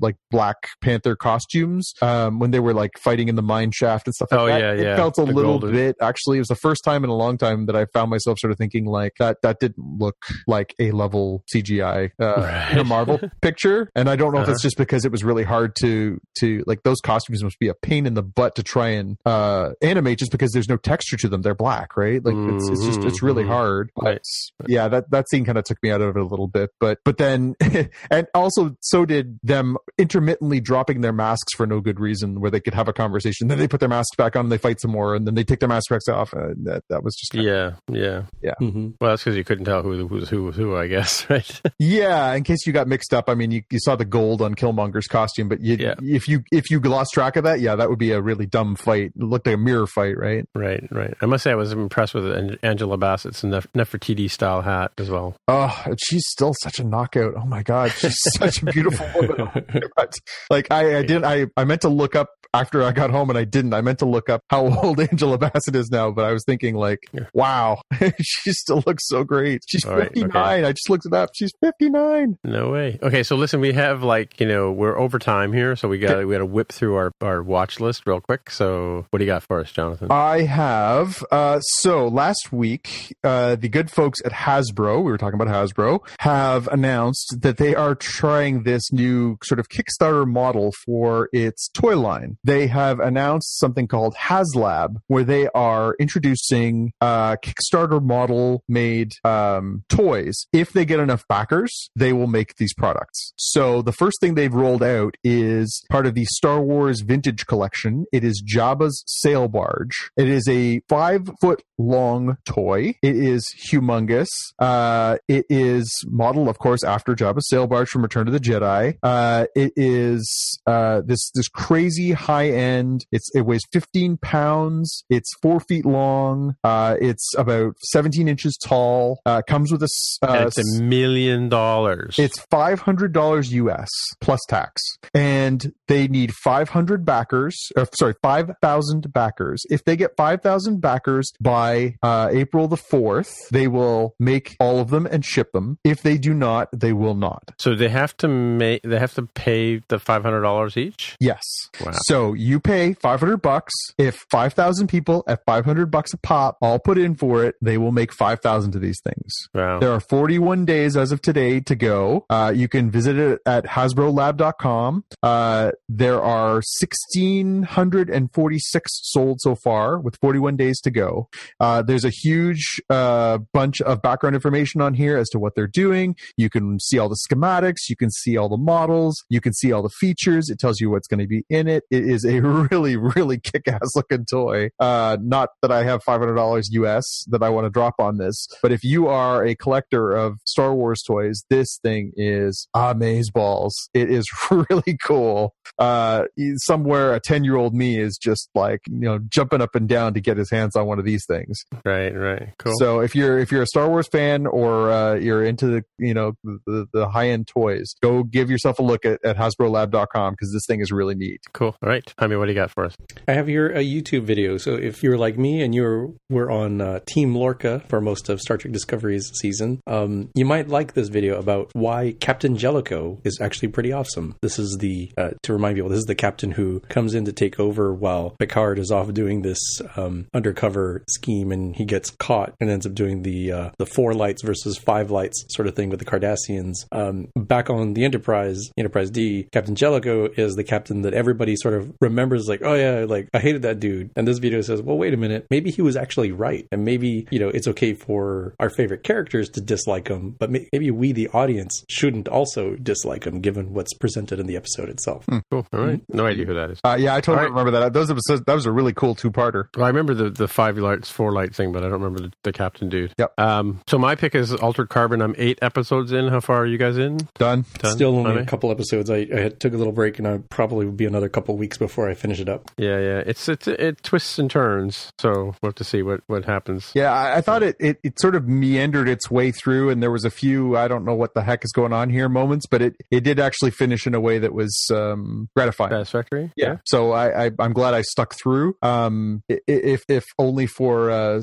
[0.00, 4.14] like Black Panther costumes um, when they were like fighting in the mine shaft and
[4.14, 4.60] stuff like Oh, that.
[4.60, 4.96] yeah, it yeah.
[4.96, 6.38] felt a The little golden- bit actually.
[6.38, 8.58] It was the first time in a long time that I found myself sort of
[8.58, 10.16] thinking like that that didn't look
[10.46, 14.52] like a level CGI uh, in a Marvel picture, and I don't know if Uh-huh.
[14.52, 17.74] it's just because it was really hard to to like those costumes must be a
[17.74, 21.28] pain in the butt to try and uh animate just because there's no texture to
[21.28, 21.42] them.
[21.42, 22.24] They're black, right?
[22.24, 23.48] Like it's, it's just it's really Mhm.
[23.48, 23.90] hard.
[23.96, 24.20] But Right.
[24.68, 26.70] yeah, that that scene kind of took me out of it a little bit.
[26.80, 27.54] But but then
[28.10, 32.60] and also so did them intermittently dropping their masks for no good reason, where they
[32.60, 33.48] could have a conversation.
[33.48, 35.44] Then they put their masks back on and they fight some more, and then they
[35.44, 36.34] take their masks off.
[36.34, 38.54] Uh, that that was just kinda- yeah, yeah.
[38.58, 41.60] hmm Well, that's because you couldn't tell who was who was who, I guess, right?
[41.78, 44.54] Yeah, in case you got mixed up, I mean, you, you saw the gold on
[44.54, 45.94] Killmonger's costume, but you, Yeah.
[46.02, 48.76] if you if you lost track of that, yeah, that would be a really dumb
[48.76, 49.12] fight.
[49.16, 50.44] It looked like a mirror fight, right?
[50.54, 51.14] Right, right.
[51.20, 55.36] I must say I was impressed with Angela Bassett's Nef- Nefertiti style hat as well.
[55.48, 57.34] Oh, she's still such a knockout.
[57.36, 59.29] Oh my god, she's such a beautiful woman.
[59.96, 60.14] God.
[60.50, 61.24] Like I, I didn't.
[61.24, 63.74] I, I meant to look up after I got home, and I didn't.
[63.74, 66.74] I meant to look up how old Angela Bassett is now, but I was thinking
[66.74, 67.26] like, Yeah.
[67.32, 67.80] wow,
[68.20, 69.62] she still looks so great.
[69.66, 70.64] She's All right, fifty nine.
[70.64, 71.30] I just looked it up.
[71.34, 72.38] She's fifty nine.
[72.44, 72.98] No way.
[73.02, 76.26] Okay, so listen, we have like you know we're over time here, so we got
[76.26, 78.50] we got to whip through our our watch list real quick.
[78.50, 80.08] So what do you got for us, Jonathan?
[80.10, 81.22] I have.
[81.30, 86.00] Uh, so last week, uh, the good folks at Hasbro, we were talking about Hasbro,
[86.20, 91.96] have announced that they are trying this new sort of Kickstarter model for its toy
[91.98, 92.36] line.
[92.44, 99.84] They have announced something called HasLab, where they are introducing uh, Kickstarter model made um,
[99.88, 100.46] toys.
[100.52, 103.32] If they get enough backers, they will make these products.
[103.36, 108.06] So the first thing they've rolled out is part of the Star Wars Vintage Collection.
[108.12, 110.10] It is Jabba's sail barge.
[110.16, 112.94] It is a five foot long toy.
[113.02, 114.28] It is humongous.
[114.58, 118.96] Uh, it is modeled, of course, after Jabba's sail barge from Return to the Jedi.
[119.02, 123.04] Uh, it is uh, this this crazy high end.
[123.10, 125.04] It's it weighs 15 pounds.
[125.10, 126.54] It's four feet long.
[126.62, 129.20] Uh, it's about 17 inches tall.
[129.26, 129.88] Uh, comes with a
[130.22, 132.18] uh, it's a million dollars.
[132.18, 133.88] it's five hundred dollars US
[134.20, 134.80] plus tax,
[135.14, 137.56] and they need five hundred backers.
[137.76, 139.62] Or, sorry, five thousand backers.
[139.70, 144.78] If they get five thousand backers by uh, April the fourth, they will make all
[144.78, 145.78] of them and ship them.
[145.84, 147.42] If they do not, they will not.
[147.58, 151.16] so they have to make they have to pay the five hundred dollars each.
[151.20, 151.42] Yes.
[151.84, 151.92] Wow.
[152.10, 153.72] So you pay 500 bucks.
[153.98, 157.92] If 5,000 people at 500 bucks a pop all put in for it, they will
[157.92, 159.34] make 5,000 of these things.
[159.54, 159.80] Wow.
[159.80, 162.26] There are 41 days as of today to go.
[162.30, 165.04] Uh, you can visit it at HasbroLab.com.
[165.22, 171.28] Uh, there are 1,646 sold so far with 41 days to go.
[171.58, 175.66] Uh, there's a huge uh, bunch of background information on here as to what they're
[175.66, 176.16] doing.
[176.36, 177.88] You can see all the schematics.
[177.88, 179.24] You can see all the models.
[179.28, 180.50] You can see all the features.
[180.50, 181.84] It tells you what's going to be in it.
[181.90, 184.70] It is a really, really kick-ass looking toy.
[184.78, 188.72] Uh, not that I have $500 US that I want to drop on this, but
[188.72, 193.74] if you are a collector of Star Wars toys, this thing is amaze balls.
[193.94, 195.54] It is really cool.
[195.78, 196.24] Uh,
[196.56, 200.14] somewhere a 10 year old me is just like, you know, jumping up and down
[200.14, 201.64] to get his hands on one of these things.
[201.84, 202.10] right.
[202.10, 202.48] Right.
[202.58, 202.74] Cool.
[202.78, 206.14] So if you're if you're a Star Wars fan or uh, you're into the you
[206.14, 210.52] know the, the high end toys, go give yourself a look at, at HasbroLab.com because
[210.52, 211.40] this thing is really neat.
[211.52, 211.76] cool.
[211.82, 211.99] All right.
[212.18, 212.94] Jaime, what do you got for us?
[213.28, 214.56] I have here a YouTube video.
[214.56, 218.40] So if you're like me and you're were on uh, Team Lorca for most of
[218.40, 223.38] Star Trek Discovery's season, um, you might like this video about why Captain Jellico is
[223.40, 224.36] actually pretty awesome.
[224.42, 227.32] This is the uh, to remind people, this is the captain who comes in to
[227.32, 229.58] take over while Picard is off doing this
[229.96, 234.14] um, undercover scheme, and he gets caught and ends up doing the uh, the four
[234.14, 236.74] lights versus five lights sort of thing with the Cardassians.
[236.92, 241.74] Um, back on the Enterprise, Enterprise D, Captain Jellico is the captain that everybody sort
[241.74, 244.10] of remembers, like, oh yeah, like I hated that dude.
[244.16, 247.26] And this video says, well, wait a minute, maybe he was actually right, and maybe
[247.30, 251.28] you know it's okay for our favorite characters to dislike him, but maybe we, the
[251.28, 255.24] audience, shouldn't also dislike him given what's presented in the episode itself.
[255.50, 255.66] Cool.
[255.72, 256.00] All right.
[256.08, 256.80] No idea who that is.
[256.84, 257.58] Uh, yeah, I totally All right.
[257.60, 257.92] remember that.
[257.92, 259.68] Those episodes that was a really cool two parter.
[259.76, 262.32] Well, I remember the, the five lights, four light thing, but I don't remember the,
[262.44, 263.12] the captain dude.
[263.18, 263.38] Yep.
[263.38, 265.22] Um, so my pick is Altered Carbon.
[265.22, 266.28] I'm eight episodes in.
[266.28, 267.18] How far are you guys in?
[267.38, 267.64] Done.
[267.78, 267.92] Done?
[267.92, 268.42] Still only Jaime?
[268.42, 269.10] a couple episodes.
[269.10, 272.08] I, I took a little break, and I probably would be another couple weeks before
[272.08, 272.70] I finish it up.
[272.76, 273.22] Yeah, yeah.
[273.26, 275.10] It's it's it twists and turns.
[275.18, 276.92] So we'll have to see what what happens.
[276.94, 280.12] Yeah, I, I thought it, it it sort of meandered its way through, and there
[280.12, 282.80] was a few I don't know what the heck is going on here moments, but
[282.82, 285.90] it it did actually finish in a way that was um, gratifying.
[285.90, 286.52] Satisfactory.
[286.56, 286.76] yeah.
[286.86, 288.74] So I, I I'm glad I stuck through.
[288.82, 291.40] Um, i- i- if if only for uh,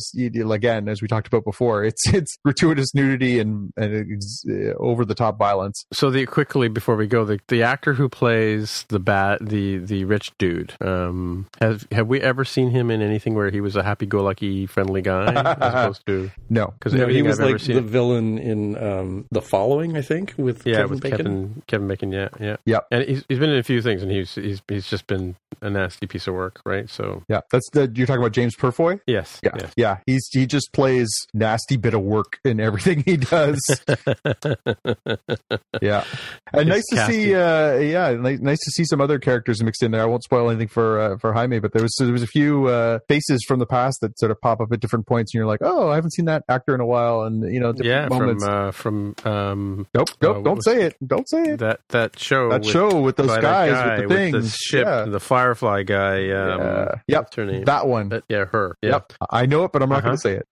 [0.52, 5.16] again as we talked about before, it's it's gratuitous nudity and and uh, over the
[5.16, 5.84] top violence.
[5.92, 10.04] So the quickly before we go, the the actor who plays the bad the the
[10.18, 13.84] rich dude, um, have have we ever seen him in anything where he was a
[13.84, 17.60] happy go lucky friendly guy as opposed to No, because No, he was I've like
[17.62, 17.76] seen.
[17.76, 21.18] the villain in um, the following, I think, with yeah, Kevin with Bacon.
[21.18, 22.12] Kevin Kevin Bacon.
[22.12, 22.88] Yeah, yeah, Yep.
[22.92, 25.70] And he's he's been in a few things, and he's he's he's just been a
[25.70, 26.90] nasty piece of work, right?
[26.90, 29.00] So Yeah, that's the you're talking about James Purefoy.
[29.08, 29.72] yes, Yeah, yes.
[29.78, 29.98] yeah.
[30.08, 33.60] He's he just plays nasty bit of work in everything he does.
[35.82, 36.04] yeah,
[36.54, 37.22] and It's nice to casting.
[37.22, 37.36] see.
[37.36, 40.07] Uh, yeah, nice, nice to see some other characters mixed in there.
[40.08, 42.68] I won't spoil anything for uh, for Jaime, but there was there was a few
[42.68, 45.48] uh, faces from the past that sort of pop up at different points, and you're
[45.48, 48.18] like, oh, I haven't seen that actor in a while, and you know, different yeah,
[48.18, 48.44] moments.
[48.44, 51.60] from uh, from um, nope, nope, uh, don't was- say it, don't say it.
[51.60, 54.86] that that show That with- show with those guys guy with the things, the ship,
[54.86, 55.06] yeah.
[55.06, 56.30] the Firefly guy.
[56.32, 56.88] Um, Yeah.
[57.08, 57.64] Yep, her name?
[57.66, 58.10] that one.
[58.10, 58.78] That- yeah, her.
[58.82, 58.92] Yeah.
[58.92, 60.08] Yep, I know it, but I'm not Uh-huh.
[60.08, 60.48] going to say it.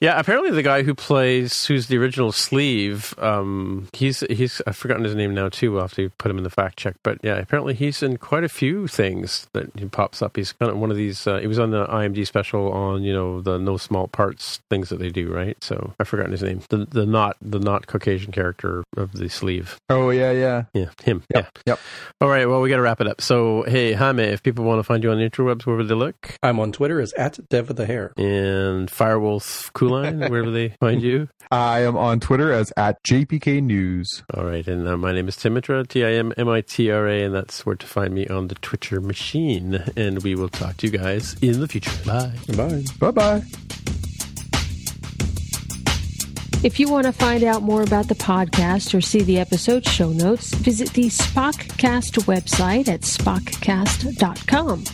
[0.00, 5.04] Yeah, apparently the guy who plays who's the original sleeve, um, he's he's I've forgotten
[5.04, 5.72] his name now too.
[5.72, 6.96] We'll have to put him in the fact check.
[7.04, 10.36] But yeah, apparently he's in quite a few things that he pops up.
[10.36, 11.26] He's kind of one of these.
[11.26, 14.88] Uh, he was on the IMD special on you know the no small parts things
[14.88, 15.56] that they do, right?
[15.62, 16.60] So I've forgotten his name.
[16.68, 19.78] The the not the not Caucasian character of the sleeve.
[19.88, 20.64] Oh yeah, yeah.
[20.74, 21.22] Yeah, him.
[21.34, 21.72] Yep, Yeah.
[21.72, 21.80] yep.
[22.20, 22.48] All right.
[22.48, 23.20] Well, we got to wrap it up.
[23.20, 25.94] So hey, Jaime, if people want to find you on the interwebs, where would they
[25.94, 26.36] look?
[26.42, 28.12] I'm on Twitter as at Dev with the Hair.
[28.16, 31.28] And Firewolf Kuline, where do they find you?
[31.50, 34.08] I am on Twitter as at JPK News.
[34.34, 37.06] All right, and uh, my name is Timmitra, T I M M I T R
[37.08, 39.82] A, and that's where to find me on the Twitcher machine.
[39.96, 41.90] And we will talk to you guys in the future.
[42.06, 42.32] Bye.
[42.56, 42.82] Bye.
[42.98, 43.42] Bye bye.
[46.64, 50.10] If you want to find out more about the podcast or see the episode show
[50.10, 54.84] notes, visit the Spockcast website at spockcast.com.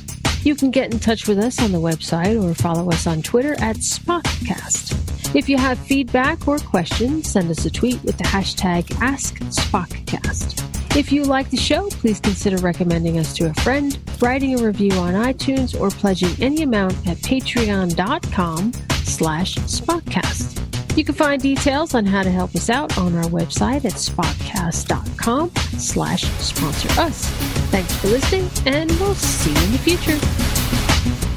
[0.45, 3.53] You can get in touch with us on the website or follow us on Twitter
[3.61, 5.35] at Spockcast.
[5.35, 10.88] If you have feedback or questions, send us a tweet with the hashtag AskSpockcast.
[10.99, 14.91] If you like the show, please consider recommending us to a friend, writing a review
[14.95, 18.73] on iTunes, or pledging any amount at patreon.com
[19.05, 20.97] slash Spockcast.
[20.97, 25.53] You can find details on how to help us out on our website at spockcast.com
[25.79, 27.27] slash sponsor us.
[27.70, 31.28] Thanks for listening, and we'll see you in the future.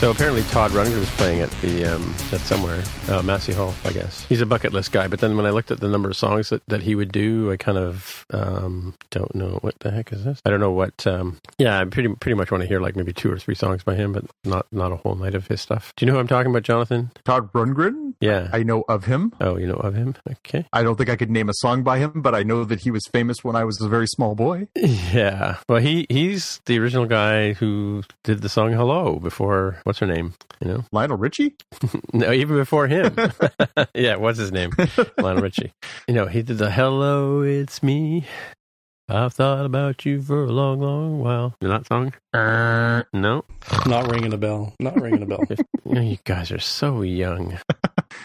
[0.00, 3.92] So apparently Todd Rundgren was playing at the um, at somewhere uh, Massey Hall, I
[3.92, 4.24] guess.
[4.30, 6.48] He's a bucket list guy, but then when I looked at the number of songs
[6.48, 10.24] that, that he would do, I kind of um, don't know what the heck is
[10.24, 10.40] this.
[10.46, 11.06] I don't know what.
[11.06, 13.82] Um, yeah, I pretty pretty much want to hear like maybe two or three songs
[13.82, 15.92] by him, but not not a whole night of his stuff.
[15.96, 17.10] Do you know who I'm talking about, Jonathan?
[17.26, 18.14] Todd Rundgren.
[18.22, 18.48] Yeah.
[18.54, 19.34] I know of him.
[19.38, 20.14] oh, you know of him?
[20.30, 20.64] Okay.
[20.72, 22.90] I don't think I could name a song by him, but I know that he
[22.90, 24.68] was famous when I was a very small boy.
[25.10, 25.56] Yeah.
[25.68, 30.32] Well, he he's the original guy who did the song "Hello" before what's her name?
[30.60, 31.56] You know, Lionel Richie?
[32.12, 33.12] no, even before him.
[33.94, 34.70] yeah, what's his name?
[35.18, 35.72] Lionel Richie.
[36.06, 38.24] You know, he did the "Hello, it's me."
[39.08, 41.56] I've thought about you for a long, long while.
[41.60, 42.14] You know that song?
[42.32, 43.44] Uh, no.
[43.84, 44.74] Not ringing a bell.
[44.78, 45.42] Not ringing a bell.
[45.84, 47.58] You, you guys are so young.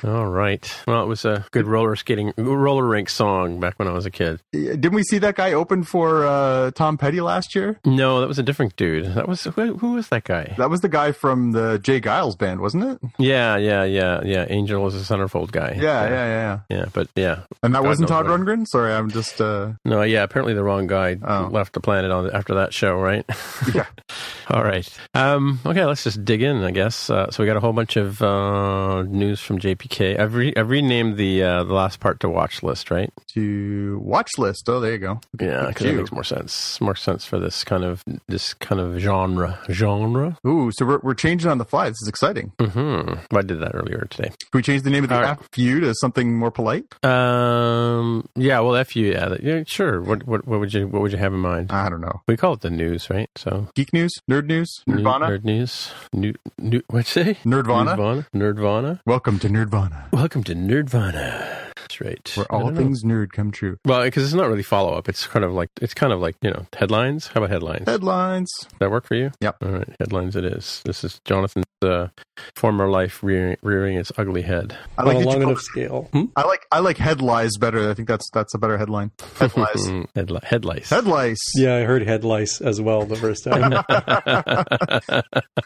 [0.06, 0.72] All right.
[0.88, 4.12] Well, it was a good roller skating, roller rink song back when I was a
[4.12, 4.40] kid.
[4.52, 7.80] Didn't we see that guy open for uh, Tom Petty last year?
[7.86, 9.06] No, that was a different dude.
[9.16, 10.54] That was who, who was that guy?
[10.58, 12.00] That was the guy from the J.
[12.02, 13.10] Geils band, wasn't it?
[13.18, 14.46] Yeah, yeah, yeah, yeah.
[14.50, 15.72] Angel was a centerfold guy.
[15.82, 16.60] Yeah, yeah, yeah.
[16.70, 16.78] yeah.
[16.78, 16.86] yeah.
[16.94, 18.68] But yeah, And that God wasn't Todd Rundgren?
[18.68, 19.42] Sorry, I'm just.
[19.42, 20.22] Uh, no, yeah.
[20.24, 21.50] Apparently, the wrong guy Oh.
[21.52, 23.26] left the planet on after that show, right?
[23.74, 23.86] Yeah.
[24.50, 24.88] All right.
[25.16, 27.10] Um, okay, let's just dig in, I guess.
[27.10, 29.95] Uh, so we got a whole bunch of uh, news from JPK.
[30.02, 33.12] I've, re- I've renamed the uh, the last part to watch list, right?
[33.34, 34.68] to watch list.
[34.70, 35.20] Oh, there you go.
[35.40, 36.80] Yeah, because it makes more sense.
[36.80, 39.60] More sense for this kind of this kind of genre.
[39.70, 40.38] Genre.
[40.48, 41.90] Ooh, so we're, we're changing on the fly.
[41.90, 42.54] This is exciting.
[42.60, 43.36] Mm-hmm.
[43.36, 44.30] I did that earlier today.
[44.30, 45.30] Can we change the name of the right.
[45.32, 46.86] app you to something more polite?
[47.04, 48.28] Um.
[48.36, 48.60] Yeah.
[48.62, 49.12] Well, f you.
[49.12, 49.36] Yeah.
[49.42, 49.64] yeah.
[49.68, 50.02] Sure.
[50.02, 51.72] What what what would you what would you have in mind?
[51.72, 52.22] I don't know.
[52.28, 53.30] We call it the news, right?
[53.36, 55.28] So Geek news, nerd news, New- Nerdvana.
[55.30, 57.40] nerd news, new, new, what'd you say?
[57.44, 57.96] Nerdvana?
[57.98, 59.00] Nerdvana, Nerdvana.
[59.06, 61.65] Welcome to Nerdvana, Welcome to Nerdvana.
[61.76, 62.32] That's right.
[62.36, 62.80] where all don't know.
[62.80, 63.78] things nerd come true.
[63.86, 65.10] Well, because it's not really follow up.
[65.10, 67.28] It's kind of like it's kind of like you know headlines.
[67.28, 67.86] How about headlines?
[67.86, 68.50] Does Headlines.
[68.80, 69.32] that work for you?
[69.42, 69.58] Yep.
[69.62, 70.36] All right, headlines.
[70.36, 70.82] It is.
[70.86, 72.08] This is Jonathan's uh,
[72.56, 74.78] former life rearing, rearing its ugly head.
[74.98, 76.10] I on like a that long enough scale.
[76.14, 76.26] Hmm?
[76.36, 77.90] I like I like headlies better.
[77.90, 79.12] I think that's that's a better headline.
[79.38, 80.08] Headlies.
[80.16, 80.90] Headli- headlights.
[80.90, 81.38] Headlies.
[81.56, 83.84] Yeah, I heard head lice as well the first time.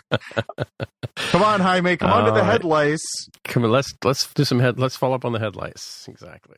[1.32, 1.98] Come on, Jaime.
[1.98, 2.46] Come on to the right.
[2.46, 3.30] headlights.
[3.44, 4.80] Come on, let's let's do some head.
[4.80, 5.40] Let's follow up on the
[6.08, 6.58] Exactly.